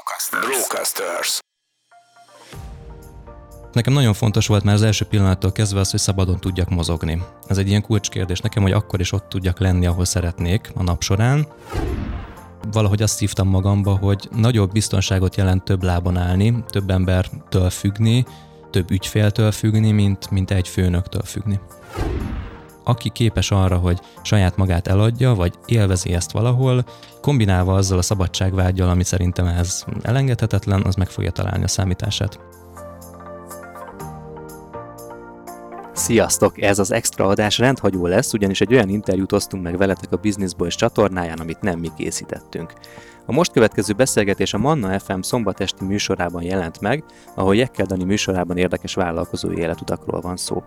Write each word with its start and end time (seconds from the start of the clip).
Brocasters. 0.00 0.46
Brocasters. 0.46 1.38
Nekem 3.72 3.92
nagyon 3.92 4.12
fontos 4.12 4.46
volt 4.46 4.64
már 4.64 4.74
az 4.74 4.82
első 4.82 5.04
pillanattól 5.04 5.52
kezdve 5.52 5.80
az, 5.80 5.90
hogy 5.90 6.00
szabadon 6.00 6.40
tudjak 6.40 6.68
mozogni. 6.68 7.22
Ez 7.46 7.58
egy 7.58 7.68
ilyen 7.68 7.82
kulcskérdés 7.82 8.40
nekem, 8.40 8.62
hogy 8.62 8.72
akkor 8.72 9.00
is 9.00 9.12
ott 9.12 9.28
tudjak 9.28 9.58
lenni, 9.58 9.86
ahol 9.86 10.04
szeretnék 10.04 10.70
a 10.74 10.82
nap 10.82 11.02
során. 11.02 11.46
Valahogy 12.72 13.02
azt 13.02 13.18
hívtam 13.18 13.48
magamba, 13.48 13.96
hogy 13.96 14.28
nagyobb 14.32 14.72
biztonságot 14.72 15.36
jelent 15.36 15.64
több 15.64 15.82
lábon 15.82 16.16
állni, 16.16 16.64
több 16.68 16.90
embertől 16.90 17.70
függni, 17.70 18.24
több 18.70 18.90
ügyféltől 18.90 19.52
függni, 19.52 19.90
mint, 19.90 20.30
mint 20.30 20.50
egy 20.50 20.68
főnöktől 20.68 21.22
függni. 21.22 21.60
Aki 22.90 23.10
képes 23.10 23.50
arra, 23.50 23.76
hogy 23.76 24.00
saját 24.22 24.56
magát 24.56 24.86
eladja, 24.86 25.34
vagy 25.34 25.54
élvezi 25.66 26.12
ezt 26.12 26.32
valahol, 26.32 26.84
kombinálva 27.20 27.74
azzal 27.74 27.98
a 27.98 28.02
szabadságvágyal, 28.02 28.88
ami 28.88 29.04
szerintem 29.04 29.46
ez 29.46 29.84
elengedhetetlen, 30.02 30.82
az 30.82 30.94
meg 30.94 31.08
fogja 31.08 31.30
találni 31.30 31.64
a 31.64 31.68
számítását. 31.68 32.38
Sziasztok! 35.92 36.62
Ez 36.62 36.78
az 36.78 36.92
extra 36.92 37.26
adás 37.26 37.58
rendhagyó 37.58 38.06
lesz, 38.06 38.32
ugyanis 38.32 38.60
egy 38.60 38.72
olyan 38.74 38.88
interjút 38.88 39.32
osztunk 39.32 39.62
meg 39.62 39.76
veletek 39.76 40.12
a 40.12 40.16
Business 40.16 40.54
Boys 40.54 40.74
csatornáján, 40.74 41.38
amit 41.38 41.60
nem 41.60 41.78
mi 41.78 41.88
készítettünk. 41.96 42.72
A 43.26 43.32
most 43.32 43.52
következő 43.52 43.92
beszélgetés 43.92 44.54
a 44.54 44.58
Manna 44.58 44.98
FM 44.98 45.20
szombatesti 45.20 45.84
műsorában 45.84 46.42
jelent 46.42 46.80
meg, 46.80 47.04
ahol 47.34 47.56
Jekkel 47.56 47.86
Dani 47.86 48.04
műsorában 48.04 48.56
érdekes 48.56 48.94
vállalkozói 48.94 49.56
életutakról 49.56 50.20
van 50.20 50.36
szó. 50.36 50.62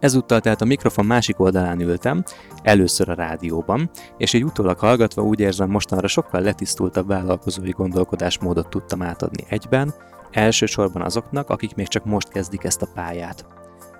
Ezúttal 0.00 0.40
tehát 0.40 0.60
a 0.60 0.64
mikrofon 0.64 1.06
másik 1.06 1.40
oldalán 1.40 1.80
ültem, 1.80 2.24
először 2.62 3.08
a 3.08 3.14
rádióban, 3.14 3.90
és 4.16 4.34
egy 4.34 4.44
utólag 4.44 4.78
hallgatva 4.78 5.22
úgy 5.22 5.40
érzem 5.40 5.70
mostanra 5.70 6.06
sokkal 6.06 6.40
letisztultabb 6.40 7.06
vállalkozói 7.06 7.70
gondolkodásmódot 7.70 8.68
tudtam 8.68 9.02
átadni 9.02 9.44
egyben, 9.48 9.94
elsősorban 10.30 11.02
azoknak, 11.02 11.50
akik 11.50 11.74
még 11.74 11.88
csak 11.88 12.04
most 12.04 12.28
kezdik 12.28 12.64
ezt 12.64 12.82
a 12.82 12.88
pályát. 12.94 13.46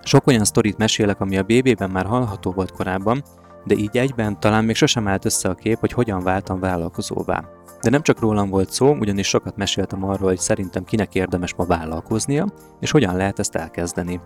Sok 0.02 0.26
olyan 0.26 0.44
sztorit 0.44 0.76
mesélek, 0.76 1.20
ami 1.20 1.38
a 1.38 1.42
BB-ben 1.42 1.90
már 1.90 2.06
hallható 2.06 2.50
volt 2.50 2.72
korábban, 2.72 3.22
de 3.64 3.74
így 3.74 3.96
egyben 3.96 4.40
talán 4.40 4.64
még 4.64 4.74
sosem 4.74 5.08
állt 5.08 5.24
össze 5.24 5.48
a 5.48 5.54
kép, 5.54 5.78
hogy 5.78 5.92
hogyan 5.92 6.20
váltam 6.20 6.60
vállalkozóvá. 6.60 7.44
De 7.80 7.90
nem 7.90 8.02
csak 8.02 8.20
rólam 8.20 8.48
volt 8.50 8.70
szó, 8.70 8.94
ugyanis 8.94 9.28
sokat 9.28 9.56
meséltem 9.56 10.04
arról, 10.04 10.28
hogy 10.28 10.38
szerintem 10.38 10.84
kinek 10.84 11.14
érdemes 11.14 11.54
ma 11.54 11.64
vállalkoznia, 11.64 12.46
és 12.80 12.90
hogyan 12.90 13.16
lehet 13.16 13.38
ezt 13.38 13.54
elkezdeni. 13.54 14.20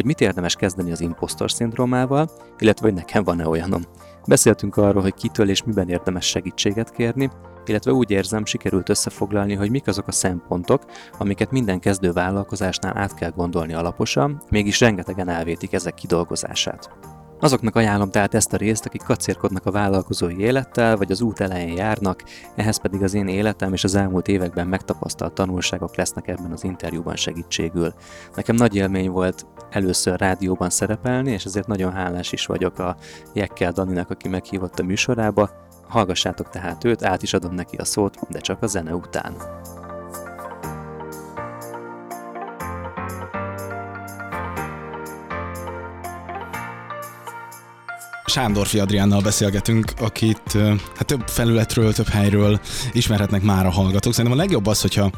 Hogy 0.00 0.08
mit 0.08 0.20
érdemes 0.20 0.56
kezdeni 0.56 0.92
az 0.92 1.00
impostor 1.00 1.50
szindrómával, 1.50 2.30
illetve 2.58 2.86
hogy 2.86 2.94
nekem 2.94 3.24
van-e 3.24 3.48
olyanom. 3.48 3.82
Beszéltünk 4.26 4.76
arról, 4.76 5.02
hogy 5.02 5.14
kitől 5.14 5.48
és 5.48 5.62
miben 5.62 5.88
érdemes 5.88 6.26
segítséget 6.26 6.90
kérni, 6.90 7.30
illetve 7.66 7.92
úgy 7.92 8.10
érzem, 8.10 8.44
sikerült 8.44 8.88
összefoglalni, 8.88 9.54
hogy 9.54 9.70
mik 9.70 9.86
azok 9.86 10.06
a 10.06 10.12
szempontok, 10.12 10.84
amiket 11.18 11.50
minden 11.50 11.80
kezdő 11.80 12.12
vállalkozásnál 12.12 12.96
át 12.96 13.14
kell 13.14 13.30
gondolni 13.30 13.74
alaposan, 13.74 14.42
mégis 14.50 14.80
rengetegen 14.80 15.28
elvétik 15.28 15.72
ezek 15.72 15.94
kidolgozását. 15.94 16.90
Azoknak 17.40 17.76
ajánlom 17.76 18.10
tehát 18.10 18.34
ezt 18.34 18.52
a 18.52 18.56
részt, 18.56 18.86
akik 18.86 19.02
kacérkodnak 19.02 19.66
a 19.66 19.70
vállalkozói 19.70 20.38
élettel, 20.38 20.96
vagy 20.96 21.10
az 21.10 21.20
út 21.20 21.40
elején 21.40 21.76
járnak, 21.76 22.22
ehhez 22.54 22.76
pedig 22.76 23.02
az 23.02 23.14
én 23.14 23.28
életem 23.28 23.72
és 23.72 23.84
az 23.84 23.94
elmúlt 23.94 24.28
években 24.28 24.66
megtapasztalt 24.66 25.32
tanulságok 25.32 25.96
lesznek 25.96 26.28
ebben 26.28 26.52
az 26.52 26.64
interjúban 26.64 27.16
segítségül. 27.16 27.94
Nekem 28.34 28.56
nagy 28.56 28.74
élmény 28.74 29.10
volt 29.10 29.46
először 29.70 30.18
rádióban 30.18 30.70
szerepelni, 30.70 31.30
és 31.30 31.44
ezért 31.44 31.66
nagyon 31.66 31.92
hálás 31.92 32.32
is 32.32 32.46
vagyok 32.46 32.78
a 32.78 32.96
Jekkel 33.32 33.72
Daninak, 33.72 34.10
aki 34.10 34.28
meghívott 34.28 34.78
a 34.78 34.84
műsorába, 34.84 35.50
Hallgassátok 35.90 36.48
tehát 36.48 36.84
őt, 36.84 37.04
át 37.04 37.22
is 37.22 37.34
adom 37.34 37.54
neki 37.54 37.76
a 37.76 37.84
szót, 37.84 38.18
de 38.28 38.38
csak 38.38 38.62
a 38.62 38.66
zene 38.66 38.94
után. 38.94 39.32
Sándorfi 48.30 48.78
Adriánnal 48.78 49.20
beszélgetünk, 49.20 49.92
akit 50.00 50.58
hát 50.96 51.06
több 51.06 51.22
felületről, 51.26 51.92
több 51.92 52.08
helyről 52.08 52.60
ismerhetnek 52.92 53.42
már 53.42 53.66
a 53.66 53.70
hallgatók. 53.70 54.12
Szerintem 54.14 54.38
a 54.38 54.42
legjobb 54.42 54.66
az, 54.66 54.80
hogyha 54.80 55.10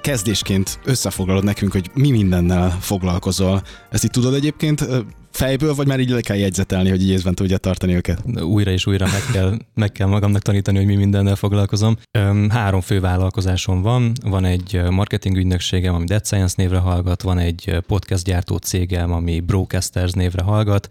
kezdésként 0.00 0.78
összefoglalod 0.84 1.44
nekünk, 1.44 1.72
hogy 1.72 1.90
mi 1.94 2.10
mindennel 2.10 2.76
foglalkozol. 2.80 3.62
Ezt 3.90 4.04
itt 4.04 4.10
tudod 4.10 4.34
egyébként 4.34 4.88
fejből, 5.30 5.74
vagy 5.74 5.86
már 5.86 6.00
így 6.00 6.10
le 6.10 6.20
kell 6.20 6.36
jegyzetelni, 6.36 6.90
hogy 6.90 7.02
így 7.02 7.08
észben 7.08 7.34
tudja 7.34 7.56
tartani 7.56 7.94
őket? 7.94 8.22
Újra 8.42 8.70
és 8.70 8.86
újra 8.86 9.06
meg 9.06 9.22
kell, 9.32 9.56
meg 9.74 9.92
kell 9.92 10.06
magamnak 10.06 10.42
tanítani, 10.42 10.76
hogy 10.76 10.86
mi 10.86 10.94
mindennel 10.94 11.36
foglalkozom. 11.36 11.96
Három 12.48 12.80
fő 12.80 13.00
vállalkozásom 13.00 13.82
van. 13.82 14.12
Van 14.22 14.44
egy 14.44 14.80
marketing 14.90 15.36
ügynökségem, 15.36 15.94
ami 15.94 16.04
Dead 16.04 16.24
Science 16.26 16.54
névre 16.56 16.78
hallgat, 16.78 17.22
van 17.22 17.38
egy 17.38 17.76
podcast 17.86 18.24
gyártó 18.24 18.56
cégem, 18.56 19.12
ami 19.12 19.40
Brocasters 19.40 20.12
névre 20.12 20.42
hallgat, 20.42 20.88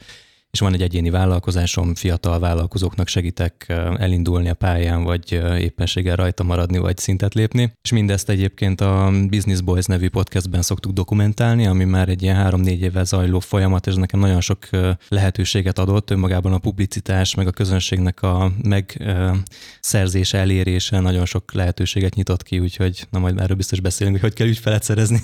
és 0.52 0.60
van 0.60 0.74
egy 0.74 0.82
egyéni 0.82 1.10
vállalkozásom, 1.10 1.96
fiatal 1.96 2.40
vállalkozóknak 2.40 3.08
segítek 3.08 3.66
elindulni 3.98 4.50
a 4.50 4.54
pályán, 4.54 5.04
vagy 5.04 5.32
éppenséggel 5.60 6.16
rajta 6.16 6.44
maradni, 6.44 6.78
vagy 6.78 6.98
szintet 6.98 7.34
lépni. 7.34 7.74
És 7.82 7.92
mindezt 7.92 8.30
egyébként 8.30 8.82
a 8.82 9.12
Business 9.28 9.62
Boys 9.62 9.86
nevű 9.86 10.10
podcastben 10.10 10.62
szoktuk 10.62 10.92
dokumentálni, 10.92 11.66
ami 11.66 11.84
már 11.84 12.10
egy 12.10 12.22
ilyen 12.22 12.36
három-négy 12.36 12.82
éve 12.82 13.04
zajló 13.04 13.40
folyamat, 13.40 13.88
és 13.88 13.96
nekem 13.96 14.20
nagyon 14.20 14.42
sok 14.42 14.70
lehetőséget 15.08 15.80
adott, 15.80 16.10
önmagában 16.10 16.54
a 16.54 16.58
publicitás, 16.58 17.36
meg 17.36 17.48
a 17.48 17.52
közönségnek 17.52 18.22
a 18.22 18.52
megszerzése, 18.64 20.38
elérése 20.38 21.00
nagyon 21.00 21.26
sok 21.26 21.54
lehetőséget 21.54 22.16
nyitott 22.16 22.44
ki, 22.44 22.60
úgyhogy 22.60 23.08
na 23.10 23.20
majd 23.20 23.40
erről 23.40 23.56
biztos 23.56 23.80
beszélünk, 23.80 24.16
hogy 24.16 24.30
hogy 24.30 24.38
kell 24.38 24.48
ügyfelet 24.48 24.84
szerezni. 24.84 25.22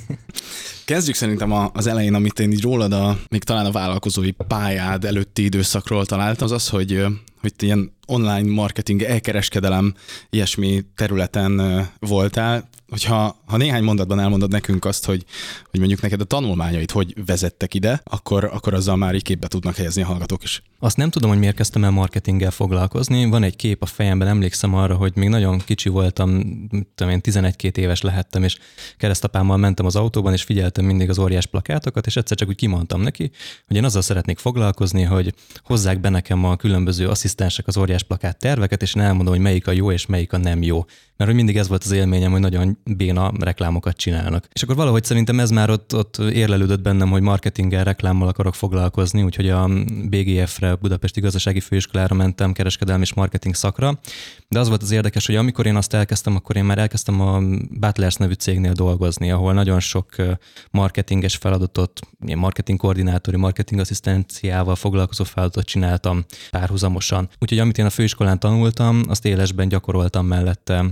Kezdjük 0.86 1.16
szerintem 1.16 1.52
az 1.74 1.88
elején, 1.88 2.14
amit 2.14 2.40
én 2.40 2.52
így 2.52 2.62
rólad, 2.62 2.94
a, 2.94 3.18
még 3.30 3.44
talán 3.44 3.66
a 3.66 3.72
vállalkozói 3.72 4.32
pályád 4.32 5.04
előtti 5.16 5.44
időszakról 5.44 6.06
találtam, 6.06 6.46
az 6.46 6.52
az, 6.52 6.70
hogy, 6.70 7.06
hogy 7.42 7.54
ilyen 7.60 7.92
online 8.06 8.52
marketing, 8.52 9.02
elkereskedelem, 9.02 9.94
ilyesmi 10.30 10.86
területen 10.96 11.62
voltál 12.00 12.70
hogyha 12.90 13.44
ha 13.46 13.58
néhány 13.58 13.84
mondatban 13.84 14.20
elmondod 14.20 14.52
nekünk 14.52 14.86
azt, 14.86 15.06
hogy, 15.06 15.26
hogy 15.70 15.80
mondjuk 15.80 16.02
neked 16.02 16.22
a 16.22 16.24
tanulmányait 16.24 16.92
hogy 16.92 17.26
vezettek 17.26 17.74
ide, 17.74 18.02
akkor, 18.04 18.44
akkor 18.44 18.74
azzal 18.74 18.96
már 18.96 19.16
így 19.16 19.24
képbe 19.24 19.48
tudnak 19.48 19.76
helyezni 19.76 20.02
a 20.02 20.06
hallgatók 20.06 20.44
is. 20.44 20.64
Azt 20.80 20.98
nem 20.98 21.10
tudom, 21.10 21.30
hogy 21.30 21.40
miért 21.40 21.56
kezdtem 21.56 21.84
el 21.84 21.90
marketinggel 21.90 22.52
foglalkozni. 22.52 23.26
Van 23.26 23.44
egy 23.44 23.56
kép 23.56 23.82
a 23.82 23.86
fejemben, 23.86 24.28
emlékszem 24.28 24.74
arra, 24.74 24.96
hogy 24.96 25.12
még 25.16 25.30
nagyon 25.30 25.58
kicsi 25.58 25.90
voltam, 25.90 26.42
tudom 26.96 27.14
én 27.14 27.22
11-2 27.24 27.78
éves 27.78 28.02
lehettem, 28.02 28.44
és 28.44 28.58
keresztapámmal 28.98 29.58
mentem 29.58 29.86
az 29.86 29.96
autóban, 29.96 30.34
és 30.34 30.44
figyeltem 30.44 30.86
mindig 30.86 31.10
az 31.10 31.20
óriás 31.20 31.46
plakátokat, 31.46 32.06
és 32.06 32.16
egyszer 32.16 32.38
csak 32.38 32.48
úgy 32.48 32.56
kimondtam 32.56 33.02
neki, 33.02 33.32
hogy 33.68 33.76
én 33.76 33.84
azzal 33.84 34.02
szeretnék 34.02 34.38
foglalkozni, 34.38 35.04
hogy 35.04 35.34
hozzák 35.64 36.00
be 36.00 36.10
nekem 36.10 36.44
a 36.44 36.56
különböző 36.56 37.08
asszisztensek 37.08 37.68
az 37.68 37.78
óriás 37.78 38.04
plakát 38.04 38.38
terveket, 38.38 38.82
és 38.82 38.96
én 38.96 39.04
elmondom, 39.04 39.34
hogy 39.34 39.44
melyik 39.44 39.68
a 39.68 39.72
jó 39.72 39.92
és 39.92 40.06
melyik 40.06 40.34
a 40.34 40.38
nem 40.38 40.62
jó 40.62 40.86
mert 41.18 41.30
hogy 41.30 41.40
mindig 41.40 41.58
ez 41.58 41.68
volt 41.68 41.84
az 41.84 41.92
élményem, 41.92 42.32
hogy 42.32 42.40
nagyon 42.40 42.75
béna 42.84 43.32
reklámokat 43.40 43.98
csinálnak. 43.98 44.48
És 44.54 44.64
akkor 44.64 44.76
valahogy 44.76 45.04
szerintem 45.04 45.40
ez 45.40 45.50
már 45.50 45.70
ott, 45.70 45.96
ott 45.96 46.18
érlelődött 46.18 46.82
bennem, 46.82 47.10
hogy 47.10 47.22
marketinggel, 47.22 47.84
reklámmal 47.84 48.28
akarok 48.28 48.56
foglalkozni, 48.56 49.24
úgyhogy 49.24 49.50
a 49.50 49.70
BGF-re, 50.10 50.76
Budapesti 50.76 51.22
Gazdasági 51.22 51.60
Főiskolára 51.60 52.16
mentem 52.16 52.54
kereskedelmi 52.54 53.02
és 53.02 53.14
marketing 53.14 53.56
szakra, 53.56 54.00
de 54.48 54.60
az 54.60 54.68
volt 54.68 54.82
az 54.82 54.92
érdekes, 54.92 55.26
hogy 55.26 55.36
amikor 55.36 55.66
én 55.66 55.76
azt 55.76 55.94
elkezdtem, 55.94 56.36
akkor 56.36 56.56
én 56.56 56.64
már 56.64 56.78
elkezdtem 56.78 57.22
a 57.22 57.42
Butlers 57.70 58.16
nevű 58.16 58.34
cégnél 58.34 58.74
dolgozni, 58.74 59.32
ahol 59.32 59.54
nagyon 59.54 59.80
sok 59.80 60.16
marketinges 60.72 61.36
feladatot, 61.36 62.00
ilyen 62.26 62.40
marketing 62.40 62.80
koordinátori, 62.80 63.38
marketing 63.38 63.80
asszisztenciával 63.80 64.76
foglalkozó 64.76 65.24
feladatot 65.24 65.66
csináltam 65.66 66.26
párhuzamosan. 66.52 67.30
Úgyhogy 67.40 67.60
amit 67.60 67.78
én 67.78 67.86
a 67.86 67.90
főiskolán 67.90 68.40
tanultam, 68.40 69.04
azt 69.08 69.26
élesben 69.26 69.68
gyakoroltam 69.68 70.26
mellette 70.26 70.86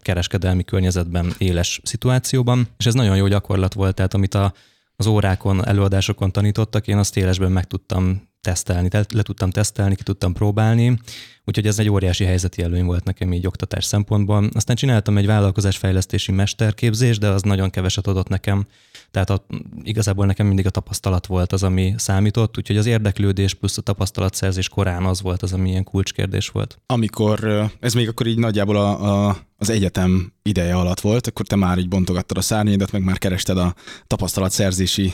kereskedelmi 0.00 0.64
környezetben, 0.64 1.34
éles 1.38 1.80
szituációban, 1.82 2.68
és 2.76 2.86
ez 2.86 2.94
nagyon 2.94 3.16
jó 3.16 3.26
gyakorlat 3.26 3.74
volt, 3.74 3.94
tehát 3.94 4.14
amit 4.14 4.34
a, 4.34 4.52
az 4.96 5.06
órákon, 5.06 5.66
előadásokon 5.66 6.32
tanítottak, 6.32 6.88
én 6.88 6.96
azt 6.96 7.16
élesben 7.16 7.52
meg 7.52 7.64
tudtam 7.64 8.22
tesztelni, 8.44 8.88
le 9.14 9.22
tudtam 9.22 9.50
tesztelni, 9.50 9.94
ki 9.94 10.02
tudtam 10.02 10.32
próbálni, 10.32 10.98
úgyhogy 11.44 11.66
ez 11.66 11.78
egy 11.78 11.88
óriási 11.88 12.24
helyzeti 12.24 12.62
előny 12.62 12.84
volt 12.84 13.04
nekem 13.04 13.32
így 13.32 13.46
oktatás 13.46 13.84
szempontból. 13.84 14.48
Aztán 14.52 14.76
csináltam 14.76 15.16
egy 15.16 15.26
vállalkozásfejlesztési 15.26 16.32
mesterképzést, 16.32 17.20
de 17.20 17.28
az 17.28 17.42
nagyon 17.42 17.70
keveset 17.70 18.06
adott 18.06 18.28
nekem, 18.28 18.66
tehát 19.10 19.30
a, 19.30 19.46
igazából 19.82 20.26
nekem 20.26 20.46
mindig 20.46 20.66
a 20.66 20.70
tapasztalat 20.70 21.26
volt 21.26 21.52
az, 21.52 21.62
ami 21.62 21.94
számított, 21.96 22.58
úgyhogy 22.58 22.76
az 22.76 22.86
érdeklődés 22.86 23.54
plusz 23.54 23.78
a 23.78 23.82
tapasztalatszerzés 23.82 24.68
korán 24.68 25.04
az 25.04 25.22
volt 25.22 25.42
az, 25.42 25.52
ami 25.52 25.68
ilyen 25.68 25.84
kulcskérdés 25.84 26.48
volt. 26.48 26.78
Amikor, 26.86 27.68
ez 27.80 27.94
még 27.94 28.08
akkor 28.08 28.26
így 28.26 28.38
nagyjából 28.38 28.76
a, 28.76 29.28
a, 29.28 29.36
az 29.64 29.70
egyetem 29.70 30.32
ideje 30.42 30.74
alatt 30.74 31.00
volt, 31.00 31.26
akkor 31.26 31.46
te 31.46 31.56
már 31.56 31.78
így 31.78 31.88
bontogattad 31.88 32.36
a 32.36 32.40
szárnyaidat, 32.40 32.92
meg 32.92 33.04
már 33.04 33.18
kerested 33.18 33.58
a 33.58 33.74
tapasztalatszerzési 34.06 35.12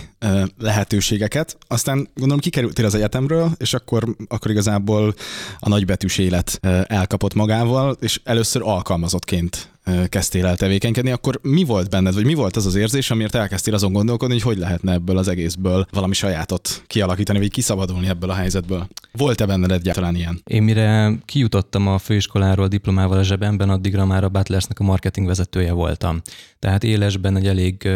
lehetőségeket. 0.58 1.56
Aztán 1.67 2.08
gondolom 2.14 2.41
kikerültél 2.41 2.85
az 2.85 2.94
egyetemről, 2.94 3.50
és 3.56 3.75
akkor, 3.75 4.17
akkor 4.29 4.50
igazából 4.50 5.14
a 5.58 5.69
nagybetűs 5.69 6.19
élet 6.19 6.58
elkapott 6.87 7.35
magával, 7.35 7.97
és 8.00 8.20
először 8.25 8.62
alkalmazottként 8.64 9.70
kezdtél 10.09 10.47
el 10.47 10.57
tevékenykedni, 10.57 11.11
akkor 11.11 11.39
mi 11.43 11.65
volt 11.65 11.91
benned, 11.91 12.15
vagy 12.15 12.25
mi 12.25 12.35
volt 12.35 12.57
az 12.57 12.67
az 12.67 12.75
érzés, 12.75 13.11
amiért 13.11 13.35
elkezdtél 13.35 13.75
azon 13.75 13.93
gondolkodni, 13.93 14.35
hogy 14.35 14.43
hogy 14.43 14.59
lehetne 14.59 14.93
ebből 14.93 15.19
az 15.19 15.29
egészből 15.29 15.87
valami 15.91 16.15
sajátot 16.15 16.83
kialakítani, 16.87 17.39
vagy 17.39 17.51
kiszabadulni 17.51 18.09
ebből 18.09 18.31
a 18.31 18.35
helyzetből? 18.35 18.89
Volt-e 19.13 19.47
benned 19.47 19.71
egyáltalán 19.71 20.15
ilyen? 20.15 20.41
Én 20.45 20.63
mire 20.63 21.13
kijutottam 21.25 21.89
a 21.89 21.99
főiskoláról 21.99 22.69
diplomával 22.69 23.19
a 23.19 23.23
zsebemben, 23.23 23.71
addigra 23.71 24.07
már 24.07 24.25
a 24.25 24.29
Butlersnek 24.29 24.81
a 24.81 24.85
marketing 24.85 25.27
vezetője 25.27 25.73
voltam. 25.73 26.21
Tehát 26.59 26.85
élesben 26.85 27.37
egy 27.37 27.47
elég 27.47 27.89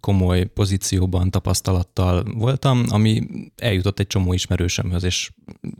komoly 0.00 0.44
pozícióban, 0.44 1.30
tapasztalattal 1.30 2.24
voltam, 2.34 2.84
ami 2.88 3.22
eljutott 3.56 3.98
egy 3.98 4.06
csomó 4.06 4.32
ismerősömhöz, 4.32 5.04
és 5.04 5.30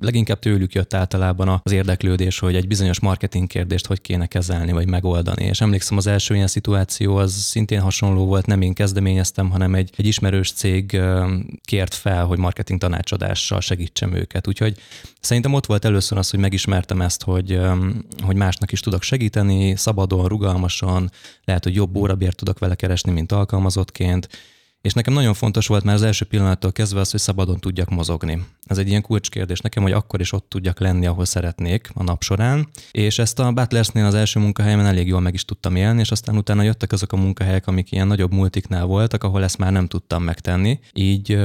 leginkább 0.00 0.38
tőlük 0.38 0.72
jött 0.72 0.94
általában 0.94 1.60
az 1.62 1.72
érdeklődés, 1.72 2.38
hogy 2.38 2.54
egy 2.54 2.66
bizonyos 2.66 3.00
marketing 3.00 3.46
kérdést 3.46 3.86
hogy 3.86 4.00
kéne 4.00 4.26
kezelni, 4.26 4.72
vagy 4.72 4.88
megoldani. 4.88 5.44
És 5.50 5.60
emlékszem, 5.60 5.96
az 5.96 6.06
első 6.06 6.34
ilyen 6.34 6.46
szituáció 6.46 7.16
az 7.16 7.32
szintén 7.32 7.80
hasonló 7.80 8.26
volt, 8.26 8.46
nem 8.46 8.60
én 8.60 8.72
kezdeményeztem, 8.72 9.50
hanem 9.50 9.74
egy, 9.74 9.90
egy 9.96 10.06
ismerős 10.06 10.52
cég 10.52 11.00
kért 11.64 11.94
fel, 11.94 12.24
hogy 12.24 12.38
marketing 12.38 12.80
tanácsadással 12.80 13.60
segítsem 13.60 14.14
őket. 14.14 14.48
Úgyhogy 14.48 14.76
szerintem 15.20 15.52
ott 15.54 15.66
volt 15.66 15.84
először 15.84 16.18
az, 16.18 16.30
hogy 16.30 16.40
megismertem 16.40 17.00
ezt, 17.00 17.22
hogy, 17.22 17.60
hogy 18.22 18.36
másnak 18.36 18.72
is 18.72 18.80
tudok 18.80 19.02
segíteni, 19.02 19.76
szabadon, 19.76 20.28
rugalmasan, 20.28 21.10
lehet, 21.44 21.64
hogy 21.64 21.74
jobb 21.74 21.96
órabért 21.96 22.36
tudok 22.36 22.58
vele 22.58 22.74
keresni, 22.74 23.12
mint 23.12 23.32
alkalmazottként, 23.32 24.28
és 24.82 24.92
nekem 24.92 25.12
nagyon 25.12 25.34
fontos 25.34 25.66
volt 25.66 25.84
már 25.84 25.94
az 25.94 26.02
első 26.02 26.24
pillanattól 26.24 26.72
kezdve 26.72 27.00
az, 27.00 27.10
hogy 27.10 27.20
szabadon 27.20 27.58
tudjak 27.58 27.88
mozogni. 27.88 28.44
Ez 28.66 28.78
egy 28.78 28.88
ilyen 28.88 29.02
kulcskérdés 29.02 29.60
nekem, 29.60 29.82
hogy 29.82 29.92
akkor 29.92 30.20
is 30.20 30.32
ott 30.32 30.48
tudjak 30.48 30.80
lenni, 30.80 31.06
ahol 31.06 31.24
szeretnék 31.24 31.90
a 31.94 32.02
nap 32.02 32.22
során. 32.22 32.68
És 32.90 33.18
ezt 33.18 33.38
a 33.38 33.52
Butlersnél 33.52 34.04
az 34.04 34.14
első 34.14 34.40
munkahelyemen 34.40 34.86
elég 34.86 35.06
jól 35.06 35.20
meg 35.20 35.34
is 35.34 35.44
tudtam 35.44 35.76
élni, 35.76 36.00
és 36.00 36.10
aztán 36.10 36.36
utána 36.36 36.62
jöttek 36.62 36.92
azok 36.92 37.12
a 37.12 37.16
munkahelyek, 37.16 37.66
amik 37.66 37.92
ilyen 37.92 38.06
nagyobb 38.06 38.32
multiknál 38.32 38.84
voltak, 38.84 39.24
ahol 39.24 39.42
ezt 39.42 39.58
már 39.58 39.72
nem 39.72 39.86
tudtam 39.86 40.22
megtenni. 40.22 40.80
Így, 40.92 41.38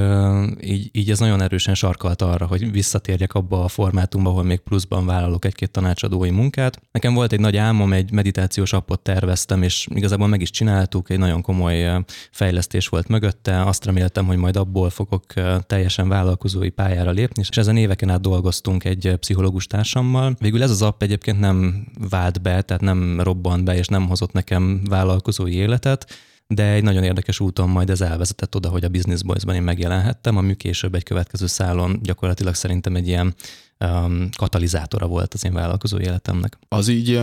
így, 0.60 0.88
így 0.92 1.10
ez 1.10 1.18
nagyon 1.18 1.42
erősen 1.42 1.74
sarkalt 1.74 2.22
arra, 2.22 2.46
hogy 2.46 2.72
visszatérjek 2.72 3.34
abba 3.34 3.64
a 3.64 3.68
formátumba, 3.68 4.30
ahol 4.30 4.42
még 4.42 4.58
pluszban 4.58 5.06
vállalok 5.06 5.44
egy-két 5.44 5.70
tanácsadói 5.70 6.30
munkát. 6.30 6.80
Nekem 6.92 7.14
volt 7.14 7.32
egy 7.32 7.40
nagy 7.40 7.56
álmom, 7.56 7.92
egy 7.92 8.10
meditációs 8.12 8.72
appot 8.72 9.00
terveztem, 9.00 9.62
és 9.62 9.86
igazából 9.94 10.26
meg 10.26 10.40
is 10.40 10.50
csináltuk, 10.50 11.10
egy 11.10 11.18
nagyon 11.18 11.42
komoly 11.42 12.04
fejlesztés 12.30 12.88
volt 12.88 13.08
mögött 13.08 13.25
mögötte, 13.26 13.66
azt 13.66 13.84
reméltem, 13.84 14.26
hogy 14.26 14.36
majd 14.36 14.56
abból 14.56 14.90
fogok 14.90 15.24
teljesen 15.66 16.08
vállalkozói 16.08 16.68
pályára 16.70 17.10
lépni, 17.10 17.42
és 17.48 17.56
ezen 17.56 17.76
éveken 17.76 18.10
át 18.10 18.20
dolgoztunk 18.20 18.84
egy 18.84 19.16
pszichológus 19.20 19.66
társammal. 19.66 20.36
Végül 20.38 20.62
ez 20.62 20.70
az 20.70 20.82
app 20.82 21.02
egyébként 21.02 21.40
nem 21.40 21.86
vált 22.10 22.42
be, 22.42 22.62
tehát 22.62 22.82
nem 22.82 23.20
robbant 23.20 23.64
be, 23.64 23.76
és 23.76 23.86
nem 23.86 24.08
hozott 24.08 24.32
nekem 24.32 24.80
vállalkozói 24.88 25.52
életet, 25.54 26.06
de 26.46 26.64
egy 26.72 26.82
nagyon 26.82 27.02
érdekes 27.02 27.40
úton 27.40 27.68
majd 27.68 27.90
ez 27.90 28.00
elvezetett 28.00 28.56
oda, 28.56 28.68
hogy 28.68 28.84
a 28.84 28.88
Business 28.88 29.22
Boys-ban 29.22 29.54
én 29.54 29.62
megjelenhettem, 29.62 30.36
ami 30.36 30.54
később 30.54 30.94
egy 30.94 31.02
következő 31.02 31.46
szálon 31.46 31.98
gyakorlatilag 32.02 32.54
szerintem 32.54 32.96
egy 32.96 33.08
ilyen 33.08 33.34
um, 33.80 34.28
katalizátora 34.36 35.06
volt 35.06 35.34
az 35.34 35.44
én 35.44 35.52
vállalkozó 35.52 35.98
életemnek. 35.98 36.58
Az 36.68 36.88
így 36.88 37.20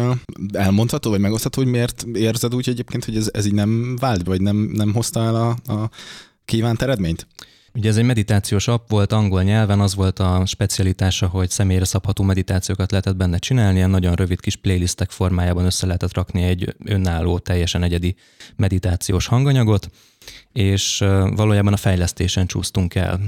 elmondható, 0.51 1.09
vagy 1.09 1.19
megosztható, 1.19 1.61
hogy 1.61 1.71
miért 1.71 2.05
érzed 2.13 2.55
úgy 2.55 2.69
egyébként, 2.69 3.05
hogy 3.05 3.15
ez, 3.15 3.29
ez 3.33 3.45
így 3.45 3.53
nem 3.53 3.95
vált, 3.95 4.25
vagy 4.25 4.41
nem, 4.41 4.55
nem 4.55 4.93
hozta 4.93 5.23
el 5.23 5.35
a, 5.35 5.73
a 5.73 5.89
kívánt 6.45 6.81
eredményt? 6.81 7.27
Ugye 7.75 7.89
ez 7.89 7.97
egy 7.97 8.05
meditációs 8.05 8.67
app 8.67 8.89
volt 8.89 9.11
angol 9.11 9.43
nyelven, 9.43 9.79
az 9.79 9.95
volt 9.95 10.19
a 10.19 10.43
specialitása, 10.45 11.27
hogy 11.27 11.49
személyre 11.49 11.85
szabható 11.85 12.23
meditációkat 12.23 12.91
lehetett 12.91 13.15
benne 13.15 13.37
csinálni, 13.37 13.77
ilyen 13.77 13.89
nagyon 13.89 14.15
rövid 14.15 14.39
kis 14.39 14.55
playlistek 14.55 15.11
formájában 15.11 15.65
össze 15.65 15.85
lehetett 15.85 16.13
rakni 16.13 16.43
egy 16.43 16.75
önálló, 16.85 17.39
teljesen 17.39 17.83
egyedi 17.83 18.15
meditációs 18.55 19.25
hanganyagot, 19.25 19.89
és 20.53 20.97
valójában 21.35 21.73
a 21.73 21.77
fejlesztésen 21.77 22.47
csúsztunk 22.47 22.95
el. 22.95 23.19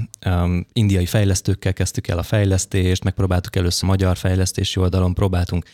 Indiai 0.72 1.06
fejlesztőkkel 1.06 1.72
kezdtük 1.72 2.08
el 2.08 2.18
a 2.18 2.22
fejlesztést, 2.22 3.04
megpróbáltuk 3.04 3.56
először 3.56 3.88
magyar 3.88 4.16
fejlesztési 4.16 4.80
oldalon, 4.80 5.14
próbáltunk 5.14 5.64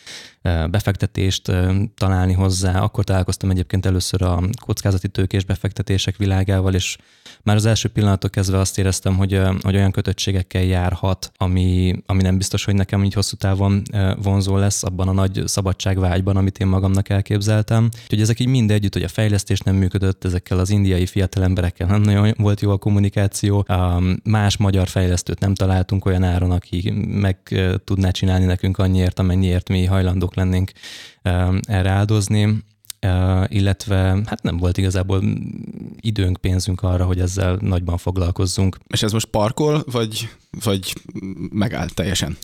befektetést 0.70 1.52
találni 1.94 2.32
hozzá. 2.32 2.80
Akkor 2.80 3.04
találkoztam 3.04 3.50
egyébként 3.50 3.86
először 3.86 4.22
a 4.22 4.42
kockázati 4.64 5.08
tőkés 5.08 5.44
befektetések 5.44 6.16
világával, 6.16 6.74
és 6.74 6.96
már 7.42 7.56
az 7.56 7.66
első 7.66 7.88
pillanatok 7.88 8.30
kezdve 8.30 8.58
azt 8.58 8.78
éreztem, 8.78 9.16
hogy, 9.16 9.40
hogy 9.62 9.74
olyan 9.74 9.90
kötöttségekkel 9.90 10.62
járhat, 10.62 11.32
ami, 11.36 11.94
ami 12.06 12.22
nem 12.22 12.36
biztos, 12.36 12.64
hogy 12.64 12.74
nekem 12.74 13.04
így 13.04 13.14
hosszú 13.14 13.36
távon 13.36 13.82
vonzó 14.22 14.56
lesz 14.56 14.82
abban 14.82 15.08
a 15.08 15.12
nagy 15.12 15.42
szabadságvágyban, 15.46 16.36
amit 16.36 16.58
én 16.58 16.66
magamnak 16.66 17.08
elképzeltem. 17.08 17.88
Úgyhogy 18.02 18.20
ezek 18.20 18.40
így 18.40 18.46
mind 18.46 18.70
együtt, 18.70 18.92
hogy 18.92 19.02
a 19.02 19.08
fejlesztés 19.08 19.60
nem 19.60 19.76
működött, 19.76 20.24
ezekkel 20.24 20.58
az 20.58 20.70
indiai 20.70 21.06
fiatal 21.12 21.42
emberekkel 21.42 21.86
nem 21.86 22.00
nagyon 22.00 22.34
volt 22.38 22.60
jó 22.60 22.70
a 22.70 22.76
kommunikáció. 22.76 23.66
Más 24.24 24.56
magyar 24.56 24.88
fejlesztőt 24.88 25.40
nem 25.40 25.54
találtunk 25.54 26.04
olyan 26.04 26.22
áron, 26.22 26.50
aki 26.50 26.90
meg 27.06 27.36
tudná 27.84 28.10
csinálni 28.10 28.44
nekünk 28.44 28.78
annyiért, 28.78 29.18
amennyiért 29.18 29.68
mi 29.68 29.84
hajlandók 29.84 30.34
lennénk 30.34 30.72
erre 31.62 31.90
áldozni 31.90 32.64
illetve 33.46 33.96
hát 34.26 34.42
nem 34.42 34.56
volt 34.56 34.76
igazából 34.76 35.22
időnk, 36.00 36.36
pénzünk 36.40 36.82
arra, 36.82 37.04
hogy 37.04 37.20
ezzel 37.20 37.58
nagyban 37.60 37.96
foglalkozzunk. 37.96 38.78
És 38.86 39.02
ez 39.02 39.12
most 39.12 39.26
parkol, 39.26 39.84
vagy, 39.90 40.28
vagy 40.64 40.92
megállt 41.50 41.94
teljesen? 41.94 42.36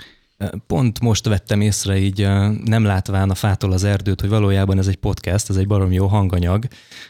Pont 0.66 1.00
most 1.00 1.28
vettem 1.28 1.60
észre 1.60 1.96
így 1.96 2.18
nem 2.64 2.84
látván 2.84 3.30
a 3.30 3.34
fától 3.34 3.72
az 3.72 3.84
erdőt, 3.84 4.20
hogy 4.20 4.30
valójában 4.30 4.78
ez 4.78 4.86
egy 4.86 4.96
podcast, 4.96 5.50
ez 5.50 5.56
egy 5.56 5.66
barom 5.66 5.92
jó 5.92 6.06
hanganyag, 6.06 6.66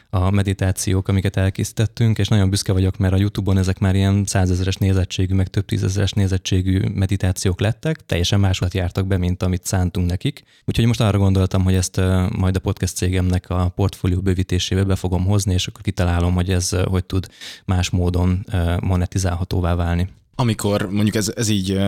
a 0.09 0.29
meditációk, 0.29 1.07
amiket 1.07 1.37
elkészítettünk, 1.37 2.17
és 2.17 2.27
nagyon 2.27 2.49
büszke 2.49 2.71
vagyok, 2.71 2.97
mert 2.97 3.13
a 3.13 3.17
YouTube-on 3.17 3.57
ezek 3.57 3.79
már 3.79 3.95
ilyen 3.95 4.25
százezeres 4.25 4.75
nézettségű, 4.75 5.35
meg 5.35 5.47
több 5.47 5.65
tízezeres 5.65 6.11
nézettségű 6.11 6.81
meditációk 6.93 7.59
lettek, 7.59 8.05
teljesen 8.05 8.39
másokat 8.39 8.73
jártak 8.73 9.07
be, 9.07 9.17
mint 9.17 9.43
amit 9.43 9.65
szántunk 9.65 10.09
nekik. 10.09 10.43
Úgyhogy 10.65 10.85
most 10.85 11.01
arra 11.01 11.17
gondoltam, 11.17 11.63
hogy 11.63 11.75
ezt 11.75 12.01
majd 12.29 12.55
a 12.55 12.59
podcast 12.59 12.95
cégemnek 12.95 13.49
a 13.49 13.69
portfólió 13.75 14.21
bővítésébe 14.21 14.83
be 14.83 14.95
fogom 14.95 15.25
hozni, 15.25 15.53
és 15.53 15.67
akkor 15.67 15.81
kitalálom, 15.81 16.33
hogy 16.33 16.49
ez 16.49 16.69
hogy 16.69 17.05
tud 17.05 17.27
más 17.65 17.89
módon 17.89 18.45
monetizálhatóvá 18.81 19.75
válni. 19.75 20.09
Amikor 20.39 20.89
mondjuk 20.89 21.15
ez, 21.15 21.31
ez 21.35 21.49
így 21.49 21.79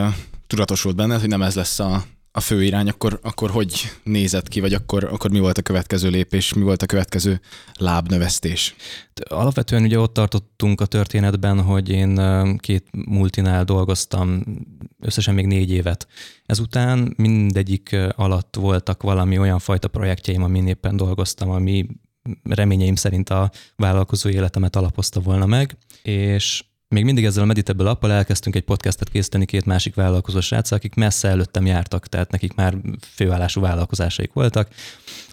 tudatosult 0.48 0.96
benned, 0.96 1.20
hogy 1.20 1.30
nem 1.30 1.42
ez 1.42 1.56
lesz 1.56 1.80
a, 1.80 2.04
a 2.32 2.40
fő 2.40 2.64
irány, 2.64 2.90
akkor, 2.90 3.20
akkor 3.22 3.50
hogy 3.50 3.92
nézett 4.04 4.48
ki, 4.48 4.60
vagy 4.60 4.74
akkor, 4.74 5.04
akkor 5.04 5.32
mi 5.32 5.40
volt 5.40 5.58
a 5.58 5.62
következő 5.62 6.10
lépés, 6.10 6.54
mi 6.54 6.62
volt 6.62 6.82
a 6.82 6.86
következő 6.86 7.42
lábnövesztés? 7.74 8.76
Alapvetően 9.30 9.84
ugye 9.84 10.00
ott 10.00 10.14
tartottunk 10.14 10.82
a 10.82 10.86
történetben, 10.86 11.62
hogy 11.62 11.90
én 11.90 12.20
két 12.58 12.88
multinál 12.92 13.64
dolgoztam 13.64 14.44
összesen 15.00 15.34
még 15.34 15.46
négy 15.46 15.72
évet. 15.72 16.08
Ezután 16.46 17.14
mindegyik 17.18 17.96
alatt 18.16 18.56
voltak 18.56 19.04
valami 19.04 19.38
olyan 19.38 19.60
fajta 19.60 19.88
projektjeim, 19.88 20.44
amin 20.44 20.68
éppen 20.68 20.98
dolgoztam, 20.98 21.50
ami 21.50 21.88
reményeim 22.44 22.96
szerint 22.96 23.30
a 23.30 23.52
vállalkozó 23.76 24.30
életemet 24.30 24.76
alapozta 24.76 25.20
volna 25.20 25.46
meg, 25.46 25.78
és 26.04 26.64
még 26.92 27.04
mindig 27.04 27.26
ezzel 27.26 27.44
a 27.44 27.46
Meditable 27.46 27.90
appal 27.90 28.12
elkezdtünk 28.12 28.56
egy 28.56 28.64
podcastet 28.64 29.10
készíteni 29.10 29.46
két 29.46 29.66
másik 29.66 29.96
vállalkozó 29.96 30.40
sráccal, 30.40 30.78
akik 30.78 30.96
messze 30.96 31.28
előttem 31.28 31.66
jártak, 31.66 32.08
tehát 32.08 32.32
nekik 32.32 32.54
már 32.54 32.78
főállású 33.16 33.62
vállalkozásaik 33.62 34.34
voltak. 34.34 34.70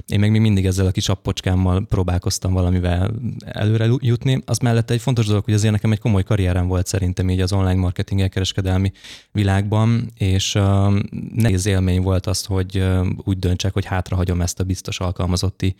Én 0.06 0.20
meg 0.20 0.30
még 0.30 0.40
mindig 0.40 0.66
ezzel 0.66 0.86
a 0.86 0.90
kis 0.90 1.08
appocskámmal 1.08 1.86
próbálkoztam 1.88 2.52
valamivel 2.52 3.14
előre 3.46 3.88
jutni. 3.98 4.42
Az 4.44 4.58
mellett 4.58 4.90
egy 4.90 5.00
fontos 5.00 5.26
dolog, 5.26 5.44
hogy 5.44 5.54
azért 5.54 5.72
nekem 5.72 5.92
egy 5.92 6.00
komoly 6.00 6.22
karrierem 6.22 6.66
volt 6.66 6.86
szerintem 6.86 7.30
így 7.30 7.40
az 7.40 7.52
online 7.52 7.80
marketing 7.80 8.20
elkereskedelmi 8.20 8.92
világban, 9.32 10.10
és 10.14 10.54
uh, 10.54 11.00
nehéz 11.34 11.66
élmény 11.66 12.02
volt 12.02 12.26
az, 12.26 12.44
hogy 12.44 12.78
uh, 12.78 13.06
úgy 13.24 13.38
döntsek, 13.38 13.72
hogy 13.72 13.84
hátrahagyom 13.84 14.40
ezt 14.40 14.60
a 14.60 14.64
biztos 14.64 15.00
alkalmazotti 15.00 15.76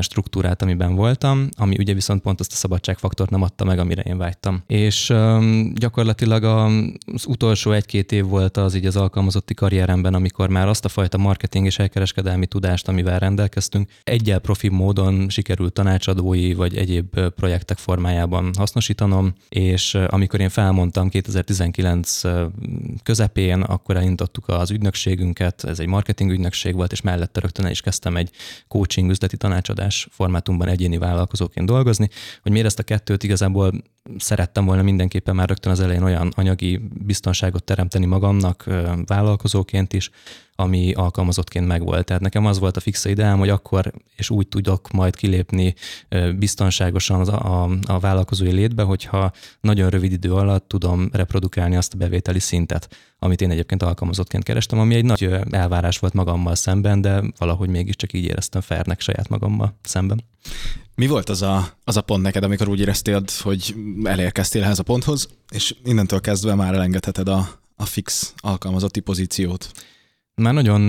struktúrát, 0.00 0.62
amiben 0.62 0.94
voltam, 0.94 1.48
ami 1.56 1.76
ugye 1.78 1.94
viszont 1.94 2.22
pont 2.22 2.40
azt 2.40 2.52
a 2.52 2.54
szabadságfaktort 2.54 3.30
nem 3.30 3.42
adta 3.42 3.64
meg, 3.64 3.78
amire 3.78 4.02
én 4.02 4.18
vágytam. 4.18 4.62
És 4.66 5.10
um, 5.10 5.72
gyakorlatilag 5.74 6.44
az 6.44 7.26
utolsó 7.26 7.72
egy-két 7.72 8.12
év 8.12 8.24
volt 8.24 8.56
az 8.56 8.74
így 8.74 8.86
az 8.86 8.96
alkalmazotti 8.96 9.54
karrieremben, 9.54 10.14
amikor 10.14 10.48
már 10.48 10.68
azt 10.68 10.84
a 10.84 10.88
fajta 10.88 11.18
marketing 11.18 11.66
és 11.66 11.78
elkereskedelmi 11.78 12.46
tudást, 12.46 12.88
amivel 12.88 13.18
rendelkeztünk, 13.18 13.90
egyel 14.04 14.38
profi 14.38 14.68
módon 14.68 15.28
sikerült 15.28 15.72
tanácsadói 15.72 16.54
vagy 16.54 16.76
egyéb 16.76 17.20
projektek 17.30 17.78
formájában 17.78 18.50
hasznosítanom, 18.56 19.32
és 19.48 19.94
amikor 19.94 20.40
én 20.40 20.48
felmondtam 20.48 21.08
2019 21.08 22.20
közepén, 23.02 23.60
akkor 23.60 23.96
elindítottuk 23.96 24.48
az 24.48 24.70
ügynökségünket, 24.70 25.64
ez 25.64 25.78
egy 25.78 25.86
marketing 25.86 26.30
ügynökség 26.30 26.74
volt, 26.74 26.92
és 26.92 27.00
mellette 27.00 27.40
rögtön 27.40 27.64
el 27.64 27.70
is 27.70 27.80
kezdtem 27.80 28.16
egy 28.16 28.30
coaching 28.68 29.10
üzleti 29.10 29.36
tanács 29.36 29.67
tanácsadás 29.68 30.08
formátumban 30.10 30.68
egyéni 30.68 30.98
vállalkozóként 30.98 31.66
dolgozni, 31.66 32.08
hogy 32.42 32.52
miért 32.52 32.66
ezt 32.66 32.78
a 32.78 32.82
kettőt 32.82 33.22
igazából 33.22 33.72
szerettem 34.16 34.64
volna 34.64 34.82
mindenképpen 34.82 35.34
már 35.34 35.48
rögtön 35.48 35.72
az 35.72 35.80
elején 35.80 36.02
olyan 36.02 36.32
anyagi 36.36 36.80
biztonságot 37.04 37.64
teremteni 37.64 38.06
magamnak 38.06 38.64
vállalkozóként 39.06 39.92
is, 39.92 40.10
ami 40.54 40.92
alkalmazottként 40.92 41.66
megvolt. 41.66 42.04
Tehát 42.04 42.22
nekem 42.22 42.46
az 42.46 42.58
volt 42.58 42.76
a 42.76 42.80
fixa 42.80 43.08
ideám, 43.08 43.38
hogy 43.38 43.48
akkor 43.48 43.92
és 44.16 44.30
úgy 44.30 44.48
tudok 44.48 44.90
majd 44.90 45.16
kilépni 45.16 45.74
biztonságosan 46.38 47.20
a, 47.20 47.64
a, 47.64 47.70
a 47.86 47.98
vállalkozói 47.98 48.52
létbe, 48.52 48.82
hogyha 48.82 49.32
nagyon 49.60 49.90
rövid 49.90 50.12
idő 50.12 50.34
alatt 50.34 50.68
tudom 50.68 51.08
reprodukálni 51.12 51.76
azt 51.76 51.94
a 51.94 51.96
bevételi 51.96 52.38
szintet, 52.38 52.96
amit 53.18 53.40
én 53.40 53.50
egyébként 53.50 53.82
alkalmazottként 53.82 54.44
kerestem, 54.44 54.78
ami 54.78 54.94
egy 54.94 55.04
nagy 55.04 55.30
elvárás 55.50 55.98
volt 55.98 56.12
magammal 56.12 56.54
szemben, 56.54 57.00
de 57.00 57.22
valahogy 57.38 57.68
mégiscsak 57.68 58.12
így 58.12 58.24
éreztem 58.24 58.60
fernek 58.60 59.00
saját 59.00 59.28
magammal 59.28 59.78
szemben. 59.82 60.24
Mi 60.98 61.06
volt 61.06 61.28
az 61.28 61.42
a, 61.42 61.68
az 61.84 61.96
a 61.96 62.00
pont 62.00 62.22
neked, 62.22 62.42
amikor 62.42 62.68
úgy 62.68 62.80
éreztél, 62.80 63.24
hogy 63.42 63.74
elérkeztél 64.02 64.62
ehhez 64.62 64.78
a 64.78 64.82
ponthoz, 64.82 65.28
és 65.50 65.74
innentől 65.84 66.20
kezdve 66.20 66.54
már 66.54 66.74
elengedheted 66.74 67.28
a, 67.28 67.48
a 67.76 67.84
fix 67.84 68.34
alkalmazotti 68.36 69.00
pozíciót? 69.00 69.70
Már 70.34 70.54
nagyon 70.54 70.80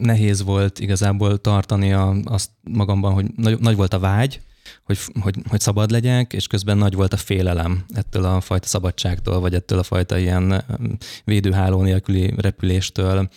nehéz 0.00 0.42
volt 0.42 0.78
igazából 0.78 1.40
tartani 1.40 1.92
a, 1.92 2.16
azt 2.24 2.50
magamban, 2.60 3.12
hogy 3.12 3.26
nagy, 3.36 3.58
nagy 3.58 3.76
volt 3.76 3.94
a 3.94 3.98
vágy, 3.98 4.40
hogy, 4.84 4.98
hogy, 5.20 5.34
hogy 5.48 5.60
szabad 5.60 5.90
legyek, 5.90 6.32
és 6.32 6.46
közben 6.46 6.78
nagy 6.78 6.94
volt 6.94 7.12
a 7.12 7.16
félelem 7.16 7.84
ettől 7.94 8.24
a 8.24 8.40
fajta 8.40 8.66
szabadságtól, 8.66 9.40
vagy 9.40 9.54
ettől 9.54 9.78
a 9.78 9.82
fajta 9.82 10.18
ilyen 10.18 10.64
védőháló 11.24 11.82
nélküli 11.82 12.34
repüléstől. 12.36 13.28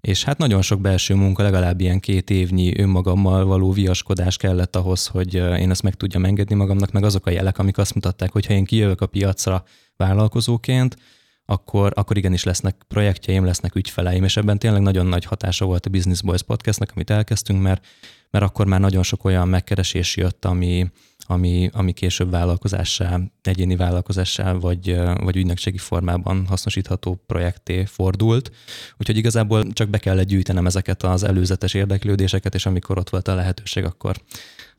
És 0.00 0.24
hát 0.24 0.38
nagyon 0.38 0.62
sok 0.62 0.80
belső 0.80 1.14
munka, 1.14 1.42
legalább 1.42 1.80
ilyen 1.80 2.00
két 2.00 2.30
évnyi 2.30 2.80
önmagammal 2.80 3.44
való 3.44 3.72
viaskodás 3.72 4.36
kellett 4.36 4.76
ahhoz, 4.76 5.06
hogy 5.06 5.34
én 5.34 5.70
ezt 5.70 5.82
meg 5.82 5.94
tudjam 5.94 6.24
engedni 6.24 6.54
magamnak, 6.54 6.92
meg 6.92 7.04
azok 7.04 7.26
a 7.26 7.30
jelek, 7.30 7.58
amik 7.58 7.78
azt 7.78 7.94
mutatták, 7.94 8.32
hogy 8.32 8.46
ha 8.46 8.52
én 8.52 8.64
kijövök 8.64 9.00
a 9.00 9.06
piacra 9.06 9.64
vállalkozóként, 9.96 10.96
akkor, 11.44 11.92
akkor 11.94 12.16
igenis 12.16 12.44
lesznek 12.44 12.76
projektjeim, 12.88 13.44
lesznek 13.44 13.74
ügyfeleim, 13.74 14.24
és 14.24 14.36
ebben 14.36 14.58
tényleg 14.58 14.82
nagyon 14.82 15.06
nagy 15.06 15.24
hatása 15.24 15.64
volt 15.64 15.86
a 15.86 15.90
Business 15.90 16.22
Boys 16.22 16.42
podcastnak, 16.42 16.90
amit 16.94 17.10
elkezdtünk, 17.10 17.62
mert, 17.62 17.86
mert 18.30 18.44
akkor 18.44 18.66
már 18.66 18.80
nagyon 18.80 19.02
sok 19.02 19.24
olyan 19.24 19.48
megkeresés 19.48 20.16
jött, 20.16 20.44
ami, 20.44 20.90
ami, 21.30 21.70
ami 21.72 21.92
később 21.92 22.30
vállalkozássá, 22.30 23.20
egyéni 23.42 23.76
vállalkozássá, 23.76 24.52
vagy, 24.52 24.96
vagy 25.22 25.36
ügynökségi 25.36 25.78
formában 25.78 26.46
hasznosítható 26.46 27.22
projekté 27.26 27.84
fordult. 27.84 28.50
Úgyhogy 28.96 29.16
igazából 29.16 29.72
csak 29.72 29.88
be 29.88 29.98
kellett 29.98 30.26
gyűjtenem 30.26 30.66
ezeket 30.66 31.02
az 31.02 31.22
előzetes 31.22 31.74
érdeklődéseket, 31.74 32.54
és 32.54 32.66
amikor 32.66 32.98
ott 32.98 33.10
volt 33.10 33.28
a 33.28 33.34
lehetőség, 33.34 33.84
akkor 33.84 34.16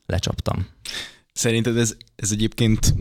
lecsaptam. 0.06 0.66
Szerinted 1.32 1.76
ez, 1.76 1.96
ez 2.16 2.30
egyébként 2.30 2.94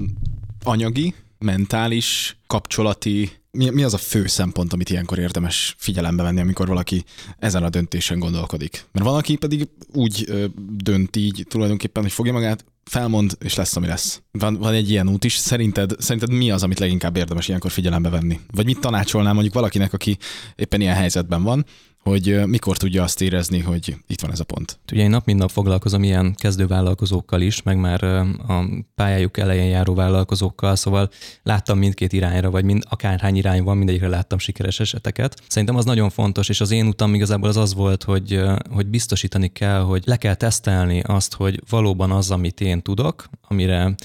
anyagi, 0.63 1.13
mentális, 1.38 2.38
kapcsolati 2.48 3.32
mi, 3.51 3.70
mi 3.70 3.84
az 3.84 3.94
a 3.94 3.98
fő 3.98 4.27
szempont, 4.27 4.74
amit 4.74 4.89
ilyenkor 4.89 5.20
érdemes 5.20 5.75
figyelembe 5.77 6.24
venni, 6.24 6.39
amikor 6.39 6.68
valaki 6.68 7.03
ezen 7.39 7.63
a 7.63 7.70
döntésen 7.70 8.20
gondolkodik? 8.20 8.86
Mert 8.91 9.06
van, 9.06 9.15
aki 9.15 9.36
pedig 9.36 9.68
úgy 9.94 10.48
dönt 10.70 11.15
így 11.15 11.46
tulajdonképpen, 11.50 12.03
hogy 12.03 12.12
fogja 12.12 12.34
magát, 12.34 12.65
felmond, 12.89 13.38
és 13.39 13.55
lesz, 13.55 13.75
ami 13.75 13.88
lesz. 13.88 14.22
Van, 14.31 14.58
van 14.58 14.74
egy 14.74 14.89
ilyen 14.89 15.10
út 15.10 15.24
is. 15.24 15.34
Szerinted, 15.34 15.91
szerinted 15.98 16.31
mi 16.31 16.51
az, 16.51 16.63
amit 16.63 16.79
leginkább 16.79 17.15
érdemes 17.17 17.48
ilyenkor 17.48 17.72
figyelembe 17.72 18.10
venni? 18.10 18.39
Vagy 18.51 18.65
mit 18.65 18.79
tanácsolnál 18.79 19.34
mondjuk 19.34 19.53
valakinek, 19.53 19.93
aki 19.93 20.17
éppen 20.55 20.81
ilyen 20.81 20.96
helyzetben 20.96 21.43
van, 21.43 21.65
hogy 22.10 22.46
mikor 22.46 22.78
tudja 22.78 23.04
azt 23.04 23.22
érezni, 23.22 23.60
hogy 23.60 23.96
itt 24.08 24.22
van 24.22 24.32
ez 24.32 24.39
a 24.39 24.44
pont? 24.44 24.80
Ugye 24.92 25.01
én 25.01 25.10
nap 25.10 25.25
mint 25.25 25.39
nap 25.39 25.50
foglalkozom 25.50 26.04
ilyen 26.04 26.36
kezdővállalkozókkal 26.36 27.42
is, 27.42 27.62
meg 27.62 27.78
már 27.78 28.04
a 28.04 28.66
pályájuk 28.96 29.38
elején 29.38 29.70
járó 29.70 29.94
vállalkozókkal, 29.94 30.75
szóval 30.75 31.10
láttam 31.44 31.78
mindkét 31.78 32.13
irányra, 32.13 32.50
vagy 32.51 32.63
mind, 32.63 32.84
akárhány 32.89 33.36
irány 33.36 33.63
van, 33.63 33.78
mindegyikre 33.78 34.08
láttam 34.08 34.38
sikeres 34.38 34.80
eseteket. 34.80 35.42
Szerintem 35.48 35.75
az 35.75 35.86
nagyon 35.86 36.10
fontos, 36.10 36.50
és 36.50 36.62
az 36.62 36.72
én 36.72 36.88
utam 36.88 37.13
igazából 37.13 37.50
az 37.50 37.58
az 37.58 37.74
volt, 37.74 38.04
hogy, 38.04 38.42
hogy 38.70 38.88
biztosítani 38.88 39.48
kell, 39.48 39.80
hogy 39.80 40.04
le 40.06 40.18
kell 40.18 40.36
tesztelni 40.36 41.01
azt, 41.01 41.34
hogy 41.34 41.62
valóban 41.70 42.12
az, 42.12 42.32
amit 42.32 42.62
én 42.62 42.82
tudok, 42.82 43.30
amire 43.48 43.96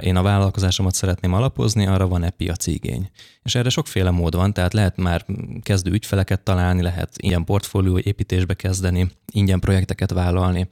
én 0.00 0.16
a 0.16 0.22
vállalkozásomat 0.22 0.94
szeretném 0.94 1.32
alapozni, 1.32 1.86
arra 1.86 2.08
van-e 2.08 2.30
piaci 2.30 2.72
igény. 2.72 3.10
És 3.42 3.54
erre 3.54 3.68
sokféle 3.68 4.10
mód 4.10 4.34
van, 4.34 4.52
tehát 4.52 4.72
lehet 4.72 4.96
már 4.96 5.24
kezdő 5.62 5.90
ügyfeleket 5.90 6.40
találni, 6.40 6.82
lehet 6.82 7.10
ingyen 7.16 7.44
portfólió 7.44 7.98
építésbe 7.98 8.54
kezdeni, 8.54 9.10
ingyen 9.32 9.60
projekteket 9.60 10.10
vállalni, 10.10 10.68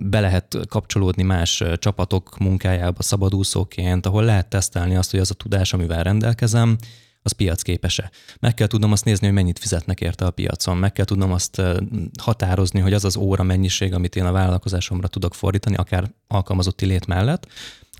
be 0.00 0.20
lehet 0.20 0.58
kapcsolódni 0.68 1.22
más 1.22 1.64
csapatok 1.78 2.38
munkájába 2.38 3.02
szabadúszóként, 3.02 4.06
ahol 4.06 4.24
lehet 4.24 4.48
tesztelni 4.48 4.96
azt, 4.96 5.10
hogy 5.10 5.20
az 5.20 5.30
a 5.30 5.34
tudás, 5.34 5.72
amivel 5.72 6.02
rendelkezem, 6.02 6.76
az 7.22 7.32
piacképes-e. 7.32 8.10
Meg 8.40 8.54
kell 8.54 8.66
tudnom 8.66 8.92
azt 8.92 9.04
nézni, 9.04 9.26
hogy 9.26 9.34
mennyit 9.34 9.58
fizetnek 9.58 10.00
érte 10.00 10.24
a 10.24 10.30
piacon, 10.30 10.76
meg 10.76 10.92
kell 10.92 11.04
tudnom 11.04 11.32
azt 11.32 11.62
határozni, 12.22 12.80
hogy 12.80 12.92
az 12.92 13.04
az 13.04 13.16
óra 13.16 13.42
mennyiség, 13.42 13.94
amit 13.94 14.16
én 14.16 14.24
a 14.24 14.32
vállalkozásomra 14.32 15.08
tudok 15.08 15.34
fordítani, 15.34 15.76
akár 15.76 16.10
alkalmazotti 16.26 16.86
lét 16.86 17.06
mellett, 17.06 17.46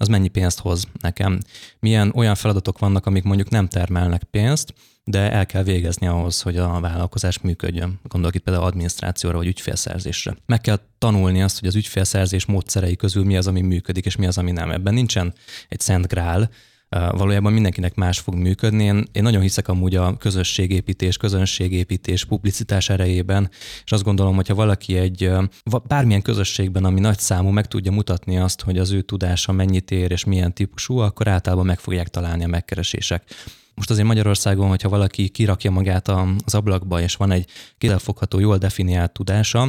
az 0.00 0.08
mennyi 0.08 0.28
pénzt 0.28 0.58
hoz 0.58 0.84
nekem. 1.00 1.38
Milyen 1.78 2.12
olyan 2.14 2.34
feladatok 2.34 2.78
vannak, 2.78 3.06
amik 3.06 3.22
mondjuk 3.22 3.48
nem 3.48 3.68
termelnek 3.68 4.22
pénzt, 4.22 4.74
de 5.04 5.30
el 5.32 5.46
kell 5.46 5.62
végezni 5.62 6.06
ahhoz, 6.06 6.40
hogy 6.40 6.56
a 6.56 6.80
vállalkozás 6.80 7.40
működjön. 7.40 8.00
Gondolok 8.02 8.34
itt 8.34 8.42
például 8.42 8.64
adminisztrációra 8.64 9.36
vagy 9.36 9.46
ügyfélszerzésre. 9.46 10.36
Meg 10.46 10.60
kell 10.60 10.78
tanulni 10.98 11.42
azt, 11.42 11.58
hogy 11.58 11.68
az 11.68 11.74
ügyfélszerzés 11.74 12.44
módszerei 12.44 12.96
közül 12.96 13.24
mi 13.24 13.36
az, 13.36 13.46
ami 13.46 13.60
működik, 13.60 14.06
és 14.06 14.16
mi 14.16 14.26
az, 14.26 14.38
ami 14.38 14.50
nem. 14.50 14.70
Ebben 14.70 14.94
nincsen 14.94 15.34
egy 15.68 15.80
szent 15.80 16.06
grál, 16.06 16.50
valójában 16.90 17.52
mindenkinek 17.52 17.94
más 17.94 18.18
fog 18.18 18.34
működni. 18.34 18.84
Én, 18.84 19.04
én 19.12 19.22
nagyon 19.22 19.42
hiszek 19.42 19.68
amúgy 19.68 19.96
a 19.96 20.16
közösségépítés, 20.16 21.16
közönségépítés, 21.16 22.24
publicitás 22.24 22.88
erejében, 22.88 23.50
és 23.84 23.92
azt 23.92 24.02
gondolom, 24.02 24.34
hogyha 24.34 24.54
valaki 24.54 24.96
egy 24.96 25.30
bármilyen 25.86 26.22
közösségben, 26.22 26.84
ami 26.84 27.00
nagy 27.00 27.18
számú, 27.18 27.48
meg 27.48 27.66
tudja 27.66 27.92
mutatni 27.92 28.38
azt, 28.38 28.60
hogy 28.60 28.78
az 28.78 28.90
ő 28.90 29.00
tudása 29.00 29.52
mennyit 29.52 29.90
ér 29.90 30.10
és 30.10 30.24
milyen 30.24 30.54
típusú, 30.54 30.98
akkor 30.98 31.28
általában 31.28 31.66
meg 31.66 31.78
fogják 31.78 32.08
találni 32.08 32.44
a 32.44 32.48
megkeresések. 32.48 33.22
Most 33.74 33.90
azért 33.90 34.06
Magyarországon, 34.06 34.68
hogyha 34.68 34.88
valaki 34.88 35.28
kirakja 35.28 35.70
magát 35.70 36.08
az 36.44 36.54
ablakba, 36.54 37.00
és 37.00 37.14
van 37.14 37.30
egy 37.30 37.46
kézzelfogható, 37.78 38.38
jól 38.38 38.58
definiált 38.58 39.12
tudása, 39.12 39.68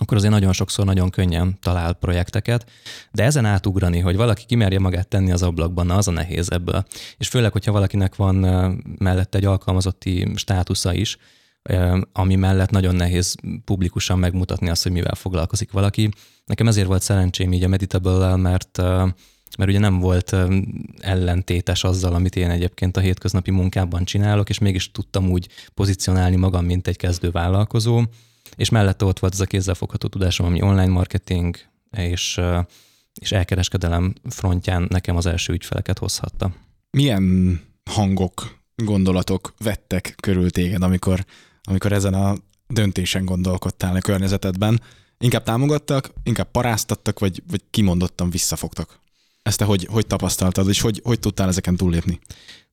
akkor 0.00 0.16
azért 0.16 0.32
nagyon 0.32 0.52
sokszor 0.52 0.84
nagyon 0.84 1.10
könnyen 1.10 1.58
talál 1.62 1.92
projekteket, 1.92 2.70
de 3.12 3.24
ezen 3.24 3.44
átugrani, 3.44 3.98
hogy 3.98 4.16
valaki 4.16 4.44
kimerje 4.46 4.78
magát 4.78 5.08
tenni 5.08 5.32
az 5.32 5.42
ablakban, 5.42 5.86
na 5.86 5.96
az 5.96 6.08
a 6.08 6.10
nehéz 6.10 6.50
ebből. 6.50 6.84
És 7.16 7.28
főleg, 7.28 7.52
hogyha 7.52 7.72
valakinek 7.72 8.16
van 8.16 8.34
mellette 8.98 9.38
egy 9.38 9.44
alkalmazotti 9.44 10.32
státusza 10.34 10.92
is, 10.94 11.16
ami 12.12 12.34
mellett 12.34 12.70
nagyon 12.70 12.94
nehéz 12.94 13.34
publikusan 13.64 14.18
megmutatni 14.18 14.68
azt, 14.68 14.82
hogy 14.82 14.92
mivel 14.92 15.14
foglalkozik 15.14 15.72
valaki. 15.72 16.08
Nekem 16.46 16.68
ezért 16.68 16.86
volt 16.86 17.02
szerencsém 17.02 17.52
így 17.52 17.64
a 17.64 17.68
meditable 17.68 18.36
mert 18.36 18.82
mert 19.58 19.70
ugye 19.70 19.78
nem 19.78 19.98
volt 19.98 20.36
ellentétes 20.98 21.84
azzal, 21.84 22.14
amit 22.14 22.36
én 22.36 22.50
egyébként 22.50 22.96
a 22.96 23.00
hétköznapi 23.00 23.50
munkában 23.50 24.04
csinálok, 24.04 24.48
és 24.48 24.58
mégis 24.58 24.90
tudtam 24.90 25.30
úgy 25.30 25.48
pozícionálni 25.74 26.36
magam, 26.36 26.64
mint 26.64 26.86
egy 26.86 26.96
kezdő 26.96 27.30
vállalkozó, 27.30 28.02
és 28.56 28.68
mellette 28.68 29.04
ott 29.04 29.18
volt 29.18 29.32
ez 29.32 29.40
a 29.40 29.44
kézzelfogható 29.46 30.08
tudásom, 30.08 30.46
ami 30.46 30.62
online 30.62 30.92
marketing 30.92 31.56
és, 31.90 32.40
és 33.14 33.32
elkereskedelem 33.32 34.14
frontján 34.28 34.86
nekem 34.90 35.16
az 35.16 35.26
első 35.26 35.52
ügyfeleket 35.52 35.98
hozhatta. 35.98 36.54
Milyen 36.90 37.60
hangok, 37.90 38.58
gondolatok 38.76 39.54
vettek 39.58 40.14
körül 40.20 40.50
téged, 40.50 40.82
amikor, 40.82 41.24
amikor 41.62 41.92
ezen 41.92 42.14
a 42.14 42.34
döntésen 42.66 43.24
gondolkodtál 43.24 43.96
a 43.96 44.00
környezetedben? 44.00 44.80
Inkább 45.18 45.42
támogattak, 45.42 46.10
inkább 46.22 46.50
paráztattak, 46.50 47.18
vagy, 47.18 47.42
vagy 47.50 47.62
kimondottan 47.70 48.30
visszafogtak? 48.30 49.02
Ezt 49.44 49.58
te 49.58 49.64
hogy, 49.64 49.88
hogy 49.90 50.06
tapasztaltad, 50.06 50.68
és 50.68 50.80
hogy, 50.80 51.00
hogy 51.04 51.18
tudtál 51.18 51.48
ezeken 51.48 51.76
túllépni? 51.76 52.20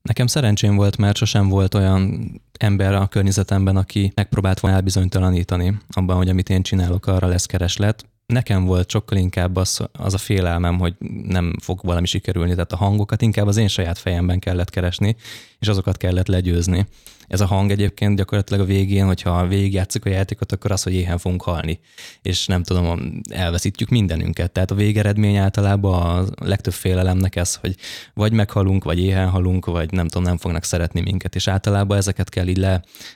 Nekem 0.01 0.28
szerencsém 0.28 0.75
volt, 0.75 0.98
mert 0.98 1.18
sosem 1.18 1.50
volt 1.50 1.74
olyan 1.74 2.32
ember 2.60 2.94
a 2.94 3.08
környezetemben, 3.08 3.78
aki 3.78 4.12
megpróbált 4.16 4.60
volna 4.60 4.78
elbizonytalanítani 4.78 5.78
abban, 5.90 6.16
hogy 6.16 6.30
amit 6.30 6.50
én 6.50 6.62
csinálok, 6.62 7.08
arra 7.08 7.28
lesz 7.28 7.46
kereslet. 7.46 8.06
Nekem 8.32 8.66
volt 8.66 8.90
sokkal 8.90 9.18
inkább 9.18 9.56
az, 9.56 9.80
az 9.92 10.14
a 10.14 10.18
félelmem, 10.18 10.80
hogy 10.80 10.96
nem 11.24 11.56
fog 11.62 11.80
valami 11.84 12.06
sikerülni, 12.06 12.52
tehát 12.52 12.72
a 12.72 12.78
hangokat 12.78 13.22
inkább 13.22 13.48
az 13.48 13.58
én 13.58 13.68
saját 13.68 13.98
fejemben 13.98 14.40
kellett 14.40 14.70
keresni, 14.70 15.16
és 15.60 15.68
azokat 15.68 15.98
kellett 15.98 16.28
legyőzni 16.28 16.88
ez 17.32 17.42
a 17.42 17.46
hang 17.46 17.72
egyébként 17.72 18.18
gyakorlatilag 18.18 18.62
a 18.62 18.66
végén, 18.66 19.06
hogyha 19.06 19.48
végigjátszuk 19.48 20.06
a 20.06 20.10
játékot, 20.10 20.52
akkor 20.52 20.72
az, 20.72 20.84
hogy 20.84 20.94
éhen 20.94 21.18
fogunk 21.18 21.42
halni. 21.42 21.80
És 22.22 22.46
nem 22.46 22.64
tudom, 22.64 23.22
elveszítjük 23.30 23.90
mindenünket. 23.90 24.52
Tehát 24.52 24.72
a 24.72 24.76
végeredmény 24.76 25.36
általában 25.36 26.28
a 26.36 26.46
legtöbb 26.46 26.74
félelemnek 26.74 27.36
ez, 27.36 27.56
hogy 27.56 27.76
vagy 28.14 28.32
meghalunk, 28.32 28.84
vagy 28.84 29.00
éhen 29.00 29.30
halunk, 29.30 29.66
vagy 29.66 29.92
nem 29.92 30.08
tudom, 30.08 30.24
nem 30.24 30.38
fognak 30.38 30.64
szeretni 30.64 31.02
minket. 31.02 31.36
És 31.36 31.48
általában 31.48 31.98
ezeket 31.98 32.30
kell 32.30 32.48
így 32.48 32.68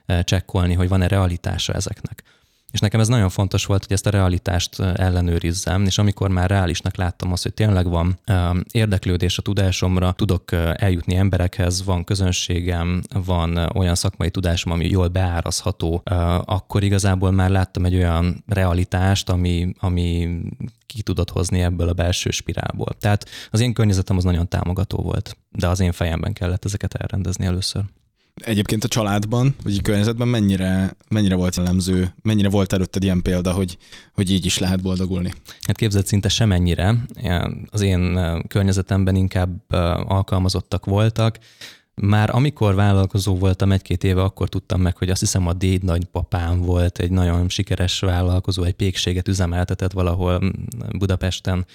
lecsekkolni, 0.06 0.74
hogy 0.74 0.90
van-e 0.90 1.08
realitása 1.08 1.74
ezeknek. 1.74 2.24
És 2.76 2.82
nekem 2.82 3.00
ez 3.00 3.08
nagyon 3.08 3.30
fontos 3.30 3.66
volt, 3.66 3.84
hogy 3.84 3.94
ezt 3.94 4.06
a 4.06 4.10
realitást 4.10 4.80
ellenőrizzem, 4.80 5.86
és 5.86 5.98
amikor 5.98 6.30
már 6.30 6.50
reálisnak 6.50 6.96
láttam 6.96 7.32
azt, 7.32 7.44
hogy 7.44 7.54
tényleg 7.54 7.90
van 7.90 8.20
érdeklődés 8.72 9.38
a 9.38 9.42
tudásomra, 9.42 10.12
tudok 10.12 10.52
eljutni 10.74 11.16
emberekhez, 11.16 11.84
van 11.84 12.04
közönségem, 12.04 13.02
van 13.26 13.58
olyan 13.58 13.96
szakmai 13.96 14.30
tudásom, 14.30 14.72
ami 14.72 14.88
jól 14.88 15.08
beárazható, 15.08 16.02
akkor 16.46 16.84
igazából 16.84 17.32
már 17.32 17.50
láttam 17.50 17.86
egy 17.86 17.96
olyan 17.96 18.44
realitást, 18.48 19.30
ami, 19.30 19.74
ami 19.80 20.40
ki 20.86 21.02
tudott 21.02 21.30
hozni 21.30 21.62
ebből 21.62 21.90
a 21.90 21.94
belső 21.94 22.30
spirálból. 22.30 22.96
Tehát 23.00 23.26
az 23.52 23.60
én 23.60 23.74
környezetem 23.74 24.18
az 24.18 24.24
nagyon 24.24 24.48
támogató 24.48 24.98
volt, 24.98 25.38
de 25.52 25.68
az 25.68 25.80
én 25.80 25.92
fejemben 25.92 26.34
kellett 26.34 26.66
ezeket 26.66 26.94
elrendezni 26.94 27.46
először. 27.46 27.84
Egyébként 28.44 28.84
a 28.84 28.88
családban, 28.88 29.56
vagy 29.64 29.78
a 29.78 29.82
környezetben 29.82 30.28
mennyire, 30.28 30.96
mennyire 31.10 31.36
volt 31.36 31.56
jellemző, 31.56 32.14
mennyire 32.22 32.50
volt 32.50 32.74
előtted 32.74 33.04
ilyen 33.04 33.22
példa, 33.22 33.52
hogy, 33.52 33.78
hogy 34.14 34.32
így 34.32 34.46
is 34.46 34.58
lehet 34.58 34.82
boldogulni? 34.82 35.34
Hát 35.62 35.76
képzett 35.76 36.06
szinte 36.06 36.30
semennyire. 36.30 36.96
Az 37.72 37.82
én 37.82 38.20
környezetemben 38.48 39.16
inkább 39.16 39.72
alkalmazottak 40.08 40.86
voltak, 40.86 41.40
már 41.94 42.36
amikor 42.36 42.76
vállalkozó 42.76 43.36
voltam 43.36 43.72
egy-két 43.72 44.04
éve, 44.04 44.22
akkor 44.22 44.50
tudtam 44.50 44.82
meg, 44.82 44.98
hogy 44.98 45.10
azt 45.10 45.20
hiszem 45.20 45.48
a 45.48 45.54
déd 45.54 45.84
nagypapám 45.84 46.62
volt 46.62 47.00
egy 47.00 47.12
nagyon 47.12 47.50
sikeres 47.50 48.00
vállalkozó, 48.00 48.64
egy 48.64 48.74
pékséget 48.74 49.28
üzemeltetett 49.28 49.92
valahol 49.92 50.54
Budapesten, 50.98 51.66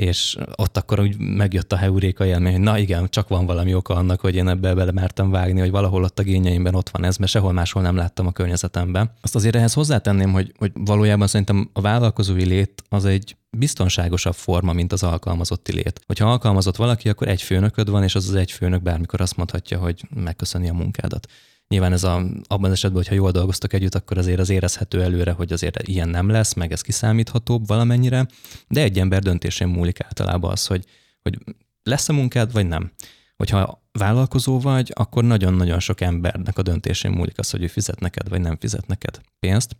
és 0.00 0.36
ott 0.56 0.76
akkor 0.76 1.00
úgy 1.00 1.18
megjött 1.18 1.72
a 1.72 1.76
heuréka 1.76 2.24
élmény, 2.26 2.52
hogy 2.52 2.60
na 2.60 2.78
igen, 2.78 3.08
csak 3.10 3.28
van 3.28 3.46
valami 3.46 3.74
oka 3.74 3.94
annak, 3.94 4.20
hogy 4.20 4.34
én 4.34 4.48
ebbe 4.48 4.74
bele 4.74 4.92
mertem 4.92 5.30
vágni, 5.30 5.60
hogy 5.60 5.70
valahol 5.70 6.04
ott 6.04 6.18
a 6.18 6.22
gényeimben 6.22 6.74
ott 6.74 6.88
van 6.88 7.04
ez, 7.04 7.16
mert 7.16 7.30
sehol 7.30 7.52
máshol 7.52 7.82
nem 7.82 7.96
láttam 7.96 8.26
a 8.26 8.32
környezetemben. 8.32 9.10
Azt 9.20 9.34
azért 9.34 9.56
ehhez 9.56 9.72
hozzátenném, 9.72 10.32
hogy, 10.32 10.52
hogy 10.58 10.72
valójában 10.74 11.26
szerintem 11.26 11.70
a 11.72 11.80
vállalkozói 11.80 12.44
lét 12.44 12.84
az 12.88 13.04
egy 13.04 13.36
biztonságosabb 13.50 14.34
forma, 14.34 14.72
mint 14.72 14.92
az 14.92 15.02
alkalmazotti 15.02 15.72
lét. 15.72 16.00
Hogyha 16.06 16.30
alkalmazott 16.30 16.76
valaki, 16.76 17.08
akkor 17.08 17.28
egy 17.28 17.42
főnököd 17.42 17.90
van, 17.90 18.02
és 18.02 18.14
az 18.14 18.28
az 18.28 18.34
egy 18.34 18.52
főnök 18.52 18.82
bármikor 18.82 19.20
azt 19.20 19.36
mondhatja, 19.36 19.78
hogy 19.78 20.02
megköszöni 20.14 20.68
a 20.68 20.74
munkádat. 20.74 21.26
Nyilván 21.70 21.92
ez 21.92 22.04
a, 22.04 22.22
abban 22.46 22.64
az 22.64 22.72
esetben, 22.72 22.98
hogyha 22.98 23.14
jól 23.14 23.30
dolgoztok 23.30 23.72
együtt, 23.72 23.94
akkor 23.94 24.18
azért 24.18 24.38
az 24.38 24.50
érezhető 24.50 25.02
előre, 25.02 25.32
hogy 25.32 25.52
azért 25.52 25.88
ilyen 25.88 26.08
nem 26.08 26.28
lesz, 26.28 26.52
meg 26.52 26.72
ez 26.72 26.80
kiszámíthatóbb 26.80 27.66
valamennyire, 27.66 28.26
de 28.68 28.82
egy 28.82 28.98
ember 28.98 29.22
döntésén 29.22 29.68
múlik 29.68 30.00
általában 30.00 30.50
az, 30.50 30.66
hogy, 30.66 30.84
hogy 31.22 31.38
lesz 31.82 32.08
a 32.08 32.12
munkád, 32.12 32.52
vagy 32.52 32.66
nem. 32.66 32.90
Hogyha 33.36 33.82
vállalkozó 33.92 34.60
vagy, 34.60 34.92
akkor 34.94 35.24
nagyon-nagyon 35.24 35.80
sok 35.80 36.00
embernek 36.00 36.58
a 36.58 36.62
döntésén 36.62 37.10
múlik 37.10 37.38
az, 37.38 37.50
hogy 37.50 37.62
ő 37.62 37.66
fizet 37.66 38.00
neked, 38.00 38.28
vagy 38.28 38.40
nem 38.40 38.56
fizet 38.56 38.86
neked 38.86 39.20
pénzt. 39.38 39.76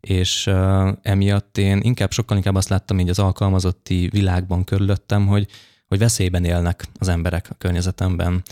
És 0.00 0.46
uh, 0.46 0.92
emiatt 1.02 1.58
én 1.58 1.80
inkább 1.82 2.12
sokkal 2.12 2.36
inkább 2.36 2.54
azt 2.54 2.68
láttam 2.68 2.98
így 2.98 3.08
az 3.08 3.18
alkalmazotti 3.18 4.08
világban 4.12 4.64
körülöttem, 4.64 5.26
hogy, 5.26 5.48
hogy 5.86 5.98
veszélyben 5.98 6.44
élnek 6.44 6.84
az 6.98 7.08
emberek 7.08 7.46
a 7.50 7.54
környezetemben, 7.54 8.42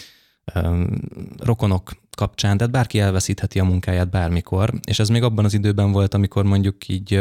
rokonok 1.39 1.91
kapcsán, 2.17 2.57
tehát 2.57 2.73
bárki 2.73 2.99
elveszítheti 2.99 3.59
a 3.59 3.65
munkáját 3.65 4.11
bármikor, 4.11 4.73
és 4.87 4.99
ez 4.99 5.09
még 5.09 5.23
abban 5.23 5.45
az 5.45 5.55
időben 5.55 5.93
volt, 5.93 6.15
amikor 6.15 6.45
mondjuk 6.45 6.89
így 6.89 7.21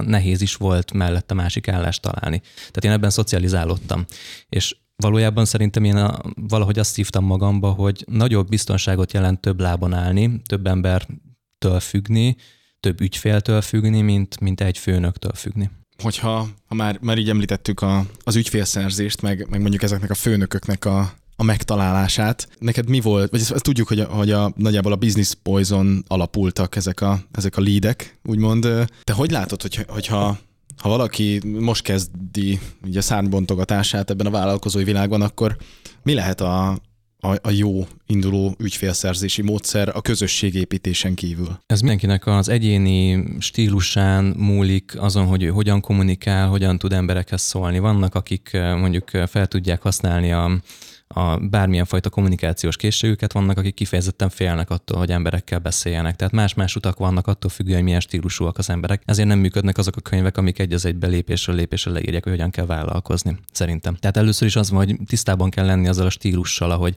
nehéz 0.00 0.40
is 0.40 0.54
volt 0.54 0.92
mellett 0.92 1.30
a 1.30 1.34
másik 1.34 1.68
állást 1.68 2.02
találni. 2.02 2.40
Tehát 2.54 2.84
én 2.84 2.90
ebben 2.90 3.10
szocializálódtam. 3.10 4.04
És 4.48 4.76
valójában 4.96 5.44
szerintem 5.44 5.84
én 5.84 5.96
a, 5.96 6.18
valahogy 6.34 6.78
azt 6.78 6.92
szívtam 6.92 7.24
magamba, 7.24 7.70
hogy 7.70 8.04
nagyobb 8.08 8.48
biztonságot 8.48 9.12
jelent 9.12 9.40
több 9.40 9.60
lábon 9.60 9.92
állni, 9.92 10.42
több 10.46 10.66
embertől 10.66 11.80
függni, 11.80 12.36
több 12.80 13.00
ügyféltől 13.00 13.60
függni, 13.60 14.00
mint, 14.00 14.40
mint 14.40 14.60
egy 14.60 14.78
főnöktől 14.78 15.32
függni. 15.34 15.70
Hogyha 16.02 16.48
ha 16.66 16.74
már, 16.74 16.98
már 17.00 17.18
így 17.18 17.28
említettük 17.28 17.80
a, 17.80 18.06
az 18.24 18.36
ügyfélszerzést, 18.36 19.22
meg, 19.22 19.46
meg 19.50 19.60
mondjuk 19.60 19.82
ezeknek 19.82 20.10
a 20.10 20.14
főnököknek 20.14 20.84
a, 20.84 21.12
a 21.42 21.44
megtalálását. 21.44 22.48
Neked 22.58 22.88
mi 22.88 23.00
volt, 23.00 23.30
vagy 23.30 23.40
ezt, 23.40 23.52
ezt 23.52 23.62
tudjuk, 23.62 23.88
hogy, 23.88 24.00
a, 24.00 24.04
hogy 24.04 24.30
a, 24.30 24.52
nagyjából 24.56 24.92
a 24.92 24.96
Business 24.96 25.32
Poison 25.42 26.04
alapultak 26.06 26.76
ezek 26.76 27.00
a, 27.00 27.20
ezek 27.32 27.56
a 27.56 27.60
leadek, 27.60 28.18
úgymond. 28.24 28.62
Te 29.02 29.12
hogy 29.12 29.30
látod, 29.30 29.62
hogy, 29.62 29.84
hogyha 29.88 30.38
ha 30.76 30.88
valaki 30.88 31.40
most 31.44 31.82
kezdi 31.82 32.60
ugye 32.84 32.98
a 32.98 33.02
szárnybontogatását 33.02 34.10
ebben 34.10 34.26
a 34.26 34.30
vállalkozói 34.30 34.84
világban, 34.84 35.22
akkor 35.22 35.56
mi 36.02 36.14
lehet 36.14 36.40
a, 36.40 36.68
a, 37.18 37.36
a 37.42 37.50
jó 37.50 37.86
induló 38.06 38.54
ügyfélszerzési 38.58 39.42
módszer 39.42 39.96
a 39.96 40.00
közösségépítésen 40.00 41.14
kívül? 41.14 41.58
Ez 41.66 41.80
mindenkinek 41.80 42.26
az 42.26 42.48
egyéni 42.48 43.24
stílusán 43.38 44.24
múlik 44.24 44.94
azon, 44.98 45.26
hogy 45.26 45.42
ő 45.42 45.48
hogyan 45.48 45.80
kommunikál, 45.80 46.48
hogyan 46.48 46.78
tud 46.78 46.92
emberekhez 46.92 47.42
szólni. 47.42 47.78
Vannak, 47.78 48.14
akik 48.14 48.50
mondjuk 48.52 49.10
fel 49.10 49.46
tudják 49.46 49.82
használni 49.82 50.32
a 50.32 50.60
a 51.14 51.38
bármilyen 51.50 51.84
fajta 51.84 52.10
kommunikációs 52.10 52.76
készségüket, 52.76 53.32
vannak, 53.32 53.58
akik 53.58 53.74
kifejezetten 53.74 54.28
félnek 54.28 54.70
attól, 54.70 54.98
hogy 54.98 55.10
emberekkel 55.10 55.58
beszéljenek. 55.58 56.16
Tehát 56.16 56.34
más-más 56.34 56.76
utak 56.76 56.98
vannak 56.98 57.26
attól 57.26 57.50
függően, 57.50 57.76
hogy 57.76 57.84
milyen 57.84 58.00
stílusúak 58.00 58.58
az 58.58 58.70
emberek. 58.70 59.02
Ezért 59.04 59.28
nem 59.28 59.38
működnek 59.38 59.78
azok 59.78 59.96
a 59.96 60.00
könyvek, 60.00 60.36
amik 60.36 60.58
egy 60.58 60.72
az 60.72 60.84
egybe 60.84 61.06
lépésről 61.06 61.56
lépésre 61.56 61.90
leírják, 61.90 62.22
hogy 62.22 62.32
hogyan 62.32 62.50
kell 62.50 62.66
vállalkozni, 62.66 63.36
szerintem. 63.52 63.94
Tehát 63.94 64.16
először 64.16 64.48
is 64.48 64.56
az 64.56 64.70
van, 64.70 64.84
hogy 64.84 64.96
tisztában 65.06 65.50
kell 65.50 65.66
lenni 65.66 65.88
azzal 65.88 66.06
a 66.06 66.10
stílussal, 66.10 66.70
ahogy, 66.70 66.96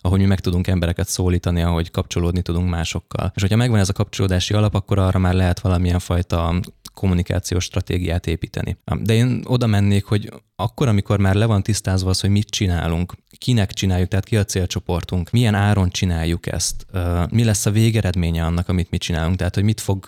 ahogy 0.00 0.20
mi 0.20 0.26
meg 0.26 0.40
tudunk 0.40 0.66
embereket 0.66 1.08
szólítani, 1.08 1.62
ahogy 1.62 1.90
kapcsolódni 1.90 2.42
tudunk 2.42 2.68
másokkal. 2.68 3.32
És 3.34 3.42
hogyha 3.42 3.56
megvan 3.56 3.78
ez 3.78 3.88
a 3.88 3.92
kapcsolódási 3.92 4.54
alap, 4.54 4.74
akkor 4.74 4.98
arra 4.98 5.18
már 5.18 5.34
lehet 5.34 5.60
valamilyen 5.60 5.98
fajta 5.98 6.60
kommunikációs 6.94 7.64
stratégiát 7.64 8.26
építeni. 8.26 8.76
De 9.00 9.14
én 9.14 9.42
oda 9.44 9.66
mennék, 9.66 10.04
hogy 10.04 10.32
akkor, 10.56 10.88
amikor 10.88 11.18
már 11.18 11.34
le 11.34 11.46
van 11.46 11.62
tisztázva 11.62 12.10
az, 12.10 12.20
hogy 12.20 12.30
mit 12.30 12.50
csinálunk, 12.50 13.14
kinek 13.38 13.72
csináljuk, 13.72 14.08
tehát 14.08 14.24
ki 14.24 14.36
a 14.36 14.44
célcsoportunk, 14.44 15.30
milyen 15.30 15.54
áron 15.54 15.90
csináljuk 15.90 16.46
ezt, 16.46 16.86
mi 17.30 17.44
lesz 17.44 17.66
a 17.66 17.70
végeredménye 17.70 18.44
annak, 18.44 18.68
amit 18.68 18.90
mi 18.90 18.98
csinálunk, 18.98 19.36
tehát 19.36 19.54
hogy 19.54 19.64
mit, 19.64 19.80
fog, 19.80 20.06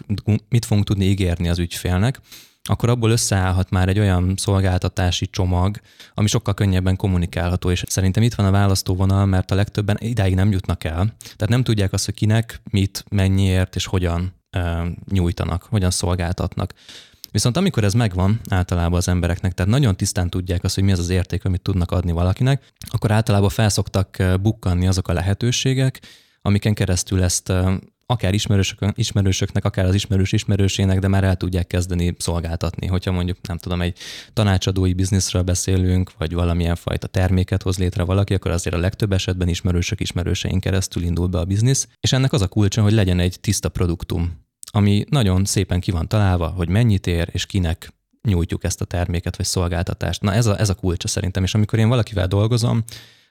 mit 0.49 0.65
fogunk 0.65 0.87
tudni 0.87 1.05
ígérni 1.05 1.49
az 1.49 1.59
ügyfélnek, 1.59 2.21
akkor 2.63 2.89
abból 2.89 3.11
összeállhat 3.11 3.71
már 3.71 3.89
egy 3.89 3.99
olyan 3.99 4.35
szolgáltatási 4.37 5.27
csomag, 5.27 5.81
ami 6.15 6.29
sokkal 6.29 6.55
könnyebben 6.55 6.97
kommunikálható, 6.97 7.71
és 7.71 7.83
szerintem 7.87 8.23
itt 8.23 8.35
van 8.35 8.47
a 8.47 8.51
választóvonal, 8.51 9.27
mert 9.27 9.51
a 9.51 9.55
legtöbben 9.55 9.97
idáig 10.01 10.35
nem 10.35 10.51
jutnak 10.51 10.85
el. 10.85 11.15
Tehát 11.19 11.49
nem 11.49 11.63
tudják 11.63 11.93
azt, 11.93 12.05
hogy 12.05 12.15
kinek, 12.15 12.61
mit, 12.71 13.05
mennyiért 13.11 13.77
és 13.77 13.87
hogyan 13.87 14.35
nyújtanak, 15.11 15.63
hogyan 15.63 15.91
szolgáltatnak. 15.91 16.75
Viszont 17.31 17.57
amikor 17.57 17.85
ez 17.85 17.93
megvan 17.93 18.41
általában 18.49 18.99
az 18.99 19.09
embereknek, 19.09 19.53
tehát 19.53 19.73
nagyon 19.73 19.97
tisztán 19.97 20.31
tudják 20.31 20.65
azt, 20.65 20.75
hogy 20.75 20.85
mi 20.85 20.93
az 20.93 20.99
az 20.99 21.09
érték, 21.09 21.45
amit 21.45 21.61
tudnak 21.61 21.91
adni 21.91 22.13
valakinek, 22.13 22.73
akkor 22.91 23.11
általában 23.11 23.49
felszoktak 23.49 24.23
bukkanni 24.41 24.87
azok 24.87 25.09
a 25.09 25.13
lehetőségek, 25.13 26.01
amiken 26.43 26.75
keresztül 26.75 27.23
ezt 27.23 27.53
akár 28.11 28.35
ismerősök, 28.35 28.79
ismerősöknek, 28.95 29.65
akár 29.65 29.85
az 29.85 29.95
ismerős 29.95 30.33
ismerősének, 30.33 30.99
de 30.99 31.09
már 31.09 31.25
el 31.25 31.37
tudják 31.37 31.67
kezdeni 31.67 32.15
szolgáltatni. 32.19 32.87
Hogyha 32.87 33.13
mondjuk, 33.13 33.47
nem 33.47 33.59
tudom, 33.59 33.81
egy 33.81 33.99
tanácsadói 34.33 34.93
bizniszről 34.93 35.43
beszélünk, 35.43 36.13
vagy 36.19 36.35
valamilyen 36.35 36.77
fajta 36.77 37.07
terméket 37.07 37.63
hoz 37.63 37.79
létre 37.79 38.03
valaki, 38.03 38.35
akkor 38.35 38.51
azért 38.51 38.77
a 38.77 38.79
legtöbb 38.79 39.13
esetben 39.13 39.49
ismerősök 39.49 40.01
ismerőseink 40.01 40.61
keresztül 40.61 41.03
indul 41.03 41.27
be 41.27 41.39
a 41.39 41.45
biznisz, 41.45 41.89
és 42.01 42.13
ennek 42.13 42.33
az 42.33 42.43
a 42.43 42.49
kulcsa, 42.49 42.83
hogy 42.83 42.93
legyen 42.93 43.19
egy 43.19 43.41
tiszta 43.41 43.69
produktum, 43.69 44.47
ami 44.71 45.05
nagyon 45.11 45.45
szépen 45.45 45.81
ki 45.81 45.91
van 45.91 46.09
találva, 46.09 46.49
hogy 46.49 46.69
mennyit 46.69 47.07
ér, 47.07 47.29
és 47.33 47.47
kinek 47.47 47.93
nyújtjuk 48.23 48.65
ezt 48.65 48.81
a 48.81 48.85
terméket 48.85 49.37
vagy 49.37 49.47
szolgáltatást. 49.47 50.23
Na 50.23 50.33
ez 50.33 50.47
a, 50.47 50.59
ez 50.59 50.69
a 50.69 50.75
kulcsa 50.75 51.09
szerintem, 51.09 51.43
és 51.43 51.55
amikor 51.55 51.79
én 51.79 51.89
valakivel 51.89 52.27
dolgozom, 52.27 52.85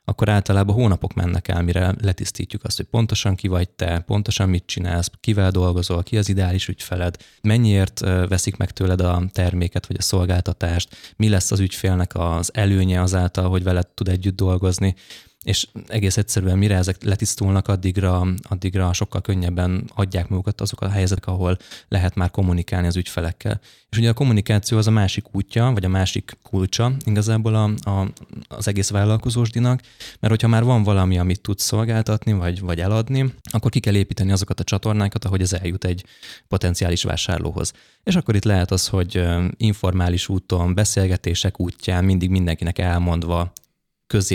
akkor 0.09 0.29
általában 0.29 0.75
hónapok 0.75 1.13
mennek 1.13 1.47
el, 1.47 1.61
mire 1.61 1.95
letisztítjuk 2.01 2.63
azt, 2.63 2.77
hogy 2.77 2.85
pontosan 2.85 3.35
ki 3.35 3.47
vagy 3.47 3.69
te, 3.69 3.99
pontosan 3.99 4.49
mit 4.49 4.63
csinálsz, 4.65 5.11
kivel 5.19 5.51
dolgozol, 5.51 6.03
ki 6.03 6.17
az 6.17 6.29
ideális 6.29 6.67
ügyfeled, 6.67 7.17
mennyiért 7.41 7.99
veszik 7.99 8.57
meg 8.57 8.71
tőled 8.71 9.01
a 9.01 9.23
terméket 9.31 9.87
vagy 9.87 9.95
a 9.99 10.01
szolgáltatást, 10.01 10.95
mi 11.15 11.29
lesz 11.29 11.51
az 11.51 11.59
ügyfélnek 11.59 12.11
az 12.15 12.51
előnye 12.53 13.01
azáltal, 13.01 13.49
hogy 13.49 13.63
veled 13.63 13.87
tud 13.87 14.07
együtt 14.07 14.35
dolgozni 14.35 14.95
és 15.47 15.67
egész 15.87 16.17
egyszerűen 16.17 16.57
mire 16.57 16.75
ezek 16.75 17.03
letisztulnak, 17.03 17.67
addigra, 17.67 18.27
addigra 18.43 18.93
sokkal 18.93 19.21
könnyebben 19.21 19.89
adják 19.95 20.29
magukat 20.29 20.61
azok 20.61 20.81
a 20.81 20.89
helyzetek, 20.89 21.27
ahol 21.27 21.57
lehet 21.87 22.15
már 22.15 22.31
kommunikálni 22.31 22.87
az 22.87 22.95
ügyfelekkel. 22.95 23.59
És 23.89 23.97
ugye 23.97 24.09
a 24.09 24.13
kommunikáció 24.13 24.77
az 24.77 24.87
a 24.87 24.91
másik 24.91 25.35
útja, 25.35 25.71
vagy 25.73 25.85
a 25.85 25.87
másik 25.89 26.37
kulcsa 26.43 26.91
igazából 27.05 27.55
a, 27.55 27.89
a, 27.89 28.07
az 28.47 28.67
egész 28.67 28.89
vállalkozósdinak, 28.89 29.81
mert 30.19 30.33
hogyha 30.33 30.47
már 30.47 30.63
van 30.63 30.83
valami, 30.83 31.17
amit 31.17 31.41
tudsz 31.41 31.63
szolgáltatni, 31.63 32.33
vagy, 32.33 32.59
vagy 32.59 32.79
eladni, 32.79 33.33
akkor 33.51 33.71
ki 33.71 33.79
kell 33.79 33.95
építeni 33.95 34.31
azokat 34.31 34.59
a 34.59 34.63
csatornákat, 34.63 35.25
ahogy 35.25 35.41
ez 35.41 35.53
eljut 35.53 35.85
egy 35.85 36.05
potenciális 36.47 37.03
vásárlóhoz. 37.03 37.73
És 38.03 38.15
akkor 38.15 38.35
itt 38.35 38.43
lehet 38.43 38.71
az, 38.71 38.87
hogy 38.87 39.23
informális 39.57 40.29
úton, 40.29 40.73
beszélgetések 40.73 41.59
útján 41.59 42.03
mindig 42.03 42.29
mindenkinek 42.29 42.77
elmondva 42.77 43.53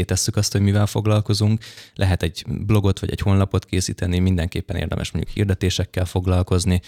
tesszük 0.04 0.36
azt, 0.36 0.52
hogy 0.52 0.60
mivel 0.60 0.86
foglalkozunk. 0.86 1.64
Lehet 1.94 2.22
egy 2.22 2.44
blogot 2.46 2.98
vagy 2.98 3.10
egy 3.10 3.20
honlapot 3.20 3.64
készíteni, 3.64 4.18
mindenképpen 4.18 4.76
érdemes 4.76 5.10
mondjuk 5.10 5.34
hirdetésekkel 5.34 6.04
foglalkozni, 6.04 6.80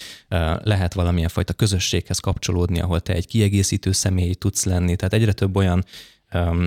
lehet 0.63 0.93
valamilyen 0.93 1.29
fajta 1.29 1.53
közösséghez 1.53 2.19
kapcsolódni, 2.19 2.79
ahol 2.79 2.99
te 2.99 3.13
egy 3.13 3.27
kiegészítő 3.27 3.91
személy 3.91 4.33
tudsz 4.33 4.65
lenni. 4.65 4.95
Tehát 4.95 5.13
egyre 5.13 5.33
több 5.33 5.55
olyan 5.55 5.85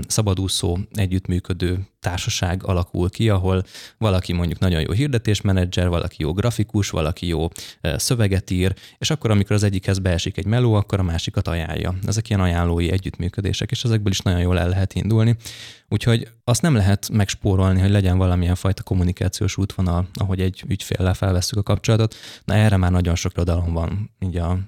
szabadúszó 0.06 0.78
együttműködő 0.92 1.80
társaság 2.00 2.64
alakul 2.64 3.10
ki, 3.10 3.28
ahol 3.28 3.64
valaki 3.98 4.32
mondjuk 4.32 4.58
nagyon 4.58 4.80
jó 4.80 4.92
hirdetésmenedzser, 4.92 5.88
valaki 5.88 6.16
jó 6.18 6.32
grafikus, 6.32 6.90
valaki 6.90 7.26
jó 7.26 7.48
szöveget 7.80 8.50
ír, 8.50 8.74
és 8.98 9.10
akkor, 9.10 9.30
amikor 9.30 9.56
az 9.56 9.62
egyikhez 9.62 9.98
beesik 9.98 10.36
egy 10.36 10.46
meló, 10.46 10.74
akkor 10.74 10.98
a 10.98 11.02
másikat 11.02 11.48
ajánlja. 11.48 11.94
Ezek 12.06 12.28
ilyen 12.28 12.40
ajánlói 12.40 12.90
együttműködések, 12.90 13.70
és 13.70 13.84
ezekből 13.84 14.12
is 14.12 14.20
nagyon 14.20 14.40
jól 14.40 14.58
el 14.58 14.68
lehet 14.68 14.94
indulni. 14.94 15.36
Úgyhogy 15.88 16.28
azt 16.44 16.62
nem 16.62 16.74
lehet 16.74 17.08
megspórolni, 17.12 17.80
hogy 17.80 17.90
legyen 17.90 18.18
valamilyen 18.18 18.54
fajta 18.54 18.82
kommunikációs 18.82 19.56
útvonal, 19.56 20.08
ahogy 20.12 20.40
egy 20.40 20.64
ügyféllel 20.66 21.14
felveszük 21.14 21.58
a 21.58 21.62
kapcsolatot. 21.62 22.14
Na 22.44 22.54
erre 22.54 22.76
már 22.76 22.90
nagyon 22.90 23.14
sok 23.14 23.32
irodalom 23.32 23.72
van 23.72 24.10
így 24.20 24.36
a, 24.36 24.58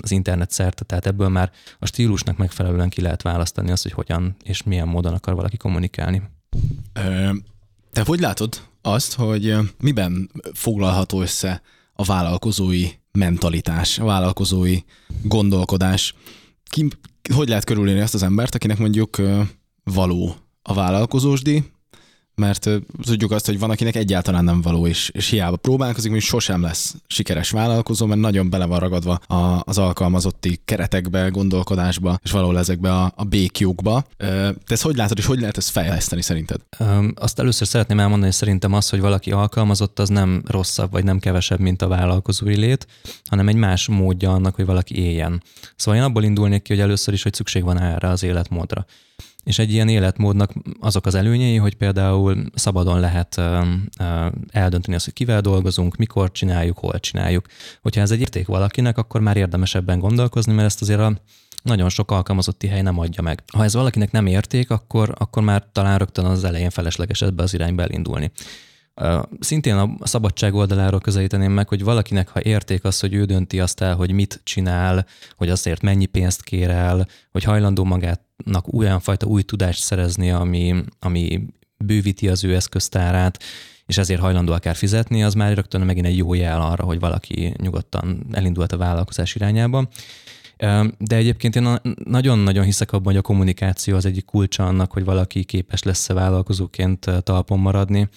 az 0.00 0.10
internet 0.10 0.50
szerte, 0.50 0.84
tehát 0.84 1.06
ebből 1.06 1.28
már 1.28 1.50
a 1.78 1.86
stílusnak 1.86 2.36
megfelelően 2.36 2.88
ki 2.88 3.00
lehet 3.00 3.22
választani 3.22 3.70
azt, 3.70 3.82
hogy 3.82 3.92
hogyan 3.92 4.36
és 4.44 4.62
milyen 4.62 4.88
módon 4.88 5.12
akar 5.12 5.34
valaki 5.34 5.56
kommunikálni. 5.56 6.22
Te 7.92 8.02
hogy 8.04 8.20
látod 8.20 8.68
azt, 8.82 9.14
hogy 9.14 9.54
miben 9.80 10.30
foglalható 10.52 11.20
össze 11.20 11.62
a 11.92 12.04
vállalkozói 12.04 12.88
mentalitás, 13.12 13.98
a 13.98 14.04
vállalkozói 14.04 14.78
gondolkodás? 15.22 16.14
Ki, 16.64 16.88
hogy 17.34 17.48
lehet 17.48 17.64
körülélni 17.64 18.00
azt 18.00 18.14
az 18.14 18.22
embert, 18.22 18.54
akinek 18.54 18.78
mondjuk 18.78 19.20
való 19.84 20.34
a 20.62 20.74
vállalkozósdi, 20.74 21.70
mert 22.34 22.68
tudjuk 23.02 23.30
azt, 23.30 23.46
hogy 23.46 23.58
van, 23.58 23.70
akinek 23.70 23.94
egyáltalán 23.94 24.44
nem 24.44 24.60
való, 24.60 24.86
és, 24.86 25.10
és 25.14 25.28
hiába 25.28 25.56
próbálkozik, 25.56 26.10
hogy 26.10 26.20
sosem 26.20 26.62
lesz 26.62 26.94
sikeres 27.06 27.50
vállalkozó, 27.50 28.06
mert 28.06 28.20
nagyon 28.20 28.50
bele 28.50 28.64
van 28.64 28.78
ragadva 28.78 29.14
a, 29.14 29.62
az 29.64 29.78
alkalmazotti 29.78 30.60
keretekbe, 30.64 31.28
gondolkodásba, 31.28 32.18
és 32.22 32.30
valahol 32.30 32.58
ezekbe 32.58 32.92
a, 32.92 33.12
a 33.16 33.24
békjukba. 33.24 34.04
Te 34.16 34.54
ezt 34.66 34.82
hogy 34.82 34.96
látod, 34.96 35.18
és 35.18 35.26
hogy 35.26 35.40
lehet 35.40 35.56
ezt 35.56 35.70
fejleszteni 35.70 36.22
szerinted? 36.22 36.60
Azt 37.14 37.38
először 37.38 37.66
szeretném 37.66 37.98
elmondani, 37.98 38.26
hogy 38.26 38.38
szerintem 38.38 38.72
az, 38.72 38.88
hogy 38.88 39.00
valaki 39.00 39.30
alkalmazott, 39.30 39.98
az 39.98 40.08
nem 40.08 40.42
rosszabb, 40.46 40.90
vagy 40.90 41.04
nem 41.04 41.18
kevesebb, 41.18 41.60
mint 41.60 41.82
a 41.82 41.88
vállalkozói 41.88 42.56
lét, 42.56 42.86
hanem 43.28 43.48
egy 43.48 43.56
más 43.56 43.88
módja 43.88 44.32
annak, 44.32 44.54
hogy 44.54 44.66
valaki 44.66 44.98
éljen. 44.98 45.42
Szóval 45.76 46.00
én 46.00 46.06
abból 46.06 46.22
indulnék 46.22 46.62
ki, 46.62 46.72
hogy 46.72 46.82
először 46.82 47.14
is, 47.14 47.22
hogy 47.22 47.34
szükség 47.34 47.64
van 47.64 47.80
erre 47.80 48.08
az 48.08 48.22
életmódra. 48.22 48.86
És 49.44 49.58
egy 49.58 49.72
ilyen 49.72 49.88
életmódnak 49.88 50.52
azok 50.80 51.06
az 51.06 51.14
előnyei, 51.14 51.56
hogy 51.56 51.74
például 51.74 52.44
szabadon 52.54 53.00
lehet 53.00 53.40
eldönteni 54.48 54.94
azt, 54.94 55.04
hogy 55.04 55.14
kivel 55.14 55.40
dolgozunk, 55.40 55.96
mikor 55.96 56.32
csináljuk, 56.32 56.78
hol 56.78 57.00
csináljuk. 57.00 57.46
Hogyha 57.82 58.00
ez 58.00 58.10
egy 58.10 58.20
érték 58.20 58.46
valakinek, 58.46 58.98
akkor 58.98 59.20
már 59.20 59.36
érdemes 59.36 59.74
ebben 59.74 59.98
gondolkozni, 59.98 60.52
mert 60.52 60.66
ezt 60.66 60.82
azért 60.82 61.00
a 61.00 61.20
nagyon 61.62 61.88
sok 61.88 62.10
alkalmazotti 62.10 62.66
hely 62.66 62.82
nem 62.82 62.98
adja 62.98 63.22
meg. 63.22 63.42
Ha 63.52 63.64
ez 63.64 63.74
valakinek 63.74 64.10
nem 64.10 64.26
érték, 64.26 64.70
akkor, 64.70 65.14
akkor 65.18 65.42
már 65.42 65.66
talán 65.72 65.98
rögtön 65.98 66.24
az 66.24 66.44
elején 66.44 66.70
felesleges 66.70 67.22
ebbe 67.22 67.42
az 67.42 67.54
irányba 67.54 67.82
elindulni. 67.82 68.30
Szintén 69.40 69.74
a 69.76 70.06
szabadság 70.06 70.54
oldaláról 70.54 71.00
közelíteném 71.00 71.52
meg, 71.52 71.68
hogy 71.68 71.82
valakinek, 71.82 72.28
ha 72.28 72.42
érték 72.42 72.84
az, 72.84 73.00
hogy 73.00 73.14
ő 73.14 73.24
dönti 73.24 73.60
azt 73.60 73.80
el, 73.80 73.94
hogy 73.94 74.12
mit 74.12 74.40
csinál, 74.44 75.06
hogy 75.36 75.50
azért 75.50 75.82
mennyi 75.82 76.06
pénzt 76.06 76.42
kér 76.42 76.70
el, 76.70 77.06
hogy 77.30 77.44
hajlandó 77.44 77.84
magátnak 77.84 78.72
olyan 78.72 79.00
fajta 79.00 79.26
új 79.26 79.42
tudást 79.42 79.82
szerezni, 79.82 80.30
ami, 80.30 80.74
ami 80.98 81.46
bővíti 81.76 82.28
az 82.28 82.44
ő 82.44 82.54
eszköztárát, 82.54 83.42
és 83.86 83.98
ezért 83.98 84.20
hajlandó 84.20 84.52
akár 84.52 84.76
fizetni, 84.76 85.22
az 85.22 85.34
már 85.34 85.54
rögtön 85.54 85.80
megint 85.80 86.06
egy 86.06 86.16
jó 86.16 86.34
jel 86.34 86.60
arra, 86.60 86.84
hogy 86.84 87.00
valaki 87.00 87.54
nyugodtan 87.56 88.26
elindult 88.32 88.72
a 88.72 88.76
vállalkozás 88.76 89.34
irányába. 89.34 89.88
De 90.98 91.16
egyébként 91.16 91.56
én 91.56 91.78
nagyon-nagyon 92.04 92.64
hiszek 92.64 92.92
abban, 92.92 93.06
hogy 93.06 93.16
a 93.16 93.22
kommunikáció 93.22 93.96
az 93.96 94.04
egyik 94.04 94.24
kulcsa 94.24 94.66
annak, 94.66 94.92
hogy 94.92 95.04
valaki 95.04 95.44
képes 95.44 95.82
lesz-e 95.82 96.14
vállalkozóként 96.14 97.06
talpon 97.22 97.58
maradni 97.58 98.08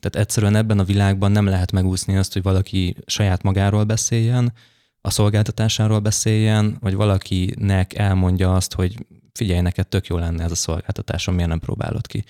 tehát 0.00 0.26
egyszerűen 0.26 0.56
ebben 0.56 0.78
a 0.78 0.84
világban 0.84 1.32
nem 1.32 1.46
lehet 1.46 1.72
megúszni 1.72 2.16
azt, 2.16 2.32
hogy 2.32 2.42
valaki 2.42 2.96
saját 3.06 3.42
magáról 3.42 3.84
beszéljen, 3.84 4.52
a 5.00 5.10
szolgáltatásáról 5.10 5.98
beszéljen, 5.98 6.76
vagy 6.80 6.94
valakinek 6.94 7.94
elmondja 7.94 8.54
azt, 8.54 8.74
hogy 8.74 9.06
figyelj, 9.32 9.60
neked 9.60 9.86
tök 9.86 10.06
jó 10.06 10.18
lenne 10.18 10.44
ez 10.44 10.50
a 10.50 10.54
szolgáltatásom, 10.54 11.34
miért 11.34 11.48
nem 11.48 11.58
próbálod 11.58 12.06
ki. 12.06 12.24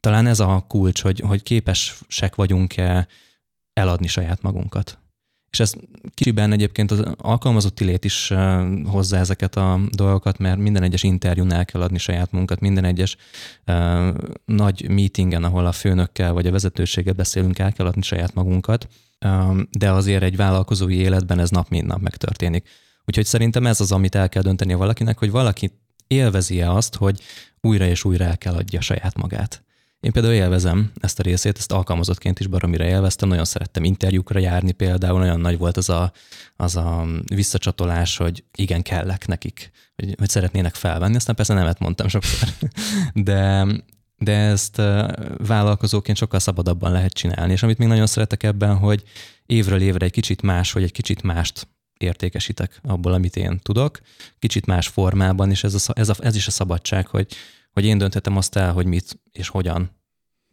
Talán 0.00 0.26
ez 0.26 0.40
a 0.40 0.64
kulcs, 0.68 1.02
hogy, 1.02 1.20
hogy 1.20 1.42
képesek 1.42 2.34
vagyunk-e 2.34 3.08
eladni 3.72 4.06
saját 4.06 4.42
magunkat. 4.42 4.98
És 5.52 5.60
ez 5.60 5.72
kicsiben 6.14 6.52
egyébként 6.52 6.90
az 6.90 7.02
alkalmazotti 7.16 7.84
lét 7.84 8.04
is 8.04 8.32
hozza 8.84 9.16
ezeket 9.16 9.56
a 9.56 9.80
dolgokat, 9.90 10.38
mert 10.38 10.58
minden 10.58 10.82
egyes 10.82 11.02
interjún 11.02 11.52
el 11.52 11.64
kell 11.64 11.82
adni 11.82 11.98
saját 11.98 12.32
munkat, 12.32 12.60
minden 12.60 12.84
egyes 12.84 13.16
nagy 14.44 14.88
meetingen, 14.90 15.44
ahol 15.44 15.66
a 15.66 15.72
főnökkel 15.72 16.32
vagy 16.32 16.46
a 16.46 16.50
vezetőséggel 16.50 17.12
beszélünk, 17.12 17.58
el 17.58 17.72
kell 17.72 17.86
adni 17.86 18.02
saját 18.02 18.34
magunkat, 18.34 18.88
de 19.70 19.90
azért 19.90 20.22
egy 20.22 20.36
vállalkozói 20.36 20.96
életben 20.96 21.38
ez 21.38 21.50
nap 21.50 21.68
mint 21.68 21.86
nap 21.86 22.00
megtörténik. 22.00 22.68
Úgyhogy 23.04 23.26
szerintem 23.26 23.66
ez 23.66 23.80
az, 23.80 23.92
amit 23.92 24.14
el 24.14 24.28
kell 24.28 24.42
dönteni 24.42 24.74
valakinek, 24.74 25.18
hogy 25.18 25.30
valaki 25.30 25.70
élvezi-e 26.06 26.72
azt, 26.72 26.94
hogy 26.94 27.20
újra 27.60 27.86
és 27.86 28.04
újra 28.04 28.24
el 28.24 28.38
kell 28.38 28.54
adja 28.54 28.80
saját 28.80 29.16
magát. 29.16 29.62
Én 30.02 30.12
például 30.12 30.34
élvezem 30.34 30.92
ezt 31.00 31.18
a 31.18 31.22
részét, 31.22 31.58
ezt 31.58 31.72
alkalmazottként 31.72 32.40
is 32.40 32.46
baromira 32.46 32.84
élveztem, 32.84 33.28
nagyon 33.28 33.44
szerettem 33.44 33.84
interjúkra 33.84 34.38
járni 34.38 34.72
például, 34.72 35.18
nagyon 35.18 35.40
nagy 35.40 35.58
volt 35.58 35.76
az 35.76 35.88
a, 35.88 36.12
az 36.56 36.76
a 36.76 37.06
visszacsatolás, 37.34 38.16
hogy 38.16 38.44
igen, 38.56 38.82
kellek 38.82 39.26
nekik, 39.26 39.70
hogy, 39.96 40.14
hogy 40.18 40.28
szeretnének 40.28 40.74
felvenni, 40.74 41.16
aztán 41.16 41.34
persze 41.34 41.54
nemet 41.54 41.78
mondtam 41.78 42.08
sokszor, 42.08 42.48
de, 43.14 43.66
de 44.18 44.32
ezt 44.32 44.76
vállalkozóként 45.36 46.16
sokkal 46.16 46.40
szabadabban 46.40 46.92
lehet 46.92 47.12
csinálni, 47.12 47.52
és 47.52 47.62
amit 47.62 47.78
még 47.78 47.88
nagyon 47.88 48.06
szeretek 48.06 48.42
ebben, 48.42 48.76
hogy 48.76 49.02
évről 49.46 49.80
évre 49.80 50.04
egy 50.04 50.12
kicsit 50.12 50.42
más, 50.42 50.72
vagy 50.72 50.82
egy 50.82 50.92
kicsit 50.92 51.22
mást 51.22 51.68
értékesítek 51.98 52.80
abból, 52.82 53.12
amit 53.12 53.36
én 53.36 53.58
tudok, 53.58 54.00
kicsit 54.38 54.66
más 54.66 54.88
formában, 54.88 55.50
és 55.50 55.64
ez, 55.64 55.74
a, 55.74 55.92
ez, 55.94 56.08
a, 56.08 56.14
ez 56.20 56.36
is 56.36 56.46
a 56.46 56.50
szabadság, 56.50 57.06
hogy, 57.06 57.26
hogy 57.72 57.84
én 57.84 57.98
dönthetem 57.98 58.36
azt 58.36 58.56
el, 58.56 58.72
hogy 58.72 58.86
mit 58.86 59.20
és 59.32 59.48
hogyan 59.48 60.01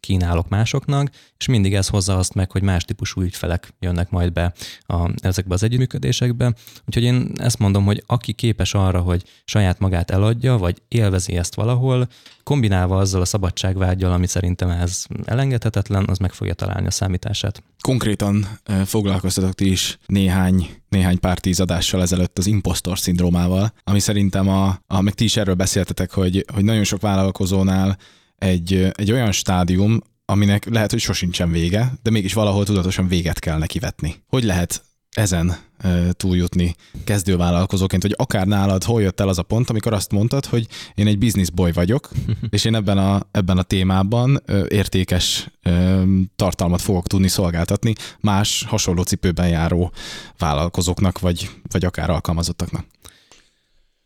kínálok 0.00 0.48
másoknak, 0.48 1.10
és 1.38 1.46
mindig 1.46 1.74
ez 1.74 1.88
hozza 1.88 2.18
azt 2.18 2.34
meg, 2.34 2.50
hogy 2.50 2.62
más 2.62 2.84
típusú 2.84 3.20
ügyfelek 3.20 3.74
jönnek 3.80 4.10
majd 4.10 4.32
be 4.32 4.52
a, 4.86 5.10
ezekbe 5.16 5.54
az 5.54 5.62
együttműködésekbe. 5.62 6.54
Úgyhogy 6.86 7.02
én 7.02 7.32
ezt 7.36 7.58
mondom, 7.58 7.84
hogy 7.84 8.02
aki 8.06 8.32
képes 8.32 8.74
arra, 8.74 9.00
hogy 9.00 9.22
saját 9.44 9.78
magát 9.78 10.10
eladja, 10.10 10.56
vagy 10.56 10.82
élvezi 10.88 11.36
ezt 11.36 11.54
valahol, 11.54 12.08
kombinálva 12.42 12.96
azzal 12.96 13.20
a 13.20 13.24
szabadságvágyal, 13.24 14.12
ami 14.12 14.26
szerintem 14.26 14.68
ez 14.68 15.04
elengedhetetlen, 15.24 16.04
az 16.08 16.18
meg 16.18 16.32
fogja 16.32 16.54
találni 16.54 16.86
a 16.86 16.90
számítását. 16.90 17.62
Konkrétan 17.80 18.46
foglalkoztatok 18.84 19.54
ti 19.54 19.70
is 19.70 19.98
néhány, 20.06 20.70
néhány 20.88 21.20
pár 21.20 21.38
tízadással 21.38 22.02
ezelőtt 22.02 22.38
az 22.38 22.46
impostor 22.46 22.98
szindrómával, 22.98 23.72
ami 23.84 24.00
szerintem, 24.00 24.48
a, 24.48 24.80
a, 24.86 25.00
meg 25.00 25.14
ti 25.14 25.24
is 25.24 25.36
erről 25.36 25.54
beszéltetek, 25.54 26.12
hogy, 26.12 26.44
hogy 26.54 26.64
nagyon 26.64 26.84
sok 26.84 27.00
vállalkozónál 27.00 27.98
egy, 28.40 28.90
egy 28.92 29.12
olyan 29.12 29.32
stádium, 29.32 30.00
aminek 30.24 30.64
lehet, 30.64 30.90
hogy 30.90 31.00
sosincsen 31.00 31.50
vége, 31.50 31.92
de 32.02 32.10
mégis 32.10 32.32
valahol 32.32 32.64
tudatosan 32.64 33.08
véget 33.08 33.38
kell 33.38 33.58
neki 33.58 33.78
vetni. 33.78 34.14
Hogy 34.26 34.44
lehet 34.44 34.82
ezen 35.10 35.56
e, 35.78 36.12
túljutni 36.12 36.74
kezdővállalkozóként, 37.04 38.02
hogy 38.02 38.14
akár 38.16 38.46
nálad 38.46 38.84
hol 38.84 39.02
jött 39.02 39.20
el 39.20 39.28
az 39.28 39.38
a 39.38 39.42
pont, 39.42 39.70
amikor 39.70 39.92
azt 39.92 40.12
mondtad, 40.12 40.46
hogy 40.46 40.66
én 40.94 41.06
egy 41.06 41.18
business 41.18 41.50
boy 41.50 41.72
vagyok, 41.72 42.10
és 42.50 42.64
én 42.64 42.74
ebben 42.74 42.98
a, 42.98 43.22
ebben 43.30 43.58
a 43.58 43.62
témában 43.62 44.42
e, 44.46 44.64
értékes 44.68 45.50
e, 45.62 46.02
tartalmat 46.36 46.80
fogok 46.80 47.06
tudni 47.06 47.28
szolgáltatni 47.28 47.94
más 48.20 48.64
hasonló 48.68 49.02
cipőben 49.02 49.48
járó 49.48 49.92
vállalkozóknak, 50.38 51.18
vagy, 51.18 51.50
vagy 51.62 51.84
akár 51.84 52.10
alkalmazottaknak. 52.10 52.84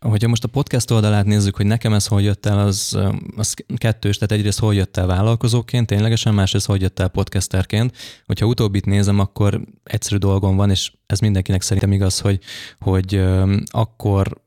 Hogyha 0.08 0.28
most 0.28 0.44
a 0.44 0.48
podcast 0.48 0.90
oldalát 0.90 1.24
nézzük, 1.24 1.56
hogy 1.56 1.66
nekem 1.66 1.92
ez 1.92 2.06
hogy 2.06 2.24
jött 2.24 2.46
el, 2.46 2.58
az, 2.58 2.98
az 3.36 3.54
kettős, 3.76 4.16
tehát 4.16 4.32
egyrészt 4.32 4.58
hol 4.58 4.74
jött 4.74 4.96
el 4.96 5.06
vállalkozóként, 5.06 5.86
ténylegesen, 5.86 6.34
másrészt 6.34 6.66
hogy 6.66 6.80
jött 6.80 7.00
el 7.00 7.08
podcasterként. 7.08 7.96
Hogyha 8.26 8.46
utóbbit 8.46 8.84
nézem, 8.86 9.18
akkor 9.18 9.60
egyszerű 9.84 10.16
dolgom 10.16 10.56
van, 10.56 10.70
és 10.70 10.92
ez 11.06 11.18
mindenkinek 11.18 11.62
szerintem 11.62 11.92
igaz, 11.92 12.20
hogy, 12.20 12.38
hogy 12.80 13.22
akkor 13.66 14.42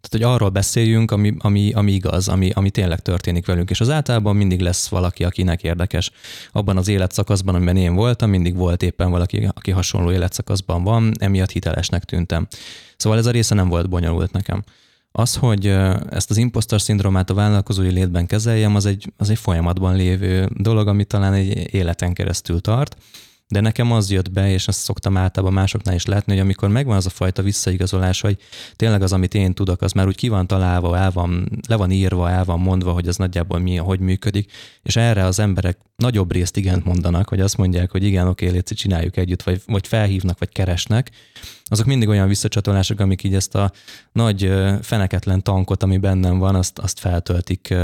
tehát, 0.00 0.10
hogy 0.10 0.22
arról 0.22 0.48
beszéljünk, 0.48 1.10
ami, 1.10 1.34
ami, 1.38 1.72
ami 1.72 1.92
igaz, 1.92 2.28
ami, 2.28 2.50
ami 2.50 2.70
tényleg 2.70 3.00
történik 3.00 3.46
velünk, 3.46 3.70
és 3.70 3.80
az 3.80 3.90
általában 3.90 4.36
mindig 4.36 4.60
lesz 4.60 4.88
valaki, 4.88 5.24
akinek 5.24 5.62
érdekes. 5.62 6.10
Abban 6.52 6.76
az 6.76 6.88
életszakaszban, 6.88 7.54
amiben 7.54 7.76
én 7.76 7.94
voltam, 7.94 8.30
mindig 8.30 8.56
volt 8.56 8.82
éppen 8.82 9.10
valaki, 9.10 9.48
aki 9.54 9.70
hasonló 9.70 10.12
életszakaszban 10.12 10.82
van, 10.82 11.12
emiatt 11.18 11.50
hitelesnek 11.50 12.04
tűntem. 12.04 12.46
Szóval 12.98 13.18
ez 13.18 13.26
a 13.26 13.30
része 13.30 13.54
nem 13.54 13.68
volt 13.68 13.88
bonyolult 13.88 14.32
nekem. 14.32 14.62
Az, 15.12 15.36
hogy 15.36 15.66
ezt 16.10 16.30
az 16.30 16.36
impostor 16.36 16.80
szindrómát 16.80 17.30
a 17.30 17.34
vállalkozói 17.34 17.90
létben 17.90 18.26
kezeljem, 18.26 18.74
az 18.74 18.86
egy, 18.86 19.12
az 19.16 19.30
egy 19.30 19.38
folyamatban 19.38 19.96
lévő 19.96 20.48
dolog, 20.54 20.88
ami 20.88 21.04
talán 21.04 21.32
egy 21.32 21.74
életen 21.74 22.12
keresztül 22.12 22.60
tart. 22.60 22.96
De 23.48 23.60
nekem 23.60 23.92
az 23.92 24.10
jött 24.10 24.30
be, 24.30 24.50
és 24.50 24.68
ezt 24.68 24.80
szoktam 24.80 25.16
általában 25.16 25.54
másoknál 25.54 25.94
is 25.94 26.06
látni, 26.06 26.32
hogy 26.32 26.40
amikor 26.40 26.68
megvan 26.68 26.96
az 26.96 27.06
a 27.06 27.10
fajta 27.10 27.42
visszaigazolás, 27.42 28.20
hogy 28.20 28.38
tényleg 28.76 29.02
az, 29.02 29.12
amit 29.12 29.34
én 29.34 29.54
tudok, 29.54 29.82
az 29.82 29.92
már 29.92 30.06
úgy 30.06 30.16
ki 30.16 30.28
van 30.28 30.46
találva, 30.46 30.96
el 30.96 31.10
van, 31.10 31.60
le 31.68 31.76
van 31.76 31.90
írva, 31.90 32.30
el 32.30 32.44
van 32.44 32.60
mondva, 32.60 32.92
hogy 32.92 33.08
az 33.08 33.16
nagyjából 33.16 33.58
mi, 33.58 33.76
hogy 33.76 34.00
működik, 34.00 34.52
és 34.82 34.96
erre 34.96 35.24
az 35.24 35.38
emberek 35.38 35.78
nagyobb 35.96 36.32
részt 36.32 36.56
igent 36.56 36.84
mondanak, 36.84 37.28
hogy 37.28 37.40
azt 37.40 37.56
mondják, 37.56 37.90
hogy 37.90 38.04
igen, 38.04 38.26
oké, 38.26 38.48
léci, 38.48 38.74
csináljuk 38.74 39.16
együtt, 39.16 39.42
vagy, 39.42 39.62
vagy 39.66 39.86
felhívnak, 39.86 40.38
vagy 40.38 40.52
keresnek, 40.52 41.10
azok 41.64 41.86
mindig 41.86 42.08
olyan 42.08 42.28
visszacsatolások, 42.28 43.00
amik 43.00 43.22
így 43.22 43.34
ezt 43.34 43.54
a 43.54 43.72
nagy 44.12 44.52
feneketlen 44.82 45.42
tankot, 45.42 45.82
ami 45.82 45.98
bennem 45.98 46.38
van, 46.38 46.54
azt, 46.54 46.78
azt 46.78 46.98
feltöltik 46.98 47.74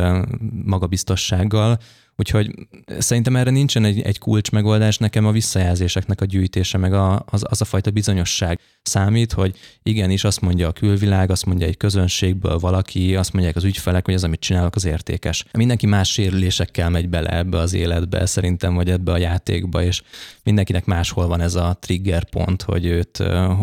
magabiztossággal, 0.64 1.78
Úgyhogy 2.16 2.54
szerintem 2.98 3.36
erre 3.36 3.50
nincsen 3.50 3.84
egy, 3.84 4.00
egy 4.00 4.18
kulcs 4.18 4.50
megoldás, 4.50 4.98
nekem 4.98 5.26
a 5.26 5.32
visszajelzéseknek 5.32 6.20
a 6.20 6.24
gyűjtése, 6.24 6.78
meg 6.78 6.92
a, 6.92 7.24
az, 7.26 7.44
az 7.48 7.60
a 7.60 7.64
fajta 7.64 7.90
bizonyosság 7.90 8.58
számít, 8.82 9.32
hogy 9.32 9.56
igenis 9.82 10.24
azt 10.24 10.40
mondja 10.40 10.68
a 10.68 10.72
külvilág, 10.72 11.30
azt 11.30 11.46
mondja 11.46 11.66
egy 11.66 11.76
közönségből 11.76 12.58
valaki, 12.58 13.16
azt 13.16 13.32
mondják 13.32 13.56
az 13.56 13.64
ügyfelek, 13.64 14.04
hogy 14.04 14.14
az, 14.14 14.24
amit 14.24 14.40
csinálok, 14.40 14.74
az 14.74 14.84
értékes. 14.84 15.44
Mindenki 15.52 15.86
más 15.86 16.12
sérülésekkel 16.12 16.90
megy 16.90 17.08
bele 17.08 17.36
ebbe 17.36 17.58
az 17.58 17.72
életbe, 17.72 18.26
szerintem, 18.26 18.74
vagy 18.74 18.90
ebbe 18.90 19.12
a 19.12 19.18
játékba, 19.18 19.82
és 19.82 20.02
mindenkinek 20.42 20.84
máshol 20.84 21.26
van 21.26 21.40
ez 21.40 21.54
a 21.54 21.76
trigger 21.80 22.24
pont, 22.24 22.62
hogy 22.62 22.86
őt, 22.86 23.22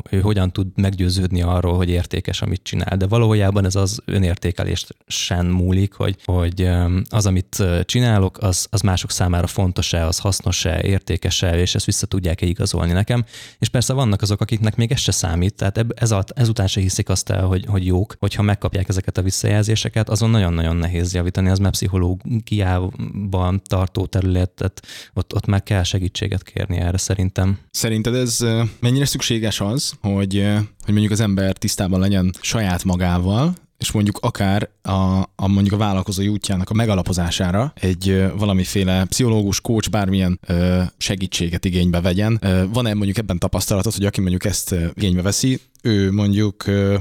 ő 0.09 0.19
hogyan 0.19 0.51
tud 0.51 0.67
meggyőződni 0.75 1.41
arról, 1.41 1.75
hogy 1.75 1.89
értékes, 1.89 2.41
amit 2.41 2.63
csinál. 2.63 2.97
De 2.97 3.07
valójában 3.07 3.65
ez 3.65 3.75
az 3.75 4.01
önértékelés 4.05 4.85
sem 5.07 5.47
múlik, 5.47 5.93
hogy, 5.93 6.15
hogy 6.25 6.69
az, 7.09 7.25
amit 7.25 7.63
csinálok, 7.85 8.37
az, 8.41 8.67
az 8.69 8.81
mások 8.81 9.11
számára 9.11 9.47
fontos-e, 9.47 10.05
az 10.05 10.17
hasznos-e, 10.17 10.81
értékes-e, 10.83 11.59
és 11.59 11.75
ezt 11.75 11.85
vissza 11.85 12.05
tudják-e 12.05 12.45
igazolni 12.45 12.91
nekem. 12.91 13.25
És 13.59 13.69
persze 13.69 13.93
vannak 13.93 14.21
azok, 14.21 14.41
akiknek 14.41 14.75
még 14.75 14.91
ez 14.91 14.99
se 14.99 15.11
számít, 15.11 15.55
tehát 15.55 15.85
ez, 15.95 16.13
ezután 16.35 16.67
se 16.67 16.81
hiszik 16.81 17.09
azt 17.09 17.29
el, 17.29 17.45
hogy, 17.45 17.65
hogy 17.67 17.85
jók, 17.85 18.15
hogyha 18.19 18.41
megkapják 18.41 18.89
ezeket 18.89 19.17
a 19.17 19.21
visszajelzéseket, 19.21 20.09
azon 20.09 20.29
nagyon-nagyon 20.29 20.75
nehéz 20.75 21.13
javítani, 21.13 21.49
az 21.49 21.59
már 21.59 21.71
pszichológiában 21.71 23.61
tartó 23.63 24.05
területet, 24.05 24.87
ott, 25.13 25.35
ott 25.35 25.45
már 25.45 25.63
kell 25.63 25.83
segítséget 25.83 26.43
kérni 26.43 26.77
erre 26.77 26.97
szerintem. 26.97 27.57
Szerinted 27.71 28.15
ez 28.15 28.45
mennyire 28.79 29.05
szükséges 29.05 29.61
az, 29.61 29.93
hogy, 30.01 30.43
hogy 30.83 30.93
mondjuk 30.93 31.11
az 31.11 31.19
ember 31.19 31.57
tisztában 31.57 31.99
legyen 31.99 32.33
saját 32.41 32.83
magával, 32.83 33.55
és 33.81 33.91
mondjuk 33.91 34.17
akár 34.21 34.69
a, 34.81 34.91
a 35.35 35.47
mondjuk 35.47 35.73
a 35.73 35.77
vállalkozói 35.77 36.27
útjának 36.27 36.69
a 36.69 36.73
megalapozására 36.73 37.73
egy 37.75 38.23
valamiféle 38.37 39.05
pszichológus, 39.05 39.61
coach, 39.61 39.89
bármilyen 39.89 40.39
ö, 40.47 40.81
segítséget 40.97 41.65
igénybe 41.65 42.01
vegyen. 42.01 42.41
Van-e 42.73 42.93
mondjuk 42.93 43.17
ebben 43.17 43.39
tapasztalatot, 43.39 43.95
hogy 43.95 44.05
aki 44.05 44.21
mondjuk 44.21 44.45
ezt 44.45 44.75
igénybe 44.93 45.21
veszi, 45.21 45.59
ő 45.81 46.11
mondjuk 46.11 46.67
ö, 46.67 46.97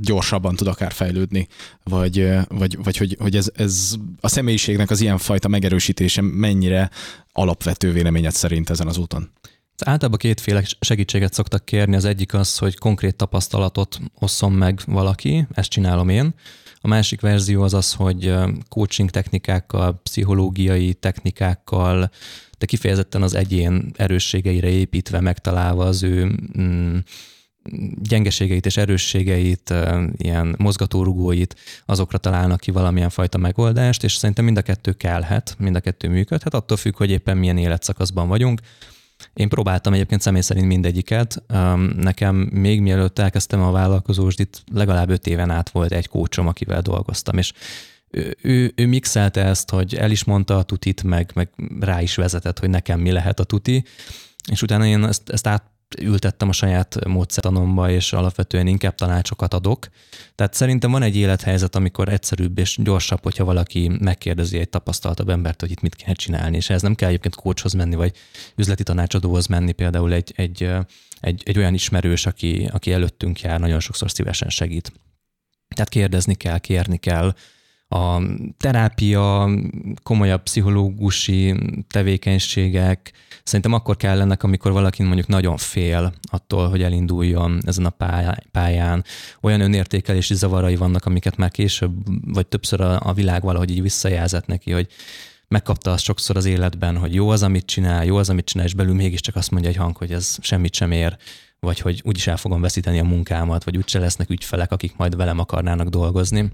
gyorsabban 0.00 0.56
tud 0.56 0.66
akár 0.66 0.92
fejlődni, 0.92 1.48
vagy, 1.82 2.28
vagy, 2.48 2.78
vagy 2.82 2.96
hogy, 2.96 3.16
hogy 3.20 3.36
ez, 3.36 3.50
ez 3.54 3.94
a 4.20 4.28
személyiségnek 4.28 4.90
az 4.90 5.00
ilyenfajta 5.00 5.48
megerősítése 5.48 6.22
mennyire 6.22 6.90
alapvető 7.32 7.92
véleményed 7.92 8.32
szerint 8.32 8.70
ezen 8.70 8.86
az 8.86 8.98
úton? 8.98 9.30
Általában 9.78 10.18
kétféle 10.18 10.62
segítséget 10.80 11.32
szoktak 11.32 11.64
kérni. 11.64 11.96
Az 11.96 12.04
egyik 12.04 12.34
az, 12.34 12.58
hogy 12.58 12.78
konkrét 12.78 13.16
tapasztalatot 13.16 13.98
osszon 14.18 14.52
meg 14.52 14.80
valaki, 14.86 15.46
ezt 15.52 15.70
csinálom 15.70 16.08
én. 16.08 16.34
A 16.80 16.88
másik 16.88 17.20
verzió 17.20 17.62
az 17.62 17.74
az, 17.74 17.92
hogy 17.92 18.34
coaching 18.68 19.10
technikákkal, 19.10 20.00
pszichológiai 20.02 20.94
technikákkal, 20.94 22.10
de 22.58 22.66
kifejezetten 22.66 23.22
az 23.22 23.34
egyén 23.34 23.90
erősségeire 23.96 24.68
építve, 24.68 25.20
megtalálva 25.20 25.84
az 25.84 26.02
ő 26.02 26.38
mm, 26.58 26.96
gyengeségeit 28.02 28.66
és 28.66 28.76
erősségeit, 28.76 29.74
ilyen 30.16 30.54
mozgatórugóit, 30.58 31.56
azokra 31.86 32.18
találnak 32.18 32.60
ki 32.60 32.70
valamilyen 32.70 33.10
fajta 33.10 33.38
megoldást, 33.38 34.04
és 34.04 34.14
szerintem 34.14 34.44
mind 34.44 34.56
a 34.56 34.62
kettő 34.62 34.92
kellhet, 34.92 35.56
mind 35.58 35.76
a 35.76 35.80
kettő 35.80 36.08
működhet, 36.08 36.54
attól 36.54 36.76
függ, 36.76 36.96
hogy 36.96 37.10
éppen 37.10 37.36
milyen 37.36 37.58
életszakaszban 37.58 38.28
vagyunk. 38.28 38.60
Én 39.34 39.48
próbáltam 39.48 39.92
egyébként 39.92 40.20
személy 40.20 40.40
szerint 40.40 40.66
mindegyiket. 40.66 41.42
Nekem 41.96 42.36
még 42.36 42.80
mielőtt 42.80 43.18
elkezdtem 43.18 43.62
a 43.62 43.70
vállalkozósdit, 43.70 44.64
legalább 44.72 45.10
öt 45.10 45.26
éven 45.26 45.50
át 45.50 45.70
volt 45.70 45.92
egy 45.92 46.08
kócsom, 46.08 46.46
akivel 46.46 46.80
dolgoztam, 46.82 47.38
és 47.38 47.52
ő, 48.42 48.72
ő, 48.76 48.86
mixelte 48.86 49.44
ezt, 49.44 49.70
hogy 49.70 49.94
el 49.94 50.10
is 50.10 50.24
mondta 50.24 50.58
a 50.58 50.62
tutit, 50.62 51.02
meg, 51.02 51.30
meg 51.34 51.48
rá 51.80 52.02
is 52.02 52.14
vezetett, 52.14 52.58
hogy 52.58 52.70
nekem 52.70 53.00
mi 53.00 53.10
lehet 53.10 53.40
a 53.40 53.44
tuti, 53.44 53.84
és 54.50 54.62
utána 54.62 54.86
én 54.86 55.04
ezt, 55.04 55.30
ezt 55.30 55.46
át 55.46 55.62
ültettem 56.00 56.48
a 56.48 56.52
saját 56.52 57.04
módszertanomba, 57.06 57.90
és 57.90 58.12
alapvetően 58.12 58.66
inkább 58.66 58.94
tanácsokat 58.94 59.54
adok. 59.54 59.88
Tehát 60.34 60.54
szerintem 60.54 60.90
van 60.90 61.02
egy 61.02 61.16
élethelyzet, 61.16 61.76
amikor 61.76 62.08
egyszerűbb 62.08 62.58
és 62.58 62.78
gyorsabb, 62.82 63.22
hogyha 63.22 63.44
valaki 63.44 63.90
megkérdezi 64.00 64.58
egy 64.58 64.68
tapasztaltabb 64.68 65.28
embert, 65.28 65.60
hogy 65.60 65.70
itt 65.70 65.80
mit 65.80 65.94
kell 65.94 66.14
csinálni, 66.14 66.56
és 66.56 66.70
ez 66.70 66.82
nem 66.82 66.94
kell 66.94 67.08
egyébként 67.08 67.34
kócshoz 67.34 67.72
menni, 67.72 67.94
vagy 67.94 68.12
üzleti 68.56 68.82
tanácsadóhoz 68.82 69.46
menni, 69.46 69.72
például 69.72 70.12
egy, 70.12 70.32
egy, 70.36 70.70
egy, 71.20 71.42
egy 71.44 71.58
olyan 71.58 71.74
ismerős, 71.74 72.26
aki, 72.26 72.68
aki 72.72 72.92
előttünk 72.92 73.40
jár, 73.40 73.60
nagyon 73.60 73.80
sokszor 73.80 74.10
szívesen 74.10 74.48
segít. 74.48 74.92
Tehát 75.74 75.90
kérdezni 75.90 76.34
kell, 76.34 76.58
kérni 76.58 76.96
kell, 76.96 77.34
a 77.88 78.20
terápia, 78.56 79.50
komolyabb 80.02 80.42
pszichológusi 80.42 81.54
tevékenységek 81.88 83.12
szerintem 83.44 83.72
akkor 83.72 83.96
kellenek, 83.96 84.42
amikor 84.42 84.72
valaki 84.72 85.02
mondjuk 85.02 85.26
nagyon 85.26 85.56
fél 85.56 86.12
attól, 86.22 86.68
hogy 86.68 86.82
elinduljon 86.82 87.60
ezen 87.66 87.84
a 87.84 87.96
pályán. 88.50 89.04
Olyan 89.40 89.60
önértékelési 89.60 90.34
zavarai 90.34 90.76
vannak, 90.76 91.04
amiket 91.04 91.36
már 91.36 91.50
később, 91.50 91.92
vagy 92.26 92.46
többször 92.46 92.80
a, 92.80 93.12
világ 93.12 93.42
valahogy 93.42 93.70
így 93.70 93.82
visszajelzett 93.82 94.46
neki, 94.46 94.72
hogy 94.72 94.88
megkapta 95.48 95.90
azt 95.90 96.04
sokszor 96.04 96.36
az 96.36 96.44
életben, 96.44 96.96
hogy 96.96 97.14
jó 97.14 97.28
az, 97.28 97.42
amit 97.42 97.66
csinál, 97.66 98.04
jó 98.04 98.16
az, 98.16 98.30
amit 98.30 98.44
csinál, 98.44 98.66
és 98.66 98.74
belül 98.74 98.94
mégiscsak 98.94 99.36
azt 99.36 99.50
mondja 99.50 99.70
egy 99.70 99.76
hang, 99.76 99.96
hogy 99.96 100.12
ez 100.12 100.36
semmit 100.40 100.74
sem 100.74 100.90
ér, 100.90 101.16
vagy 101.64 101.78
hogy 101.78 102.00
úgyis 102.04 102.26
el 102.26 102.36
fogom 102.36 102.60
veszíteni 102.60 102.98
a 102.98 103.04
munkámat, 103.04 103.64
vagy 103.64 103.76
úgyse 103.76 103.98
lesznek 103.98 104.30
ügyfelek, 104.30 104.72
akik 104.72 104.96
majd 104.96 105.16
velem 105.16 105.38
akarnának 105.38 105.88
dolgozni. 105.88 106.52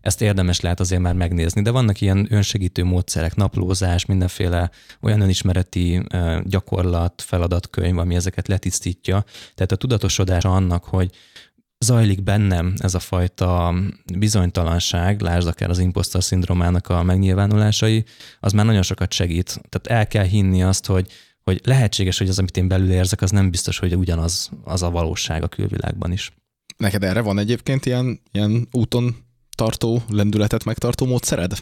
Ezt 0.00 0.22
érdemes 0.22 0.60
lehet 0.60 0.80
azért 0.80 1.00
már 1.00 1.14
megnézni, 1.14 1.62
de 1.62 1.70
vannak 1.70 2.00
ilyen 2.00 2.26
önsegítő 2.30 2.84
módszerek, 2.84 3.34
naplózás, 3.34 4.04
mindenféle 4.04 4.70
olyan 5.00 5.20
önismereti 5.20 6.02
gyakorlat, 6.44 7.22
feladatkönyv, 7.22 7.98
ami 7.98 8.14
ezeket 8.14 8.48
letisztítja. 8.48 9.24
Tehát 9.54 9.72
a 9.72 9.76
tudatosodás 9.76 10.44
annak, 10.44 10.84
hogy 10.84 11.10
zajlik 11.78 12.22
bennem 12.22 12.74
ez 12.78 12.94
a 12.94 12.98
fajta 12.98 13.74
bizonytalanság, 14.18 15.20
lásd 15.20 15.46
akár 15.46 15.70
az 15.70 15.78
impostor 15.78 16.22
szindrómának 16.22 16.88
a 16.88 17.02
megnyilvánulásai, 17.02 18.04
az 18.40 18.52
már 18.52 18.64
nagyon 18.64 18.82
sokat 18.82 19.12
segít. 19.12 19.60
Tehát 19.68 20.00
el 20.00 20.06
kell 20.06 20.24
hinni 20.24 20.62
azt, 20.62 20.86
hogy 20.86 21.12
hogy 21.48 21.60
lehetséges, 21.64 22.18
hogy 22.18 22.28
az, 22.28 22.38
amit 22.38 22.56
én 22.56 22.68
belül 22.68 22.90
érzek, 22.90 23.22
az 23.22 23.30
nem 23.30 23.50
biztos, 23.50 23.78
hogy 23.78 23.94
ugyanaz 23.94 24.50
az 24.64 24.82
a 24.82 24.90
valóság 24.90 25.42
a 25.42 25.48
külvilágban 25.48 26.12
is. 26.12 26.32
Neked 26.76 27.04
erre 27.04 27.20
van 27.20 27.38
egyébként 27.38 27.86
ilyen, 27.86 28.20
ilyen 28.32 28.68
úton 28.72 29.16
tartó, 29.56 30.02
lendületet 30.08 30.64
megtartó 30.64 31.06
módszered? 31.06 31.52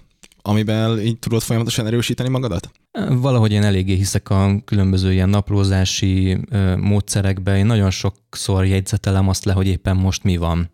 amiben 0.46 1.00
így 1.00 1.18
tudod 1.18 1.42
folyamatosan 1.42 1.86
erősíteni 1.86 2.28
magadat? 2.28 2.70
Valahogy 3.08 3.52
én 3.52 3.62
eléggé 3.62 3.94
hiszek 3.94 4.30
a 4.30 4.60
különböző 4.64 5.12
ilyen 5.12 5.28
naplózási 5.28 6.38
módszerekbe. 6.76 7.56
Én 7.56 7.66
nagyon 7.66 7.90
sokszor 7.90 8.66
jegyzetelem 8.66 9.28
azt 9.28 9.44
le, 9.44 9.52
hogy 9.52 9.66
éppen 9.66 9.96
most 9.96 10.22
mi 10.22 10.36
van. 10.36 10.70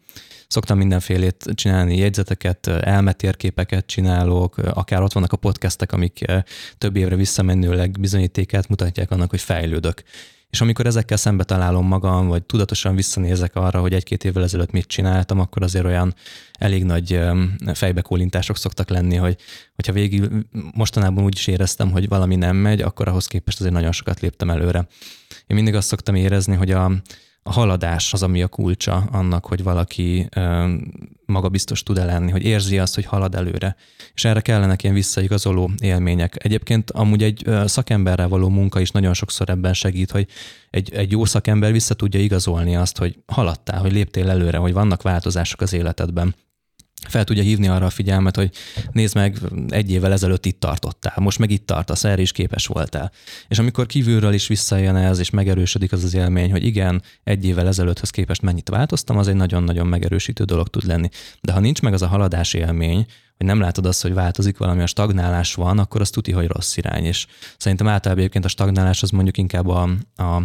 Szoktam 0.52 0.78
mindenfélét 0.78 1.44
csinálni, 1.54 1.96
jegyzeteket, 1.96 2.66
elmetérképeket 2.66 3.86
csinálok, 3.86 4.56
akár 4.56 5.02
ott 5.02 5.12
vannak 5.12 5.32
a 5.32 5.36
podcastek, 5.36 5.92
amik 5.92 6.24
több 6.78 6.96
évre 6.96 7.16
visszamenőleg 7.16 8.00
bizonyítékát 8.00 8.68
mutatják 8.68 9.10
annak, 9.10 9.30
hogy 9.30 9.40
fejlődök. 9.40 10.02
És 10.50 10.60
amikor 10.60 10.86
ezekkel 10.86 11.16
szembe 11.16 11.44
találom 11.44 11.86
magam, 11.86 12.28
vagy 12.28 12.42
tudatosan 12.42 12.94
visszanézek 12.94 13.56
arra, 13.56 13.80
hogy 13.80 13.94
egy-két 13.94 14.24
évvel 14.24 14.42
ezelőtt 14.42 14.70
mit 14.70 14.86
csináltam, 14.86 15.40
akkor 15.40 15.62
azért 15.62 15.84
olyan 15.84 16.14
elég 16.58 16.84
nagy 16.84 17.20
fejbekólintások 17.74 18.56
szoktak 18.56 18.88
lenni, 18.88 19.16
hogy 19.16 19.36
hogyha 19.74 19.92
végig 19.92 20.30
mostanában 20.74 21.24
úgy 21.24 21.36
is 21.36 21.46
éreztem, 21.46 21.90
hogy 21.90 22.08
valami 22.08 22.36
nem 22.36 22.56
megy, 22.56 22.80
akkor 22.80 23.08
ahhoz 23.08 23.26
képest 23.26 23.60
azért 23.60 23.74
nagyon 23.74 23.92
sokat 23.92 24.20
léptem 24.20 24.50
előre. 24.50 24.86
Én 25.46 25.56
mindig 25.56 25.74
azt 25.74 25.88
szoktam 25.88 26.14
érezni, 26.14 26.54
hogy 26.54 26.70
a, 26.70 26.92
a 27.42 27.52
haladás 27.52 28.12
az, 28.12 28.22
ami 28.22 28.42
a 28.42 28.48
kulcsa 28.48 28.94
annak, 29.12 29.46
hogy 29.46 29.62
valaki 29.62 30.28
magabiztos 31.26 31.82
tud-e 31.82 32.04
lenni, 32.04 32.30
hogy 32.30 32.44
érzi 32.44 32.78
azt, 32.78 32.94
hogy 32.94 33.04
halad 33.04 33.34
előre. 33.34 33.76
És 34.14 34.24
erre 34.24 34.40
kellenek 34.40 34.82
ilyen 34.82 34.94
visszaigazoló 34.94 35.70
élmények. 35.78 36.44
Egyébként 36.44 36.90
amúgy 36.90 37.22
egy 37.22 37.50
szakemberrel 37.64 38.28
való 38.28 38.48
munka 38.48 38.80
is 38.80 38.90
nagyon 38.90 39.14
sokszor 39.14 39.50
ebben 39.50 39.74
segít, 39.74 40.10
hogy 40.10 40.26
egy, 40.70 40.92
egy 40.94 41.10
jó 41.10 41.24
szakember 41.24 41.72
vissza 41.72 41.94
tudja 41.94 42.20
igazolni 42.20 42.76
azt, 42.76 42.98
hogy 42.98 43.18
haladtál, 43.26 43.80
hogy 43.80 43.92
léptél 43.92 44.30
előre, 44.30 44.58
hogy 44.58 44.72
vannak 44.72 45.02
változások 45.02 45.60
az 45.60 45.72
életedben. 45.72 46.34
Fel 47.08 47.24
tudja 47.24 47.42
hívni 47.42 47.68
arra 47.68 47.86
a 47.86 47.90
figyelmet, 47.90 48.36
hogy 48.36 48.50
nézd 48.92 49.14
meg, 49.14 49.38
egy 49.68 49.90
évvel 49.90 50.12
ezelőtt 50.12 50.46
itt 50.46 50.60
tartottál, 50.60 51.14
most 51.18 51.38
meg 51.38 51.50
itt 51.50 51.66
tartasz, 51.66 52.04
erre 52.04 52.22
is 52.22 52.32
képes 52.32 52.66
voltál. 52.66 53.12
És 53.48 53.58
amikor 53.58 53.86
kívülről 53.86 54.32
is 54.32 54.46
visszajön 54.46 54.96
ez, 54.96 55.18
és 55.18 55.30
megerősödik 55.30 55.92
az 55.92 56.04
az 56.04 56.14
élmény, 56.14 56.50
hogy 56.50 56.64
igen, 56.64 57.02
egy 57.24 57.46
évvel 57.46 57.66
ezelőtthöz 57.66 58.10
képest 58.10 58.42
mennyit 58.42 58.68
változtam, 58.68 59.18
az 59.18 59.28
egy 59.28 59.34
nagyon-nagyon 59.34 59.86
megerősítő 59.86 60.44
dolog 60.44 60.68
tud 60.68 60.86
lenni. 60.86 61.08
De 61.40 61.52
ha 61.52 61.60
nincs 61.60 61.82
meg 61.82 61.92
az 61.92 62.02
a 62.02 62.06
haladás 62.06 62.54
élmény, 62.54 63.06
hogy 63.42 63.50
nem 63.50 63.60
látod 63.60 63.86
azt, 63.86 64.02
hogy 64.02 64.14
változik 64.14 64.58
valami, 64.58 64.82
a 64.82 64.86
stagnálás 64.86 65.54
van, 65.54 65.78
akkor 65.78 66.00
az 66.00 66.10
tuti, 66.10 66.32
hogy 66.32 66.46
rossz 66.46 66.76
irány. 66.76 67.04
És 67.04 67.26
szerintem 67.58 67.88
általában 67.88 68.18
egyébként 68.18 68.44
a 68.44 68.48
stagnálás 68.48 69.02
az 69.02 69.10
mondjuk 69.10 69.38
inkább 69.38 69.68
a, 69.68 69.82
a 70.16 70.42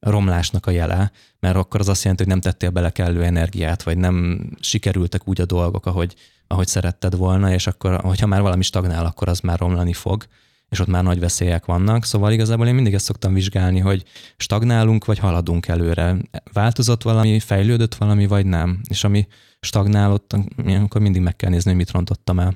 romlásnak 0.00 0.66
a 0.66 0.70
jele, 0.70 1.12
mert 1.40 1.56
akkor 1.56 1.80
az 1.80 1.88
azt 1.88 2.02
jelenti, 2.02 2.22
hogy 2.22 2.32
nem 2.32 2.42
tettél 2.42 2.70
bele 2.70 2.90
kellő 2.90 3.24
energiát, 3.24 3.82
vagy 3.82 3.98
nem 3.98 4.40
sikerültek 4.60 5.28
úgy 5.28 5.40
a 5.40 5.44
dolgok, 5.44 5.86
ahogy, 5.86 6.14
ahogy 6.46 6.66
szeretted 6.66 7.16
volna, 7.16 7.52
és 7.52 7.66
akkor, 7.66 8.00
hogyha 8.00 8.26
már 8.26 8.40
valami 8.40 8.62
stagnál, 8.62 9.06
akkor 9.06 9.28
az 9.28 9.40
már 9.40 9.58
romlani 9.58 9.92
fog 9.92 10.26
és 10.68 10.80
ott 10.80 10.86
már 10.86 11.02
nagy 11.02 11.18
veszélyek 11.18 11.64
vannak. 11.64 12.04
Szóval 12.04 12.32
igazából 12.32 12.66
én 12.66 12.74
mindig 12.74 12.94
ezt 12.94 13.04
szoktam 13.04 13.34
vizsgálni, 13.34 13.78
hogy 13.78 14.02
stagnálunk, 14.36 15.04
vagy 15.04 15.18
haladunk 15.18 15.68
előre. 15.68 16.16
Változott 16.52 17.02
valami, 17.02 17.40
fejlődött 17.40 17.94
valami, 17.94 18.26
vagy 18.26 18.46
nem. 18.46 18.80
És 18.88 19.04
ami 19.04 19.26
stagnálott, 19.66 20.36
akkor 20.66 21.00
mindig 21.00 21.22
meg 21.22 21.36
kell 21.36 21.50
nézni, 21.50 21.70
hogy 21.70 21.78
mit 21.78 21.90
rontottam 21.90 22.38
el. 22.38 22.54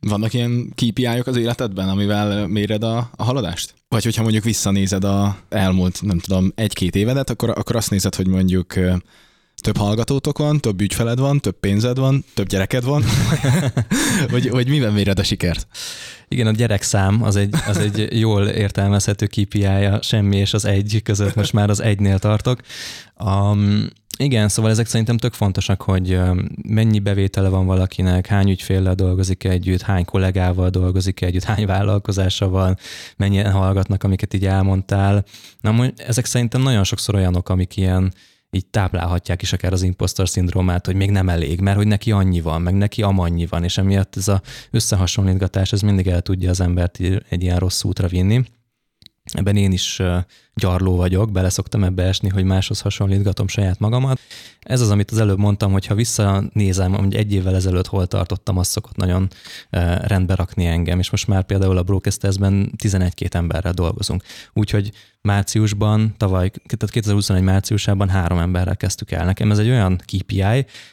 Vannak 0.00 0.32
ilyen 0.32 0.72
kpi 0.74 1.06
az 1.06 1.36
életedben, 1.36 1.88
amivel 1.88 2.46
méred 2.46 2.82
a, 2.82 3.10
a 3.16 3.24
haladást? 3.24 3.74
Vagy 3.88 4.04
hogyha 4.04 4.22
mondjuk 4.22 4.44
visszanézed 4.44 5.04
a 5.04 5.36
elmúlt, 5.48 6.02
nem 6.02 6.18
tudom, 6.18 6.52
egy-két 6.54 6.96
évedet, 6.96 7.30
akkor, 7.30 7.50
akkor 7.50 7.76
azt 7.76 7.90
nézed, 7.90 8.14
hogy 8.14 8.26
mondjuk 8.26 8.74
több 9.62 9.76
hallgatótok 9.76 10.38
van, 10.38 10.60
több 10.60 10.80
ügyfeled 10.80 11.18
van, 11.18 11.40
több 11.40 11.60
pénzed 11.60 11.98
van, 11.98 12.24
több 12.34 12.46
gyereked 12.46 12.84
van, 12.84 13.04
vagy, 14.30 14.50
vagy 14.50 14.68
miben 14.68 14.92
méred 14.92 15.18
a 15.18 15.22
sikert? 15.22 15.66
Igen, 16.28 16.46
a 16.46 16.50
gyerekszám 16.50 17.22
az 17.22 17.36
egy, 17.36 17.54
az 17.66 17.76
egy 17.76 18.18
jól 18.18 18.46
értelmezhető 18.46 19.26
KPI-ja, 19.26 20.02
semmi 20.02 20.36
és 20.36 20.54
az 20.54 20.64
egy 20.64 21.00
között 21.04 21.34
most 21.34 21.52
már 21.52 21.70
az 21.70 21.80
egynél 21.80 22.18
tartok. 22.18 22.60
Um, 23.24 23.88
igen, 24.18 24.48
szóval 24.48 24.70
ezek 24.70 24.86
szerintem 24.86 25.16
tök 25.16 25.32
fontosak, 25.32 25.82
hogy 25.82 26.20
mennyi 26.68 26.98
bevétele 26.98 27.48
van 27.48 27.66
valakinek, 27.66 28.26
hány 28.26 28.50
ügyféllel 28.50 28.94
dolgozik 28.94 29.44
együtt, 29.44 29.82
hány 29.82 30.04
kollégával 30.04 30.70
dolgozik 30.70 31.20
együtt, 31.20 31.42
hány 31.42 31.66
vállalkozása 31.66 32.48
van, 32.48 32.76
mennyien 33.16 33.52
hallgatnak, 33.52 34.02
amiket 34.02 34.34
így 34.34 34.46
elmondtál. 34.46 35.24
Na, 35.60 35.86
ezek 35.96 36.24
szerintem 36.24 36.62
nagyon 36.62 36.84
sokszor 36.84 37.14
olyanok, 37.14 37.48
amik 37.48 37.76
ilyen, 37.76 38.12
így 38.50 38.66
táplálhatják 38.66 39.42
is 39.42 39.52
akár 39.52 39.72
az 39.72 39.82
impostor 39.82 40.28
szindrómát, 40.28 40.86
hogy 40.86 40.94
még 40.94 41.10
nem 41.10 41.28
elég, 41.28 41.60
mert 41.60 41.76
hogy 41.76 41.86
neki 41.86 42.10
annyi 42.10 42.40
van, 42.40 42.62
meg 42.62 42.74
neki 42.74 43.02
amannyi 43.02 43.46
van, 43.46 43.64
és 43.64 43.78
emiatt 43.78 44.16
ez 44.16 44.28
a 44.28 44.42
összehasonlítgatás, 44.70 45.72
ez 45.72 45.80
mindig 45.80 46.06
el 46.06 46.20
tudja 46.20 46.50
az 46.50 46.60
embert 46.60 46.98
egy 47.28 47.42
ilyen 47.42 47.58
rossz 47.58 47.84
útra 47.84 48.08
vinni. 48.08 48.42
Ebben 49.24 49.56
én 49.56 49.72
is 49.72 50.02
gyarló 50.54 50.96
vagyok, 50.96 51.32
bele 51.32 51.48
szoktam 51.48 51.84
ebbe 51.84 52.02
esni, 52.02 52.28
hogy 52.28 52.44
máshoz 52.44 52.80
hasonlítgatom 52.80 53.48
saját 53.48 53.78
magamat. 53.78 54.20
Ez 54.60 54.80
az, 54.80 54.90
amit 54.90 55.10
az 55.10 55.18
előbb 55.18 55.38
mondtam, 55.38 55.72
hogy 55.72 55.86
ha 55.86 55.94
visszanézem, 55.94 56.94
hogy 56.94 57.14
egy 57.14 57.32
évvel 57.32 57.54
ezelőtt 57.54 57.86
hol 57.86 58.06
tartottam, 58.06 58.58
az 58.58 58.66
szokott 58.66 58.96
nagyon 58.96 59.28
rendbe 60.00 60.34
rakni 60.34 60.66
engem, 60.66 60.98
és 60.98 61.10
most 61.10 61.26
már 61.26 61.44
például 61.44 61.76
a 61.76 61.82
Brokestezben 61.82 62.72
11-2 62.82 63.34
emberrel 63.34 63.72
dolgozunk. 63.72 64.22
Úgyhogy 64.52 64.92
márciusban, 65.20 66.14
tavaly, 66.16 66.50
tehát 66.50 66.90
2021 66.90 67.42
márciusában 67.42 68.08
három 68.08 68.38
emberrel 68.38 68.76
kezdtük 68.76 69.10
el. 69.10 69.24
Nekem 69.24 69.50
ez 69.50 69.58
egy 69.58 69.68
olyan 69.68 69.96
KPI, 69.96 70.42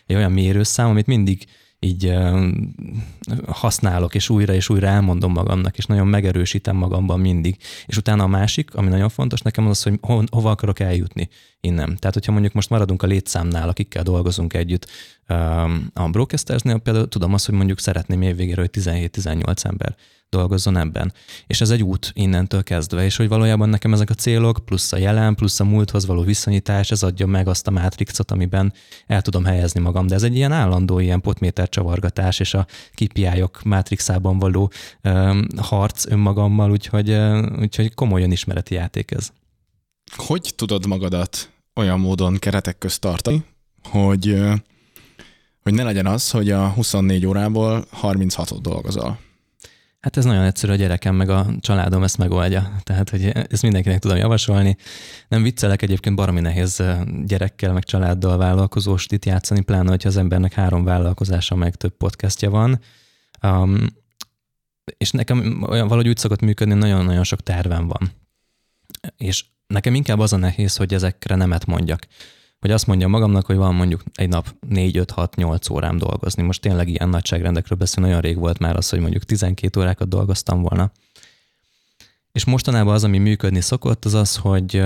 egy 0.05 0.15
olyan 0.15 0.31
mérőszám, 0.31 0.89
amit 0.89 1.07
mindig 1.07 1.45
így 1.79 2.13
használok, 3.47 4.15
és 4.15 4.29
újra 4.29 4.53
és 4.53 4.69
újra 4.69 4.87
elmondom 4.87 5.31
magamnak, 5.31 5.77
és 5.77 5.85
nagyon 5.85 6.07
megerősítem 6.07 6.75
magamban 6.75 7.19
mindig. 7.19 7.57
És 7.85 7.97
utána 7.97 8.23
a 8.23 8.27
másik, 8.27 8.75
ami 8.75 8.89
nagyon 8.89 9.09
fontos 9.09 9.41
nekem, 9.41 9.63
az 9.65 9.69
az, 9.69 9.83
hogy 9.83 9.97
ho- 10.01 10.29
hova 10.29 10.49
akarok 10.49 10.79
eljutni 10.79 11.29
innen. 11.59 11.97
Tehát, 11.99 12.13
hogyha 12.13 12.31
mondjuk 12.31 12.53
most 12.53 12.69
maradunk 12.69 13.03
a 13.03 13.07
létszámnál, 13.07 13.69
akikkel 13.69 14.03
dolgozunk 14.03 14.53
együtt 14.53 14.87
a 15.93 16.09
Broadcastersnél, 16.09 16.77
például 16.77 17.07
tudom 17.07 17.33
azt, 17.33 17.45
hogy 17.45 17.55
mondjuk 17.55 17.79
szeretném 17.79 18.21
évvégére, 18.21 18.61
hogy 18.61 18.69
17-18 18.73 19.65
ember 19.65 19.95
dolgozzon 20.29 20.77
ebben. 20.77 21.13
És 21.47 21.61
ez 21.61 21.69
egy 21.69 21.83
út 21.83 22.11
innentől 22.13 22.63
kezdve, 22.63 23.03
és 23.03 23.15
hogy 23.15 23.27
valójában 23.27 23.69
nekem 23.69 23.93
ezek 23.93 24.09
a 24.09 24.13
célok, 24.13 24.65
plusz 24.65 24.91
a 24.91 24.97
jelen, 24.97 25.35
plusz 25.35 25.59
a 25.59 25.63
múlthoz 25.63 26.05
való 26.05 26.21
viszonyítás, 26.21 26.91
ez 26.91 27.03
adja 27.03 27.25
meg 27.25 27.47
azt 27.47 27.67
a 27.67 27.71
mátrixot, 27.71 28.31
amiben 28.31 28.73
el 29.07 29.21
tudom 29.21 29.45
helyezni 29.45 29.79
magam. 29.79 30.07
De 30.07 30.15
ez 30.15 30.23
egy 30.23 30.35
ilyen 30.35 30.51
állandó 30.51 30.99
ilyen 30.99 31.21
potméter 31.21 31.69
csavargatás, 31.69 32.39
és 32.39 32.53
a 32.53 32.65
KPI-ok 32.93 33.63
mátrixában 33.63 34.39
való 34.39 34.71
um, 35.03 35.47
harc 35.57 36.05
önmagammal, 36.05 36.71
úgyhogy, 36.71 37.09
uh, 37.09 37.59
úgyhogy 37.59 37.93
komolyan 37.93 38.31
ismereti 38.31 38.73
játék 38.73 39.11
ez. 39.11 39.31
Hogy 40.15 40.53
tudod 40.55 40.85
magadat 40.85 41.49
olyan 41.75 41.99
módon 41.99 42.37
keretek 42.37 42.77
közt 42.77 43.01
tartani, 43.01 43.43
hogy, 43.89 44.41
hogy 45.61 45.73
ne 45.73 45.83
legyen 45.83 46.05
az, 46.05 46.31
hogy 46.31 46.51
a 46.51 46.69
24 46.69 47.25
órából 47.25 47.85
36-ot 48.01 48.59
dolgozol? 48.61 49.19
Hát 49.99 50.17
ez 50.17 50.25
nagyon 50.25 50.43
egyszerű, 50.43 50.71
a 50.71 50.75
gyerekem 50.75 51.15
meg 51.15 51.29
a 51.29 51.45
családom 51.59 52.03
ezt 52.03 52.17
megoldja. 52.17 52.71
Tehát, 52.83 53.09
hogy 53.09 53.25
ezt 53.25 53.61
mindenkinek 53.61 53.99
tudom 53.99 54.17
javasolni. 54.17 54.77
Nem 55.27 55.43
viccelek, 55.43 55.81
egyébként 55.81 56.15
baromi 56.15 56.39
nehéz 56.39 56.83
gyerekkel, 57.25 57.73
meg 57.73 57.83
családdal 57.83 58.37
vállalkozóst 58.37 59.11
itt 59.11 59.25
játszani, 59.25 59.61
pláne, 59.61 59.89
hogyha 59.89 60.09
az 60.09 60.17
embernek 60.17 60.53
három 60.53 60.83
vállalkozása, 60.83 61.55
meg 61.55 61.75
több 61.75 61.97
podcastja 61.97 62.49
van. 62.49 62.79
Um, 63.41 63.85
és 64.97 65.11
nekem 65.11 65.65
olyan 65.67 65.87
valahogy 65.87 66.07
úgy 66.07 66.17
szokott 66.17 66.41
működni, 66.41 66.73
nagyon-nagyon 66.73 67.23
sok 67.23 67.41
tervem 67.41 67.87
van. 67.87 68.11
És 69.17 69.45
nekem 69.67 69.95
inkább 69.95 70.19
az 70.19 70.33
a 70.33 70.37
nehéz, 70.37 70.75
hogy 70.75 70.93
ezekre 70.93 71.35
nemet 71.35 71.65
mondjak 71.65 72.07
hogy 72.59 72.71
azt 72.71 72.87
mondjam 72.87 73.11
magamnak, 73.11 73.45
hogy 73.45 73.55
van 73.55 73.75
mondjuk 73.75 74.03
egy 74.13 74.29
nap 74.29 74.55
4-5-6-8 74.69 75.71
órám 75.71 75.97
dolgozni. 75.97 76.43
Most 76.43 76.61
tényleg 76.61 76.87
ilyen 76.87 77.09
nagyságrendekről 77.09 77.77
beszél, 77.77 78.03
nagyon 78.03 78.21
rég 78.21 78.37
volt 78.37 78.59
már 78.59 78.75
az, 78.75 78.89
hogy 78.89 78.99
mondjuk 78.99 79.23
12 79.23 79.79
órákat 79.79 80.07
dolgoztam 80.07 80.61
volna. 80.61 80.91
És 82.31 82.45
mostanában 82.45 82.93
az, 82.93 83.03
ami 83.03 83.17
működni 83.17 83.61
szokott, 83.61 84.05
az 84.05 84.13
az, 84.13 84.35
hogy 84.35 84.83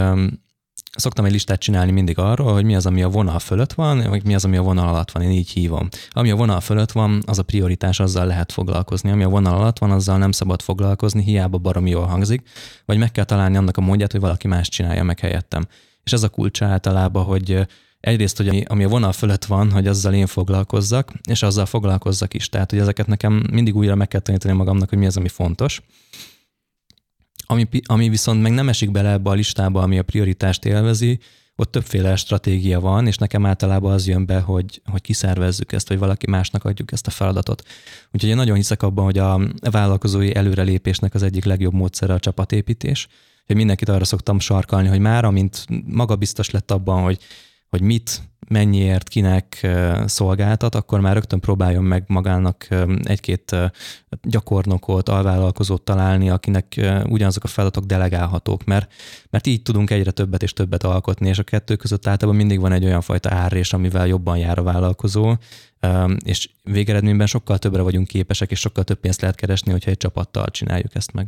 szoktam 0.95 1.25
egy 1.25 1.31
listát 1.31 1.59
csinálni 1.59 1.91
mindig 1.91 2.17
arról, 2.17 2.53
hogy 2.53 2.63
mi 2.63 2.75
az, 2.75 2.85
ami 2.85 3.03
a 3.03 3.09
vonal 3.09 3.39
fölött 3.39 3.73
van, 3.73 4.09
vagy 4.09 4.25
mi 4.25 4.35
az, 4.35 4.45
ami 4.45 4.57
a 4.57 4.61
vonal 4.61 4.87
alatt 4.87 5.11
van, 5.11 5.23
én 5.23 5.31
így 5.31 5.49
hívom. 5.49 5.89
Ami 6.09 6.31
a 6.31 6.35
vonal 6.35 6.59
fölött 6.59 6.91
van, 6.91 7.23
az 7.25 7.39
a 7.39 7.43
prioritás, 7.43 7.99
azzal 7.99 8.25
lehet 8.25 8.51
foglalkozni. 8.51 9.11
Ami 9.11 9.23
a 9.23 9.29
vonal 9.29 9.55
alatt 9.55 9.77
van, 9.77 9.91
azzal 9.91 10.17
nem 10.17 10.31
szabad 10.31 10.61
foglalkozni, 10.61 11.23
hiába 11.23 11.57
baromi 11.57 11.89
jól 11.89 12.05
hangzik, 12.05 12.49
vagy 12.85 12.97
meg 12.97 13.11
kell 13.11 13.23
találni 13.23 13.57
annak 13.57 13.77
a 13.77 13.81
módját, 13.81 14.11
hogy 14.11 14.21
valaki 14.21 14.47
más 14.47 14.69
csinálja 14.69 15.03
meg 15.03 15.19
helyettem 15.19 15.67
és 16.03 16.13
ez 16.13 16.23
a 16.23 16.29
kulcsa 16.29 16.65
általában, 16.65 17.23
hogy 17.23 17.67
egyrészt, 17.99 18.37
hogy 18.37 18.65
ami 18.67 18.83
a 18.83 18.87
vonal 18.87 19.11
fölött 19.11 19.45
van, 19.45 19.71
hogy 19.71 19.87
azzal 19.87 20.13
én 20.13 20.27
foglalkozzak, 20.27 21.11
és 21.29 21.43
azzal 21.43 21.65
foglalkozzak 21.65 22.33
is. 22.33 22.49
Tehát, 22.49 22.69
hogy 22.69 22.79
ezeket 22.79 23.07
nekem 23.07 23.43
mindig 23.51 23.75
újra 23.75 23.95
meg 23.95 24.07
kell 24.07 24.19
tanítani 24.19 24.53
magamnak, 24.53 24.89
hogy 24.89 24.97
mi 24.97 25.05
az, 25.05 25.17
ami 25.17 25.27
fontos. 25.27 25.81
Ami, 27.45 27.67
ami 27.85 28.09
viszont 28.09 28.41
meg 28.41 28.51
nem 28.51 28.69
esik 28.69 28.91
bele 28.91 29.11
ebbe 29.11 29.29
a 29.29 29.33
listába, 29.33 29.81
ami 29.81 29.97
a 29.97 30.03
prioritást 30.03 30.65
élvezi, 30.65 31.19
ott 31.55 31.71
többféle 31.71 32.15
stratégia 32.15 32.79
van, 32.79 33.07
és 33.07 33.17
nekem 33.17 33.45
általában 33.45 33.91
az 33.91 34.07
jön 34.07 34.25
be, 34.25 34.39
hogy, 34.39 34.81
hogy 34.85 35.01
kiszervezzük 35.01 35.71
ezt, 35.71 35.87
vagy 35.87 35.97
valaki 35.97 36.29
másnak 36.29 36.63
adjuk 36.63 36.91
ezt 36.91 37.07
a 37.07 37.11
feladatot. 37.11 37.63
Úgyhogy 38.11 38.29
én 38.29 38.35
nagyon 38.35 38.55
hiszek 38.55 38.83
abban, 38.83 39.03
hogy 39.05 39.17
a 39.17 39.39
vállalkozói 39.71 40.35
előrelépésnek 40.35 41.13
az 41.13 41.23
egyik 41.23 41.45
legjobb 41.45 41.73
módszere 41.73 42.13
a 42.13 42.19
csapatépítés, 42.19 43.07
hogy 43.45 43.55
mindenkit 43.55 43.89
arra 43.89 44.05
szoktam 44.05 44.39
sarkalni, 44.39 44.87
hogy 44.87 44.99
már 44.99 45.25
amint 45.25 45.65
maga 45.85 46.15
biztos 46.15 46.49
lett 46.49 46.71
abban, 46.71 47.03
hogy, 47.03 47.17
hogy 47.73 47.81
mit, 47.81 48.21
mennyiért, 48.47 49.07
kinek 49.07 49.67
szolgáltat, 50.05 50.75
akkor 50.75 50.99
már 50.99 51.13
rögtön 51.13 51.39
próbáljon 51.39 51.83
meg 51.83 52.03
magának 52.07 52.67
egy-két 53.03 53.55
gyakornokot, 54.21 55.09
alvállalkozót 55.09 55.81
találni, 55.81 56.29
akinek 56.29 56.81
ugyanazok 57.03 57.43
a 57.43 57.47
feladatok 57.47 57.83
delegálhatók, 57.83 58.63
mert, 58.63 58.93
mert 59.29 59.47
így 59.47 59.61
tudunk 59.61 59.89
egyre 59.89 60.11
többet 60.11 60.43
és 60.43 60.53
többet 60.53 60.83
alkotni, 60.83 61.27
és 61.29 61.39
a 61.39 61.43
kettő 61.43 61.75
között 61.75 62.07
általában 62.07 62.39
mindig 62.39 62.59
van 62.59 62.71
egy 62.71 62.85
olyan 62.85 63.01
fajta 63.01 63.29
árrés, 63.29 63.73
amivel 63.73 64.07
jobban 64.07 64.37
jár 64.37 64.57
a 64.57 64.63
vállalkozó, 64.63 65.35
és 66.25 66.49
végeredményben 66.63 67.27
sokkal 67.27 67.57
többre 67.57 67.81
vagyunk 67.81 68.07
képesek, 68.07 68.51
és 68.51 68.59
sokkal 68.59 68.83
több 68.83 68.99
pénzt 68.99 69.21
lehet 69.21 69.35
keresni, 69.35 69.71
hogyha 69.71 69.91
egy 69.91 69.97
csapattal 69.97 70.45
csináljuk 70.45 70.95
ezt 70.95 71.13
meg. 71.13 71.27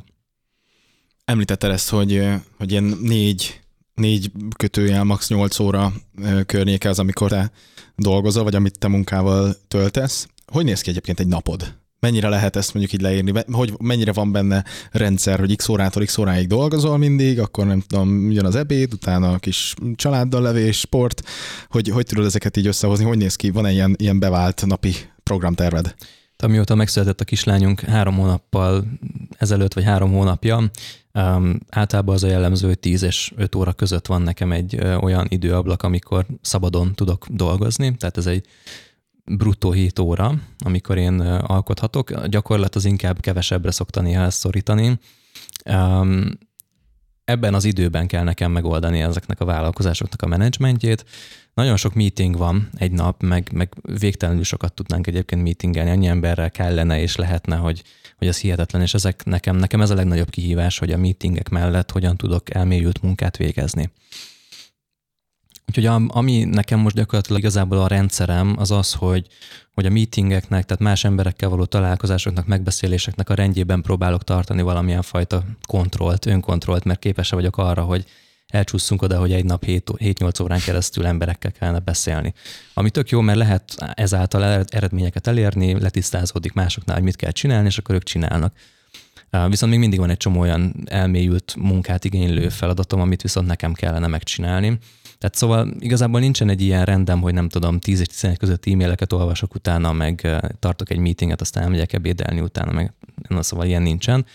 Említetted 1.26 1.72
ezt, 1.72 1.90
hogy, 1.90 2.28
hogy 2.58 2.72
ilyen 2.72 2.98
négy, 3.02 3.64
négy 3.96 4.32
kötőjel, 4.58 5.04
max. 5.04 5.30
8 5.30 5.60
óra 5.60 5.94
környéke 6.46 6.90
az, 6.90 7.00
amikor 7.00 7.30
te 7.30 7.52
dolgozol, 7.96 8.44
vagy 8.44 8.56
amit 8.56 8.80
te 8.80 8.88
munkával 8.88 9.56
töltesz. 9.68 10.28
Hogy 10.52 10.66
néz 10.66 10.82
ki 10.82 10.90
egyébként 10.90 11.20
egy 11.20 11.28
napod? 11.28 11.74
Mennyire 12.00 12.30
lehet 12.30 12.56
ezt 12.56 12.74
mondjuk 12.74 12.94
így 12.94 13.02
leírni? 13.02 13.44
Hogy 13.52 13.74
mennyire 13.80 14.12
van 14.12 14.32
benne 14.32 14.64
rendszer, 14.92 15.40
hogy 15.40 15.56
x 15.56 15.68
órától 15.68 16.06
x 16.06 16.18
óráig 16.18 16.48
dolgozol 16.48 16.98
mindig, 16.98 17.40
akkor 17.40 17.66
nem 17.66 17.82
tudom, 17.82 18.32
jön 18.32 18.46
az 18.46 18.56
ebéd, 18.56 18.94
utána 18.94 19.32
a 19.32 19.38
kis 19.38 19.74
családdal 19.96 20.42
levés, 20.42 20.80
sport, 20.80 21.22
hogy 21.70 21.90
hogy 21.90 22.06
tudod 22.06 22.26
ezeket 22.26 22.58
így 22.58 22.68
összehozni? 22.68 23.06
Hogy 23.06 23.18
néz 23.18 23.36
ki? 23.36 23.50
Van-e 23.50 23.72
ilyen, 23.72 23.96
ilyen 23.98 24.20
bevált 24.20 24.66
napi 24.66 24.96
programterved? 25.24 25.96
Amióta 26.38 26.76
megszületett 26.76 27.22
a 27.22 27.26
kislányunk 27.26 27.80
három 27.80 28.16
hónappal 28.16 28.86
ezelőtt, 29.38 29.74
vagy 29.74 29.84
három 29.84 30.12
hónapja, 30.12 30.72
um, 31.16 31.60
általában 31.70 32.16
az 32.16 32.24
a 32.24 32.28
jellemző, 32.28 32.68
hogy 32.68 32.80
10 32.80 33.04
és 33.04 33.34
5 33.36 33.56
óra 33.56 33.74
között 33.74 34.08
van 34.08 34.22
nekem 34.22 34.52
egy 34.52 34.76
ö, 34.76 34.96
olyan 34.96 35.26
időablak, 35.30 35.84
amikor 35.84 36.26
szabadon 36.42 36.94
tudok 36.94 37.28
dolgozni, 37.30 37.96
tehát 37.96 38.18
ez 38.18 38.26
egy 38.26 38.46
bruttó 39.26 39.72
7 39.72 40.00
óra, 40.00 40.34
amikor 40.58 40.98
én 40.98 41.20
alkothatok. 41.22 42.10
A 42.10 42.28
gyakorlat 42.28 42.76
az 42.76 42.86
inkább 42.86 43.20
kevesebbre 43.20 43.72
szokta 43.72 44.02
néha 44.02 44.24
ezt 44.24 44.38
szorítani. 44.38 45.00
Um, 45.66 46.30
ebben 47.26 47.54
az 47.54 47.66
időben 47.66 48.08
kell 48.08 48.24
nekem 48.24 48.52
megoldani 48.52 49.02
ezeknek 49.02 49.40
a 49.40 49.46
vállalkozásoknak 49.46 50.22
a 50.22 50.28
menedzsmentjét. 50.28 51.06
Nagyon 51.54 51.78
sok 51.78 51.94
meeting 51.94 52.38
van 52.38 52.70
egy 52.78 52.92
nap, 52.92 53.22
meg, 53.22 53.50
meg 53.54 53.74
végtelenül 54.00 54.44
sokat 54.44 54.74
tudnánk 54.74 55.08
egyébként 55.08 55.44
meetingelni, 55.44 55.90
annyi 55.90 56.08
emberrel 56.08 56.52
kellene 56.52 57.02
és 57.02 57.16
lehetne, 57.16 57.56
hogy, 57.56 57.84
hogy 58.18 58.28
ez 58.28 58.40
hihetetlen, 58.40 58.82
és 58.82 58.94
ezek 58.94 59.26
nekem, 59.26 59.56
nekem 59.56 59.82
ez 59.82 59.90
a 59.90 59.96
legnagyobb 59.96 60.30
kihívás, 60.30 60.78
hogy 60.78 60.92
a 60.92 60.98
meetingek 60.98 61.50
mellett 61.50 61.92
hogyan 61.92 62.18
tudok 62.18 62.56
elmélyült 62.56 63.02
munkát 63.02 63.38
végezni. 63.38 63.90
Úgyhogy 65.68 65.86
ami 66.08 66.44
nekem 66.44 66.80
most 66.80 66.96
gyakorlatilag 66.96 67.40
igazából 67.40 67.78
a 67.78 67.88
rendszerem 67.88 68.56
az 68.58 68.72
az, 68.72 68.94
hogy, 68.94 69.28
hogy 69.74 69.86
a 69.86 69.90
meetingeknek, 69.90 70.66
tehát 70.66 70.84
más 70.84 71.04
emberekkel 71.04 71.50
való 71.50 71.66
találkozásoknak, 71.66 72.46
megbeszéléseknek 72.46 73.30
a 73.30 73.34
rendjében 73.34 73.82
próbálok 73.82 74.24
tartani 74.24 74.62
valamilyen 74.62 75.02
fajta 75.02 75.44
kontrollt, 75.68 76.26
önkontrollt, 76.26 76.84
mert 76.84 77.00
képes 77.00 77.30
vagyok 77.30 77.58
arra, 77.58 77.82
hogy 77.82 78.06
elcsúszunk 78.48 79.02
oda, 79.02 79.20
hogy 79.20 79.32
egy 79.32 79.46
nap 79.46 79.64
7-8 79.66 80.42
órán 80.42 80.60
keresztül 80.60 81.06
emberekkel 81.06 81.52
kellene 81.52 81.80
beszélni. 81.80 82.34
Ami 82.74 82.90
tök 82.90 83.10
jó, 83.10 83.22
mert 83.22 83.38
lehet 83.38 83.76
ezáltal 83.94 84.66
eredményeket 84.70 85.28
elérni, 85.28 85.80
letisztázódik 85.80 86.54
másoknál, 86.54 86.96
hogy 86.96 87.06
mit 87.06 87.16
kell 87.16 87.32
csinálni, 87.32 87.68
és 87.68 87.78
akkor 87.78 87.96
ők 87.96 88.04
csinálnak. 88.04 88.54
Viszont 89.48 89.72
még 89.72 89.80
mindig 89.80 90.00
van 90.00 90.10
egy 90.10 90.18
csomó 90.18 90.40
olyan 90.40 90.74
elmélyült 90.86 91.56
munkát 91.58 92.06
igénylő 92.06 92.50
feladatom, 92.50 93.00
amit 93.00 93.22
viszont 93.22 93.48
nekem 93.48 93.74
kellene 93.74 94.08
megcsinálni. 94.08 94.78
Tehát 95.26 95.40
szóval 95.40 95.74
igazából 95.80 96.20
nincsen 96.20 96.50
egy 96.50 96.62
ilyen 96.62 96.86
rendem, 96.86 97.22
hogy 97.22 97.34
nem 97.34 97.50
tudom, 97.50 97.80
10 97.80 98.00
és 98.00 98.08
11 98.08 98.38
között 98.38 98.66
e-maileket 98.66 99.14
olvasok 99.14 99.56
utána, 99.56 99.92
meg 99.92 100.40
tartok 100.60 100.90
egy 100.90 100.98
meetinget, 100.98 101.42
aztán 101.42 101.64
elmegyek 101.64 101.94
ebédelni 101.94 102.40
utána, 102.40 102.72
meg 102.72 102.94
na, 103.28 103.44
szóval 103.44 103.66
ilyen 103.66 103.82
nincsen. 103.82 104.26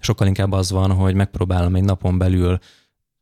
Sokkal 0.00 0.26
inkább 0.26 0.52
az 0.52 0.70
van, 0.70 0.92
hogy 0.92 1.14
megpróbálom 1.14 1.74
egy 1.74 1.84
napon 1.84 2.18
belül 2.18 2.58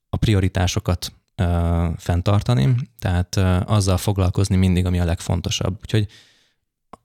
a 0.09 0.17
prioritásokat 0.17 1.13
uh, 1.43 1.87
fenntartani, 1.97 2.75
tehát 2.99 3.37
uh, 3.37 3.73
azzal 3.73 3.97
foglalkozni 3.97 4.57
mindig, 4.57 4.87
ami 4.87 5.01
a 5.01 5.05
legfontosabb. 5.05 5.79
Úgyhogy 5.81 6.07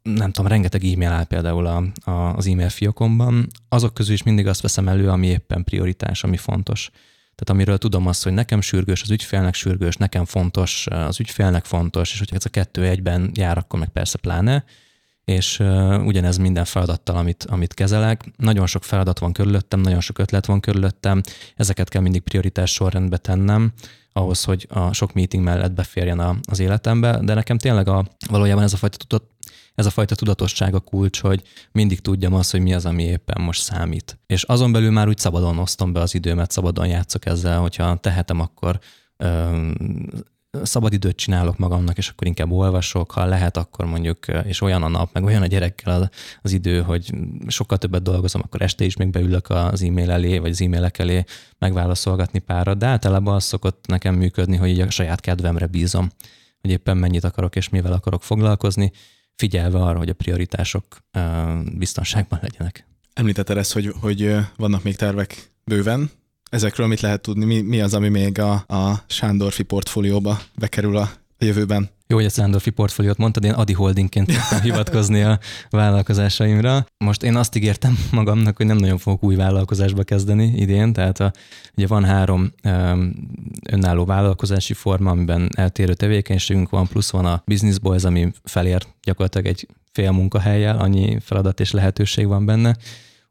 nem 0.01 0.32
tudom, 0.32 0.51
rengeteg 0.51 0.84
e-mail 0.84 1.11
áll 1.11 1.26
például 1.26 1.66
a, 1.66 1.84
a, 2.11 2.36
az 2.36 2.47
e-mail 2.47 2.70
fiókomban, 2.70 3.47
azok 3.70 3.93
közül 3.93 4.14
is 4.14 4.24
mindig 4.24 4.47
azt 4.47 4.61
veszem 4.61 4.88
elő, 4.88 5.09
ami 5.09 5.28
éppen 5.28 5.64
prioritás, 5.64 6.24
ami 6.24 6.38
fontos. 6.38 6.91
Tehát 7.43 7.61
amiről 7.61 7.77
tudom 7.77 8.07
azt, 8.07 8.23
hogy 8.23 8.33
nekem 8.33 8.61
sürgős, 8.61 9.01
az 9.01 9.11
ügyfélnek 9.11 9.53
sürgős, 9.53 9.95
nekem 9.95 10.25
fontos, 10.25 10.87
az 10.87 11.19
ügyfélnek 11.19 11.65
fontos, 11.65 12.11
és 12.11 12.19
hogyha 12.19 12.35
ez 12.35 12.45
a 12.45 12.49
kettő 12.49 12.85
egyben 12.85 13.31
jár, 13.33 13.57
akkor 13.57 13.79
meg 13.79 13.89
persze 13.89 14.17
pláne, 14.17 14.63
és 15.25 15.59
uh, 15.59 16.05
ugyanez 16.05 16.37
minden 16.37 16.65
feladattal, 16.65 17.15
amit, 17.15 17.43
amit 17.43 17.73
kezelek. 17.73 18.23
Nagyon 18.37 18.67
sok 18.67 18.83
feladat 18.83 19.19
van 19.19 19.33
körülöttem, 19.33 19.79
nagyon 19.79 19.99
sok 19.99 20.19
ötlet 20.19 20.45
van 20.45 20.59
körülöttem, 20.59 21.21
ezeket 21.55 21.89
kell 21.89 22.01
mindig 22.01 22.21
prioritás 22.21 22.71
sorrendbe 22.71 23.17
tennem, 23.17 23.71
ahhoz, 24.14 24.43
hogy 24.43 24.68
a 24.70 24.93
sok 24.93 25.14
meeting 25.14 25.43
mellett 25.43 25.72
beférjen 25.72 26.20
a, 26.20 26.36
az 26.49 26.59
életembe, 26.59 27.20
de 27.24 27.34
nekem 27.34 27.57
tényleg 27.57 27.88
a, 27.88 28.05
valójában 28.30 28.64
ez 28.64 28.74
a 28.74 28.78
fajta 28.78 28.97
tudat, 28.97 29.24
ez 29.76 29.86
a 29.86 29.89
fajta 29.89 30.16
tudatosság 30.16 30.76
a 30.76 30.80
kulcs, 30.80 31.22
hogy 31.22 31.41
mindig 31.72 31.99
tudjam 31.99 32.34
azt, 32.34 32.51
hogy 32.51 32.61
mi 32.61 32.74
az, 32.74 32.86
ami 32.86 33.03
éppen 33.03 33.41
most 33.41 33.61
számít. 33.61 34.20
És 34.26 34.43
azon 34.43 34.72
belül 34.72 34.91
már 34.91 35.07
úgy 35.07 35.18
szabadon 35.18 35.57
osztom 35.57 35.93
be 35.93 35.99
az 35.99 36.14
időmet, 36.14 36.51
szabadon 36.51 36.88
játszok 36.88 37.26
ezzel, 37.26 37.59
hogyha 37.59 37.95
tehetem, 37.95 38.39
akkor 38.39 38.80
szabadidőt 40.61 41.15
csinálok 41.15 41.57
magamnak, 41.57 41.97
és 41.97 42.09
akkor 42.09 42.27
inkább 42.27 42.51
olvasok, 42.51 43.11
ha 43.11 43.25
lehet, 43.25 43.57
akkor 43.57 43.85
mondjuk, 43.85 44.27
és 44.27 44.61
olyan 44.61 44.83
a 44.83 44.87
nap, 44.87 45.13
meg 45.13 45.23
olyan 45.23 45.41
a 45.41 45.47
gyerekkel 45.47 46.11
az 46.41 46.51
idő, 46.51 46.81
hogy 46.81 47.13
sokkal 47.47 47.77
többet 47.77 48.01
dolgozom, 48.01 48.41
akkor 48.45 48.61
este 48.61 48.85
is 48.85 48.95
még 48.95 49.09
beülök 49.09 49.49
az 49.49 49.83
e-mail 49.83 50.11
elé, 50.11 50.37
vagy 50.37 50.49
az 50.49 50.61
e-mailek 50.61 50.99
elé 50.99 51.23
megválaszolgatni 51.59 52.39
párat, 52.39 52.77
de 52.77 52.85
általában 52.85 53.35
az 53.35 53.43
szokott 53.43 53.85
nekem 53.87 54.15
működni, 54.15 54.55
hogy 54.55 54.69
így 54.69 54.79
a 54.79 54.89
saját 54.89 55.19
kedvemre 55.19 55.67
bízom, 55.67 56.09
hogy 56.61 56.71
éppen 56.71 56.97
mennyit 56.97 57.23
akarok 57.23 57.55
és 57.55 57.69
mivel 57.69 57.93
akarok 57.93 58.23
foglalkozni, 58.23 58.91
figyelve 59.35 59.79
arra, 59.79 59.97
hogy 59.97 60.09
a 60.09 60.13
prioritások 60.13 60.83
biztonságban 61.77 62.39
legyenek. 62.41 62.87
Említetted 63.13 63.57
ezt, 63.57 63.73
hogy, 63.73 63.93
hogy 64.01 64.35
vannak 64.55 64.83
még 64.83 64.95
tervek 64.95 65.51
bőven, 65.63 66.11
Ezekről 66.53 66.87
mit 66.87 67.01
lehet 67.01 67.21
tudni? 67.21 67.45
Mi, 67.45 67.61
mi 67.61 67.81
az, 67.81 67.93
ami 67.93 68.09
még 68.09 68.39
a, 68.39 68.51
a 68.53 69.03
Sándorfi 69.07 69.63
portfólióba 69.63 70.39
bekerül 70.55 70.97
a, 70.97 71.09
jövőben? 71.37 71.89
Jó, 72.07 72.15
hogy 72.15 72.25
a 72.25 72.29
Sándorfi 72.29 72.69
portfóliót 72.69 73.17
mondtad, 73.17 73.43
én 73.43 73.51
Adi 73.51 73.73
Holdingként 73.73 74.27
tudtam 74.27 74.61
hivatkozni 74.69 75.21
a 75.21 75.39
vállalkozásaimra. 75.69 76.85
Most 76.97 77.23
én 77.23 77.35
azt 77.35 77.55
ígértem 77.55 77.97
magamnak, 78.11 78.57
hogy 78.57 78.65
nem 78.65 78.77
nagyon 78.77 78.97
fogok 78.97 79.23
új 79.23 79.35
vállalkozásba 79.35 80.03
kezdeni 80.03 80.53
idén, 80.55 80.93
tehát 80.93 81.19
a, 81.19 81.31
ugye 81.75 81.87
van 81.87 82.05
három 82.05 82.51
um, 82.63 83.13
önálló 83.69 84.05
vállalkozási 84.05 84.73
forma, 84.73 85.11
amiben 85.11 85.49
eltérő 85.55 85.93
tevékenységünk 85.93 86.69
van, 86.69 86.87
plusz 86.87 87.11
van 87.11 87.25
a 87.25 87.41
Business 87.45 87.77
Boys, 87.77 88.03
ami 88.03 88.31
felér 88.43 88.85
gyakorlatilag 89.03 89.47
egy 89.47 89.67
fél 89.91 90.11
munkahelyjel, 90.11 90.77
annyi 90.77 91.17
feladat 91.19 91.59
és 91.59 91.71
lehetőség 91.71 92.27
van 92.27 92.45
benne 92.45 92.75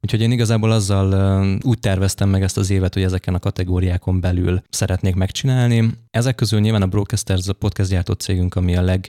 Úgyhogy 0.02 0.20
én 0.20 0.30
igazából 0.30 0.72
azzal 0.72 1.58
úgy 1.62 1.78
terveztem 1.78 2.28
meg 2.28 2.42
ezt 2.42 2.56
az 2.56 2.70
évet, 2.70 2.94
hogy 2.94 3.02
ezeken 3.02 3.34
a 3.34 3.38
kategóriákon 3.38 4.20
belül 4.20 4.62
szeretnék 4.70 5.14
megcsinálni. 5.14 5.90
Ezek 6.10 6.34
közül 6.34 6.60
nyilván 6.60 6.82
a 6.82 6.86
Broadcasters, 6.86 7.48
a 7.48 7.52
podcast 7.52 7.90
gyártó 7.90 8.12
cégünk, 8.12 8.54
ami 8.54 8.76
a 8.76 9.00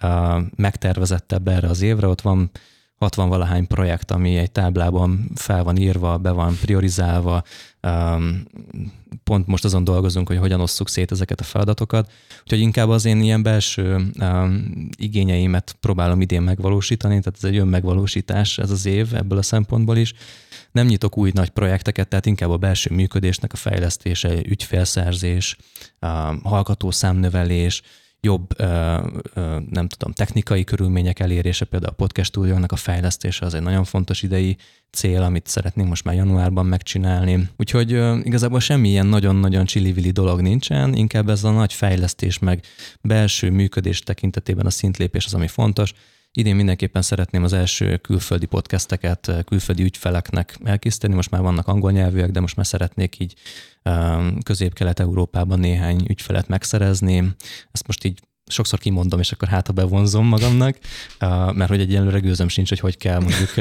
legmegtervezettebb 0.00 1.48
erre 1.48 1.68
az 1.68 1.82
évre, 1.82 2.06
ott 2.06 2.20
van 2.20 2.50
60 2.96 3.28
valahány 3.28 3.66
projekt, 3.66 4.10
ami 4.10 4.36
egy 4.36 4.50
táblában 4.50 5.30
fel 5.34 5.64
van 5.64 5.76
írva, 5.76 6.18
be 6.18 6.30
van 6.30 6.58
priorizálva, 6.60 7.42
pont 9.24 9.46
most 9.46 9.64
azon 9.64 9.84
dolgozunk, 9.84 10.28
hogy 10.28 10.38
hogyan 10.38 10.60
osszuk 10.60 10.88
szét 10.88 11.10
ezeket 11.10 11.40
a 11.40 11.44
feladatokat. 11.44 12.12
Úgyhogy 12.42 12.60
inkább 12.60 12.88
az 12.88 13.04
én 13.04 13.20
ilyen 13.20 13.42
belső 13.42 14.10
igényeimet 14.96 15.76
próbálom 15.80 16.20
idén 16.20 16.42
megvalósítani, 16.42 17.20
tehát 17.20 17.38
ez 17.42 17.44
egy 17.44 17.56
önmegvalósítás 17.56 18.58
ez 18.58 18.70
az 18.70 18.86
év 18.86 19.14
ebből 19.14 19.38
a 19.38 19.42
szempontból 19.42 19.96
is. 19.96 20.14
Nem 20.72 20.86
nyitok 20.86 21.16
új 21.16 21.30
nagy 21.34 21.48
projekteket, 21.50 22.08
tehát 22.08 22.26
inkább 22.26 22.50
a 22.50 22.56
belső 22.56 22.94
működésnek 22.94 23.52
a 23.52 23.56
fejlesztése, 23.56 24.34
ügyfélszerzés, 24.44 25.56
hallgatószámnövelés, 26.42 27.82
jobb, 28.26 28.58
nem 29.70 29.88
tudom, 29.88 30.12
technikai 30.12 30.64
körülmények 30.64 31.20
elérése, 31.20 31.64
például 31.64 31.92
a 31.92 31.96
podcast 31.96 32.30
stúdiónak 32.30 32.72
a 32.72 32.76
fejlesztése 32.76 33.46
az 33.46 33.54
egy 33.54 33.62
nagyon 33.62 33.84
fontos 33.84 34.22
idei 34.22 34.56
cél, 34.90 35.22
amit 35.22 35.46
szeretnénk 35.46 35.88
most 35.88 36.04
már 36.04 36.14
januárban 36.14 36.66
megcsinálni. 36.66 37.48
Úgyhogy 37.56 37.90
igazából 38.22 38.60
semmi 38.60 38.88
ilyen 38.88 39.06
nagyon-nagyon 39.06 39.64
csillivili 39.64 40.10
dolog 40.10 40.40
nincsen, 40.40 40.94
inkább 40.94 41.28
ez 41.28 41.44
a 41.44 41.50
nagy 41.50 41.72
fejlesztés 41.72 42.38
meg 42.38 42.64
belső 43.00 43.50
működés 43.50 44.00
tekintetében 44.00 44.66
a 44.66 44.70
szintlépés 44.70 45.24
az, 45.26 45.34
ami 45.34 45.48
fontos. 45.48 45.92
Idén 46.36 46.56
mindenképpen 46.56 47.02
szeretném 47.02 47.44
az 47.44 47.52
első 47.52 47.96
külföldi 47.96 48.46
podcasteket 48.46 49.44
külföldi 49.44 49.82
ügyfeleknek 49.82 50.58
elkészíteni. 50.64 51.14
Most 51.14 51.30
már 51.30 51.40
vannak 51.42 51.66
angol 51.68 51.92
nyelvűek, 51.92 52.30
de 52.30 52.40
most 52.40 52.56
már 52.56 52.66
szeretnék 52.66 53.18
így 53.18 53.34
közép-kelet-európában 54.42 55.58
néhány 55.58 56.04
ügyfelet 56.08 56.48
megszerezni. 56.48 57.34
Ezt 57.72 57.86
most 57.86 58.04
így 58.04 58.20
sokszor 58.46 58.78
kimondom, 58.78 59.20
és 59.20 59.32
akkor 59.32 59.48
hát, 59.48 59.66
ha 59.66 59.72
bevonzom 59.72 60.26
magamnak, 60.26 60.78
mert 61.58 61.68
hogy 61.68 61.80
egyelőre 61.80 62.18
gőzöm 62.18 62.48
sincs, 62.48 62.68
hogy 62.68 62.80
hogy 62.80 62.96
kell 62.96 63.20
mondjuk 63.20 63.52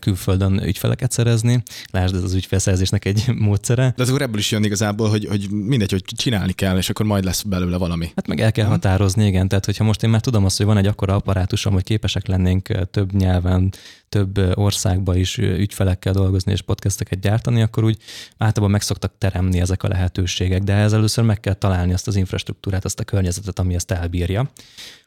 külföldön 0.00 0.62
ügyfeleket 0.62 1.12
szerezni. 1.12 1.62
Lásd, 1.90 2.14
ez 2.14 2.22
az 2.22 2.34
ügyfélszerzésnek 2.34 3.04
egy 3.04 3.24
módszere. 3.46 3.92
De 3.96 4.02
az 4.02 4.10
úr 4.10 4.22
ebből 4.22 4.38
is 4.38 4.50
jön 4.50 4.64
igazából, 4.64 5.08
hogy, 5.08 5.26
hogy 5.26 5.50
mindegy, 5.50 5.90
hogy 5.90 6.04
csinálni 6.16 6.52
kell, 6.52 6.76
és 6.76 6.90
akkor 6.90 7.06
majd 7.06 7.24
lesz 7.24 7.42
belőle 7.42 7.76
valami. 7.76 8.10
Hát 8.16 8.26
meg 8.26 8.40
el 8.40 8.52
kell 8.52 8.66
határozni, 8.66 9.26
igen. 9.26 9.48
Tehát, 9.48 9.64
hogyha 9.64 9.84
most 9.84 10.02
én 10.02 10.10
már 10.10 10.20
tudom 10.20 10.44
azt, 10.44 10.56
hogy 10.56 10.66
van 10.66 10.76
egy 10.76 10.86
akkora 10.86 11.14
apparátusom, 11.14 11.72
hogy 11.72 11.84
képesek 11.84 12.26
lennénk 12.26 12.90
több 12.90 13.12
nyelven 13.12 13.72
több 14.12 14.58
országba 14.58 15.16
is 15.16 15.38
ügyfelekkel 15.38 16.12
dolgozni 16.12 16.52
és 16.52 16.62
podcasteket 16.62 17.20
gyártani, 17.20 17.62
akkor 17.62 17.84
úgy 17.84 17.96
általában 18.38 18.70
meg 18.70 18.80
szoktak 18.80 19.12
teremni 19.18 19.60
ezek 19.60 19.82
a 19.82 19.88
lehetőségek, 19.88 20.62
de 20.62 20.74
ez 20.74 20.92
először 20.92 21.24
meg 21.24 21.40
kell 21.40 21.54
találni 21.54 21.92
azt 21.92 22.06
az 22.06 22.16
infrastruktúrát, 22.16 22.84
azt 22.84 23.00
a 23.00 23.04
környezetet, 23.04 23.58
ami 23.58 23.74
ezt 23.74 23.90
elbírja. 24.12 24.50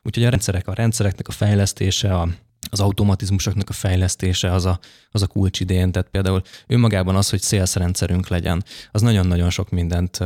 Úgyhogy 0.04 0.26
a 0.26 0.30
rendszerek, 0.30 0.68
a 0.68 0.74
rendszereknek 0.74 1.28
a 1.28 1.32
fejlesztése, 1.32 2.16
a, 2.16 2.28
az 2.70 2.80
automatizmusoknak 2.80 3.70
a 3.70 3.74
fejlesztése 3.74 4.52
az 4.52 4.66
a, 4.66 4.80
az 5.12 5.22
a 5.22 5.28
kulcs 5.28 5.60
idén. 5.60 5.92
Tehát 5.92 6.10
például 6.10 6.42
önmagában 6.68 7.16
az, 7.16 7.30
hogy 7.30 7.42
szélszrendszerünk 7.42 8.28
legyen, 8.28 8.64
az 8.92 9.02
nagyon-nagyon 9.02 9.50
sok 9.50 9.70
mindent 9.70 10.20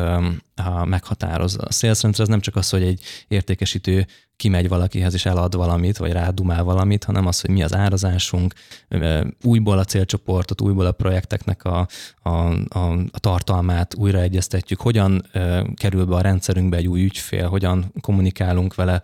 meghatároz. 0.83 1.57
A 1.57 1.71
szélszrendszer 1.71 2.21
az 2.23 2.29
nem 2.29 2.39
csak 2.39 2.55
az, 2.55 2.69
hogy 2.69 2.83
egy 2.83 3.01
értékesítő 3.27 4.07
kimegy 4.39 4.67
valakihez 4.67 5.13
és 5.13 5.25
elad 5.25 5.55
valamit, 5.55 5.97
vagy 5.97 6.11
rádumál 6.11 6.63
valamit, 6.63 7.03
hanem 7.03 7.25
az, 7.25 7.41
hogy 7.41 7.49
mi 7.49 7.63
az 7.63 7.75
árazásunk, 7.75 8.53
újból 9.43 9.77
a 9.77 9.83
célcsoportot, 9.83 10.61
újból 10.61 10.85
a 10.85 10.91
projekteknek 10.91 11.63
a, 11.63 11.87
a, 12.21 12.29
a, 12.29 12.91
a 13.11 13.19
tartalmát 13.19 13.95
újraegyeztetjük, 13.95 14.81
hogyan 14.81 15.25
kerül 15.75 16.05
be 16.05 16.15
a 16.15 16.21
rendszerünkbe 16.21 16.77
egy 16.77 16.87
új 16.87 17.03
ügyfél, 17.03 17.47
hogyan 17.47 17.93
kommunikálunk 18.01 18.75
vele, 18.75 19.01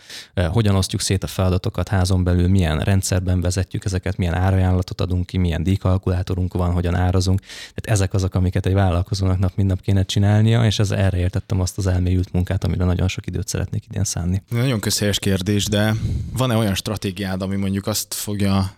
hogyan 0.52 0.76
osztjuk 0.76 1.02
szét 1.02 1.24
a 1.24 1.28
feladatokat 1.28 1.88
házon 1.88 2.24
belül, 2.24 2.48
milyen 2.48 2.80
rendszerben 2.80 3.42
vezetjük 3.42 3.86
ezeket, 3.86 4.18
milyen 4.18 4.36
árajánlatot 4.36 5.02
adunk 5.02 5.26
ki, 5.26 5.38
milyen 5.38 5.64
díjkalkulátorunk 5.64 6.54
van, 6.54 6.72
hogyan 6.72 6.96
árazunk. 6.96 7.40
Tehát 7.40 8.00
ezek 8.00 8.14
azok, 8.14 8.36
amiket 8.36 8.66
egy 8.66 8.74
vállalkozónak 8.74 9.40
nap 9.40 9.52
mint 9.56 9.70
nap 9.70 9.82
kéne 9.82 10.04
csinálnia, 10.04 10.66
és 10.66 10.80
ez 10.80 10.92
erre 10.92 11.18
értettem 11.18 11.62
azt 11.62 11.78
az 11.78 11.88
elmélyült 11.88 12.34
munkát, 12.34 12.64
amire 12.64 12.86
nagyon 12.86 13.08
sok 13.08 13.28
időt 13.28 13.48
szeretnék 13.48 13.84
idén 13.90 14.04
szánni. 14.04 14.44
Nagyon 14.50 14.80
közhelyes 14.80 15.20
kérdés, 15.26 15.66
de 15.66 15.96
van-e 16.34 16.56
olyan 16.56 16.76
stratégiád, 16.76 17.42
ami 17.42 17.56
mondjuk 17.56 17.88
azt 17.88 18.14
fogja 18.14 18.78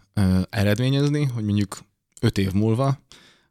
eredményezni, 0.50 1.24
hogy 1.24 1.44
mondjuk 1.44 1.80
öt 2.22 2.38
év 2.38 2.52
múlva 2.52 3.00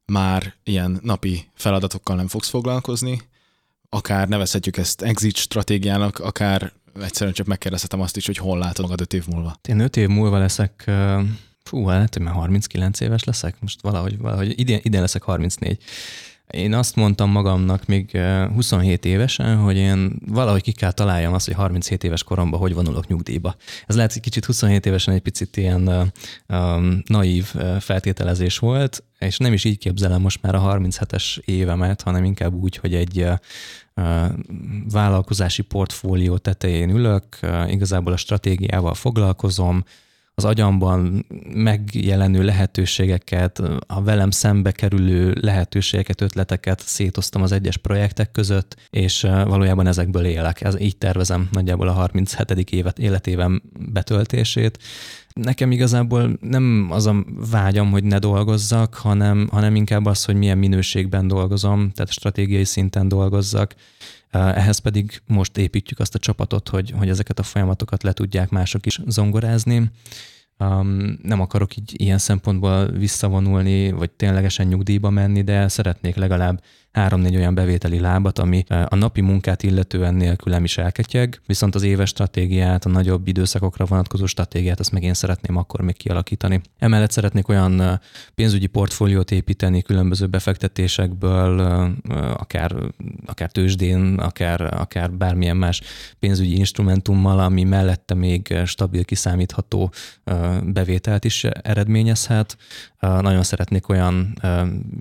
már 0.04 0.54
ilyen 0.64 1.00
napi 1.02 1.50
feladatokkal 1.54 2.16
nem 2.16 2.28
fogsz 2.28 2.48
foglalkozni, 2.48 3.22
akár 3.88 4.28
nevezhetjük 4.28 4.76
ezt 4.76 5.02
exit 5.02 5.36
stratégiának, 5.36 6.18
akár 6.18 6.72
egyszerűen 7.00 7.34
csak 7.34 7.46
megkérdezhetem 7.46 8.00
azt 8.00 8.16
is, 8.16 8.26
hogy 8.26 8.36
hol 8.36 8.58
látod 8.58 8.84
magad 8.84 9.00
öt 9.00 9.12
év 9.12 9.26
múlva. 9.26 9.58
Én 9.68 9.80
öt 9.80 9.96
év 9.96 10.08
múlva 10.08 10.38
leszek, 10.38 10.90
fú, 11.62 11.88
lehet, 11.88 12.14
hogy 12.14 12.22
már 12.22 12.34
39 12.34 13.00
éves 13.00 13.24
leszek, 13.24 13.60
most 13.60 13.82
valahogy, 13.82 14.18
valahogy 14.18 14.58
idén, 14.58 14.80
idén 14.82 15.00
leszek 15.00 15.22
34. 15.22 15.82
Én 16.50 16.74
azt 16.74 16.96
mondtam 16.96 17.30
magamnak 17.30 17.86
még 17.86 18.18
27 18.54 19.04
évesen, 19.04 19.56
hogy 19.56 19.76
én 19.76 20.12
valahogy 20.26 20.62
ki 20.62 20.72
kell 20.72 20.92
találjam 20.92 21.34
azt, 21.34 21.46
hogy 21.46 21.54
37 21.54 22.04
éves 22.04 22.22
koromban 22.22 22.60
hogy 22.60 22.74
vonulok 22.74 23.06
nyugdíjba. 23.06 23.56
Ez 23.86 23.94
lehet, 23.94 24.12
hogy 24.12 24.22
kicsit 24.22 24.44
27 24.44 24.86
évesen 24.86 25.14
egy 25.14 25.20
picit 25.20 25.56
ilyen 25.56 26.12
um, 26.48 27.02
naív 27.06 27.44
feltételezés 27.80 28.58
volt, 28.58 29.04
és 29.18 29.38
nem 29.38 29.52
is 29.52 29.64
így 29.64 29.78
képzelem 29.78 30.20
most 30.20 30.42
már 30.42 30.54
a 30.54 30.60
37-es 30.62 31.38
évemet, 31.44 32.02
hanem 32.02 32.24
inkább 32.24 32.54
úgy, 32.54 32.76
hogy 32.76 32.94
egy 32.94 33.26
vállalkozási 34.90 35.62
portfólió 35.62 36.38
tetején 36.38 36.90
ülök, 36.90 37.24
igazából 37.66 38.12
a 38.12 38.16
stratégiával 38.16 38.94
foglalkozom, 38.94 39.84
az 40.38 40.44
agyamban 40.44 41.26
megjelenő 41.54 42.42
lehetőségeket, 42.42 43.62
a 43.86 44.02
velem 44.02 44.30
szembe 44.30 44.72
kerülő 44.72 45.34
lehetőségeket, 45.40 46.20
ötleteket 46.20 46.80
szétoztam 46.80 47.42
az 47.42 47.52
egyes 47.52 47.76
projektek 47.76 48.30
között, 48.30 48.76
és 48.90 49.20
valójában 49.20 49.86
ezekből 49.86 50.24
élek. 50.24 50.60
Ez, 50.60 50.80
így 50.80 50.96
tervezem 50.96 51.48
nagyjából 51.52 51.88
a 51.88 51.92
37. 51.92 52.70
évet 52.70 52.98
életében 52.98 53.62
betöltését. 53.92 54.78
Nekem 55.32 55.70
igazából 55.70 56.36
nem 56.40 56.88
az 56.90 57.06
a 57.06 57.24
vágyam, 57.50 57.90
hogy 57.90 58.04
ne 58.04 58.18
dolgozzak, 58.18 58.94
hanem, 58.94 59.48
hanem 59.50 59.74
inkább 59.76 60.06
az, 60.06 60.24
hogy 60.24 60.36
milyen 60.36 60.58
minőségben 60.58 61.28
dolgozom, 61.28 61.90
tehát 61.94 62.12
stratégiai 62.12 62.64
szinten 62.64 63.08
dolgozzak, 63.08 63.74
ehhez 64.36 64.78
pedig 64.78 65.22
most 65.26 65.56
építjük 65.56 65.98
azt 65.98 66.14
a 66.14 66.18
csapatot, 66.18 66.68
hogy, 66.68 66.90
hogy 66.90 67.08
ezeket 67.08 67.38
a 67.38 67.42
folyamatokat 67.42 68.02
le 68.02 68.12
tudják 68.12 68.48
mások 68.48 68.86
is 68.86 69.00
zongorázni. 69.06 69.90
Um, 70.58 71.18
nem 71.22 71.40
akarok 71.40 71.76
így 71.76 72.00
ilyen 72.00 72.18
szempontból 72.18 72.86
visszavonulni, 72.86 73.90
vagy 73.90 74.10
ténylegesen 74.10 74.66
nyugdíjba 74.66 75.10
menni, 75.10 75.42
de 75.42 75.68
szeretnék 75.68 76.16
legalább 76.16 76.62
három-négy 76.96 77.36
olyan 77.36 77.54
bevételi 77.54 78.00
lábat, 78.00 78.38
ami 78.38 78.64
a 78.88 78.94
napi 78.94 79.20
munkát 79.20 79.62
illetően 79.62 80.14
nélkülem 80.14 80.64
is 80.64 80.78
elketyeg, 80.78 81.40
viszont 81.46 81.74
az 81.74 81.82
éves 81.82 82.08
stratégiát, 82.08 82.84
a 82.84 82.88
nagyobb 82.88 83.28
időszakokra 83.28 83.84
vonatkozó 83.84 84.26
stratégiát, 84.26 84.80
azt 84.80 84.92
meg 84.92 85.02
én 85.02 85.14
szeretném 85.14 85.56
akkor 85.56 85.80
még 85.80 85.96
kialakítani. 85.96 86.60
Emellett 86.78 87.10
szeretnék 87.10 87.48
olyan 87.48 88.00
pénzügyi 88.34 88.66
portfóliót 88.66 89.30
építeni 89.30 89.82
különböző 89.82 90.26
befektetésekből, 90.26 91.60
akár, 92.36 92.74
akár 93.26 93.50
tőzsdén, 93.50 94.14
akár, 94.14 94.60
akár 94.60 95.12
bármilyen 95.12 95.56
más 95.56 95.82
pénzügyi 96.18 96.56
instrumentummal, 96.56 97.38
ami 97.38 97.64
mellette 97.64 98.14
még 98.14 98.58
stabil, 98.64 99.04
kiszámítható 99.04 99.92
bevételt 100.64 101.24
is 101.24 101.44
eredményezhet. 101.44 102.56
Nagyon 103.00 103.42
szeretnék 103.42 103.88
olyan 103.88 104.42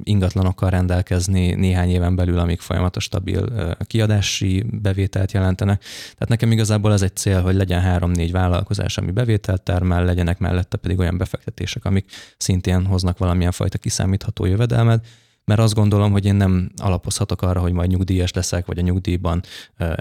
ingatlanokkal 0.03 0.69
rendelkezni 0.69 1.53
néhány 1.53 1.84
éven 1.89 2.15
belül, 2.15 2.39
amik 2.39 2.59
folyamatos 2.59 3.03
stabil 3.03 3.75
kiadási 3.87 4.65
bevételt 4.81 5.31
jelentenek. 5.31 5.81
Tehát 6.03 6.27
nekem 6.27 6.51
igazából 6.51 6.93
ez 6.93 7.01
egy 7.01 7.15
cél, 7.15 7.41
hogy 7.41 7.55
legyen 7.55 7.81
három-négy 7.81 8.31
vállalkozás, 8.31 8.97
ami 8.97 9.11
bevételt 9.11 9.61
termel, 9.61 10.05
legyenek 10.05 10.39
mellette 10.39 10.77
pedig 10.77 10.99
olyan 10.99 11.17
befektetések, 11.17 11.85
amik 11.85 12.11
szintén 12.37 12.85
hoznak 12.85 13.17
valamilyen 13.17 13.51
fajta 13.51 13.77
kiszámítható 13.77 14.45
jövedelmet, 14.45 15.05
mert 15.45 15.59
azt 15.59 15.73
gondolom, 15.73 16.11
hogy 16.11 16.25
én 16.25 16.35
nem 16.35 16.71
alapozhatok 16.81 17.41
arra, 17.41 17.59
hogy 17.59 17.71
majd 17.71 17.89
nyugdíjas 17.89 18.33
leszek, 18.33 18.65
vagy 18.65 18.77
a 18.77 18.81
nyugdíjban 18.81 19.41
ö, 19.77 19.93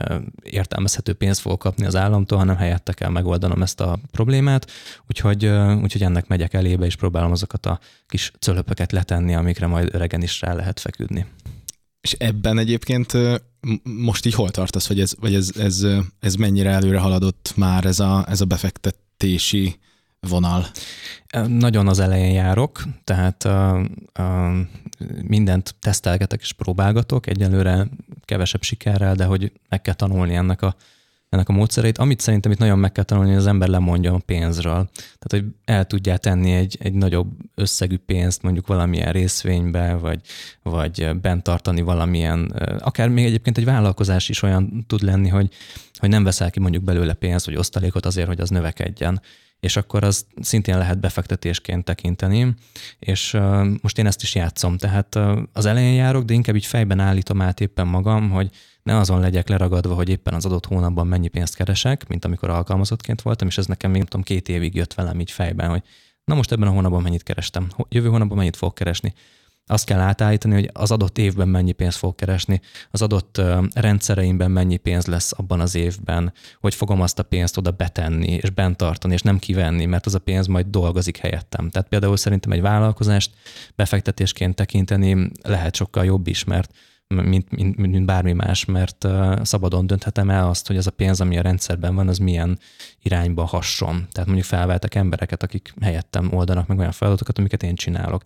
értelmezhető 0.42 1.12
pénzt 1.12 1.40
fogok 1.40 1.58
kapni 1.58 1.86
az 1.86 1.96
államtól, 1.96 2.38
hanem 2.38 2.56
helyette 2.56 2.92
kell 2.92 3.10
megoldanom 3.10 3.62
ezt 3.62 3.80
a 3.80 3.98
problémát, 4.10 4.70
úgyhogy, 5.08 5.44
ö, 5.44 5.74
úgyhogy 5.74 6.02
ennek 6.02 6.26
megyek 6.26 6.54
elébe, 6.54 6.84
és 6.84 6.96
próbálom 6.96 7.30
azokat 7.30 7.66
a 7.66 7.78
kis 8.06 8.32
cölöpöket 8.40 8.92
letenni, 8.92 9.34
amikre 9.34 9.66
majd 9.66 9.94
öregen 9.94 10.22
is 10.22 10.40
rá 10.40 10.54
lehet 10.54 10.80
feküdni. 10.80 11.26
És 12.04 12.12
ebben 12.12 12.58
egyébként 12.58 13.12
most 13.82 14.26
így 14.26 14.34
hol 14.34 14.50
tartasz, 14.50 14.88
vagy 14.88 15.00
ez, 15.00 15.14
vagy 15.20 15.34
ez, 15.34 15.50
ez, 15.58 15.86
ez 16.20 16.34
mennyire 16.34 16.70
előre 16.70 16.98
haladott 16.98 17.52
már 17.56 17.84
ez 17.84 18.00
a, 18.00 18.24
ez 18.28 18.40
a 18.40 18.44
befektetési 18.44 19.78
vonal? 20.20 20.66
Nagyon 21.46 21.88
az 21.88 21.98
elején 21.98 22.32
járok, 22.32 22.82
tehát 23.04 23.44
uh, 23.44 23.84
uh, 24.18 24.58
mindent 25.22 25.74
tesztelgetek 25.80 26.40
és 26.40 26.52
próbálgatok, 26.52 27.26
egyelőre 27.26 27.88
kevesebb 28.24 28.62
sikerrel, 28.62 29.14
de 29.14 29.24
hogy 29.24 29.52
meg 29.68 29.80
kell 29.82 29.94
tanulni 29.94 30.34
ennek 30.34 30.62
a, 30.62 30.76
ennek 31.34 31.48
a 31.48 31.52
módszereit. 31.52 31.98
Amit 31.98 32.20
szerintem 32.20 32.52
itt 32.52 32.58
nagyon 32.58 32.78
meg 32.78 32.92
kell 32.92 33.04
tanulni, 33.04 33.30
hogy 33.30 33.38
az 33.38 33.46
ember 33.46 33.68
lemondjon 33.68 34.14
a 34.14 34.18
pénzről. 34.26 34.90
Tehát, 34.94 35.28
hogy 35.28 35.44
el 35.64 35.84
tudja 35.84 36.16
tenni 36.16 36.52
egy, 36.52 36.76
egy 36.80 36.92
nagyobb 36.92 37.30
összegű 37.54 37.96
pénzt 37.96 38.42
mondjuk 38.42 38.66
valamilyen 38.66 39.12
részvénybe, 39.12 39.94
vagy, 39.94 40.20
vagy 40.62 41.20
bent 41.20 41.42
tartani 41.42 41.80
valamilyen, 41.80 42.44
akár 42.78 43.08
még 43.08 43.24
egyébként 43.24 43.58
egy 43.58 43.64
vállalkozás 43.64 44.28
is 44.28 44.42
olyan 44.42 44.84
tud 44.86 45.02
lenni, 45.02 45.28
hogy, 45.28 45.48
hogy 45.98 46.08
nem 46.08 46.24
veszel 46.24 46.50
ki 46.50 46.60
mondjuk 46.60 46.84
belőle 46.84 47.14
pénzt, 47.14 47.46
vagy 47.46 47.56
osztalékot 47.56 48.06
azért, 48.06 48.26
hogy 48.26 48.40
az 48.40 48.50
növekedjen 48.50 49.20
és 49.64 49.76
akkor 49.76 50.04
az 50.04 50.26
szintén 50.40 50.78
lehet 50.78 51.00
befektetésként 51.00 51.84
tekinteni, 51.84 52.54
és 52.98 53.36
most 53.80 53.98
én 53.98 54.06
ezt 54.06 54.22
is 54.22 54.34
játszom, 54.34 54.76
tehát 54.76 55.18
az 55.52 55.66
elején 55.66 55.94
járok, 55.94 56.24
de 56.24 56.34
inkább 56.34 56.56
így 56.56 56.66
fejben 56.66 57.00
állítom 57.00 57.40
át 57.40 57.60
éppen 57.60 57.86
magam, 57.86 58.30
hogy 58.30 58.50
ne 58.84 58.96
azon 58.96 59.20
legyek 59.20 59.48
leragadva, 59.48 59.94
hogy 59.94 60.08
éppen 60.08 60.34
az 60.34 60.44
adott 60.44 60.66
hónapban 60.66 61.06
mennyi 61.06 61.28
pénzt 61.28 61.54
keresek, 61.54 62.08
mint 62.08 62.24
amikor 62.24 62.50
alkalmazottként 62.50 63.22
voltam, 63.22 63.48
és 63.48 63.58
ez 63.58 63.66
nekem 63.66 63.90
még 63.90 64.02
tudom, 64.02 64.22
két 64.22 64.48
évig 64.48 64.74
jött 64.74 64.94
velem 64.94 65.20
így 65.20 65.30
fejben, 65.30 65.70
hogy 65.70 65.82
na 66.24 66.34
most 66.34 66.52
ebben 66.52 66.68
a 66.68 66.72
hónapban 66.72 67.02
mennyit 67.02 67.22
kerestem, 67.22 67.68
jövő 67.88 68.08
hónapban 68.08 68.36
mennyit 68.36 68.56
fogok 68.56 68.74
keresni 68.74 69.14
azt 69.66 69.84
kell 69.84 69.98
átállítani, 70.00 70.54
hogy 70.54 70.70
az 70.72 70.90
adott 70.90 71.18
évben 71.18 71.48
mennyi 71.48 71.72
pénzt 71.72 71.98
fog 71.98 72.14
keresni, 72.14 72.60
az 72.90 73.02
adott 73.02 73.40
rendszereimben 73.74 74.50
mennyi 74.50 74.76
pénz 74.76 75.06
lesz 75.06 75.32
abban 75.36 75.60
az 75.60 75.74
évben, 75.74 76.32
hogy 76.60 76.74
fogom 76.74 77.00
azt 77.00 77.18
a 77.18 77.22
pénzt 77.22 77.56
oda 77.56 77.70
betenni, 77.70 78.32
és 78.32 78.50
bent 78.50 78.76
tartani, 78.76 79.14
és 79.14 79.22
nem 79.22 79.38
kivenni, 79.38 79.84
mert 79.84 80.06
az 80.06 80.14
a 80.14 80.18
pénz 80.18 80.46
majd 80.46 80.66
dolgozik 80.66 81.16
helyettem. 81.16 81.70
Tehát 81.70 81.88
például 81.88 82.16
szerintem 82.16 82.52
egy 82.52 82.60
vállalkozást 82.60 83.30
befektetésként 83.74 84.54
tekinteni 84.54 85.30
lehet 85.42 85.74
sokkal 85.74 86.04
jobb 86.04 86.26
is, 86.26 86.44
mert 86.44 86.72
mint, 87.22 87.50
mint, 87.50 87.76
mint 87.76 88.04
bármi 88.06 88.32
más, 88.32 88.64
mert 88.64 89.06
szabadon 89.42 89.86
dönthetem 89.86 90.30
el 90.30 90.48
azt, 90.48 90.66
hogy 90.66 90.76
az 90.76 90.86
a 90.86 90.90
pénz, 90.90 91.20
ami 91.20 91.38
a 91.38 91.42
rendszerben 91.42 91.94
van, 91.94 92.08
az 92.08 92.18
milyen 92.18 92.58
irányba 93.02 93.44
hasson. 93.44 94.06
Tehát 94.12 94.26
mondjuk 94.26 94.46
felveltek 94.46 94.94
embereket, 94.94 95.42
akik 95.42 95.74
helyettem 95.80 96.28
oldanak 96.32 96.66
meg 96.66 96.78
olyan 96.78 96.92
feladatokat, 96.92 97.38
amiket 97.38 97.62
én 97.62 97.74
csinálok 97.74 98.22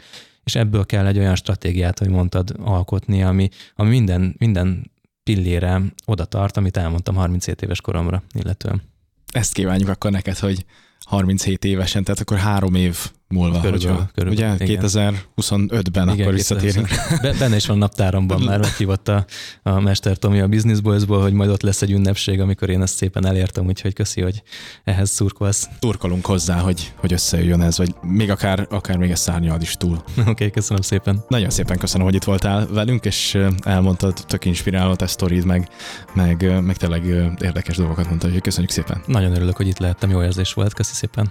és 0.48 0.54
ebből 0.54 0.86
kell 0.86 1.06
egy 1.06 1.18
olyan 1.18 1.36
stratégiát, 1.36 1.98
hogy 1.98 2.08
mondtad, 2.08 2.54
alkotni, 2.58 3.22
ami, 3.22 3.48
ami 3.74 3.88
minden, 3.88 4.34
minden 4.38 4.90
pillére 5.22 5.82
oda 6.04 6.24
tart, 6.24 6.56
amit 6.56 6.76
elmondtam 6.76 7.14
37 7.14 7.62
éves 7.62 7.80
koromra 7.80 8.22
illetően. 8.34 8.82
Ezt 9.32 9.52
kívánjuk 9.52 9.88
akkor 9.88 10.10
neked, 10.10 10.38
hogy 10.38 10.64
37 11.00 11.64
évesen, 11.64 12.04
tehát 12.04 12.20
akkor 12.20 12.36
három 12.36 12.74
év 12.74 13.10
múlva. 13.28 13.60
Körülbelül, 13.60 13.88
hogyha, 13.88 14.10
körülbelül, 14.14 14.54
ugye 14.54 14.64
igen. 14.64 14.82
2025-ben 15.36 16.08
Igen, 16.08 16.20
akkor 16.20 16.32
visszatérünk. 16.32 16.88
Be, 17.22 17.32
benne 17.38 17.56
is 17.56 17.66
van 17.66 17.78
naptáramban 17.78 18.40
már, 18.40 18.58
meghívott 18.58 19.08
a, 19.08 19.24
a 19.62 19.80
Mester 19.80 20.16
Tomi 20.16 20.40
a 20.40 20.46
Business 20.46 20.80
Boys-ból, 20.80 21.20
hogy 21.20 21.32
majd 21.32 21.50
ott 21.50 21.62
lesz 21.62 21.82
egy 21.82 21.90
ünnepség, 21.90 22.40
amikor 22.40 22.70
én 22.70 22.82
ezt 22.82 22.96
szépen 22.96 23.26
elértem, 23.26 23.66
úgyhogy 23.66 23.92
köszi, 23.92 24.20
hogy 24.20 24.42
ehhez 24.84 25.10
szurkolsz. 25.10 25.68
Turkolunk 25.78 26.26
hozzá, 26.26 26.58
hogy, 26.58 26.92
hogy 26.96 27.12
összejöjjön 27.12 27.60
ez, 27.60 27.78
vagy 27.78 27.94
még 28.02 28.30
akár, 28.30 28.66
akár 28.70 28.96
még 28.96 29.10
ezt 29.10 29.22
szárnyalad 29.22 29.62
is 29.62 29.74
túl. 29.74 30.02
Oké, 30.18 30.30
okay, 30.30 30.50
köszönöm 30.50 30.82
szépen. 30.82 31.24
Nagyon 31.28 31.50
szépen 31.50 31.78
köszönöm, 31.78 32.06
hogy 32.06 32.14
itt 32.14 32.24
voltál 32.24 32.66
velünk, 32.66 33.04
és 33.04 33.38
elmondtad, 33.60 34.24
tök 34.26 34.44
inspiráló 34.44 34.94
a 34.98 35.06
sztorid, 35.06 35.44
meg, 35.44 35.68
meg, 36.14 36.62
meg 36.62 36.76
tényleg 36.76 37.04
érdekes 37.40 37.76
dolgokat 37.76 38.06
mondtad, 38.06 38.28
úgyhogy 38.28 38.42
köszönjük 38.42 38.70
szépen. 38.70 39.02
Nagyon 39.06 39.34
örülök, 39.34 39.56
hogy 39.56 39.66
itt 39.66 39.78
lehettem, 39.78 40.10
jó 40.10 40.22
érzés 40.22 40.52
volt, 40.52 40.74
köszi 40.74 40.94
szépen. 40.94 41.30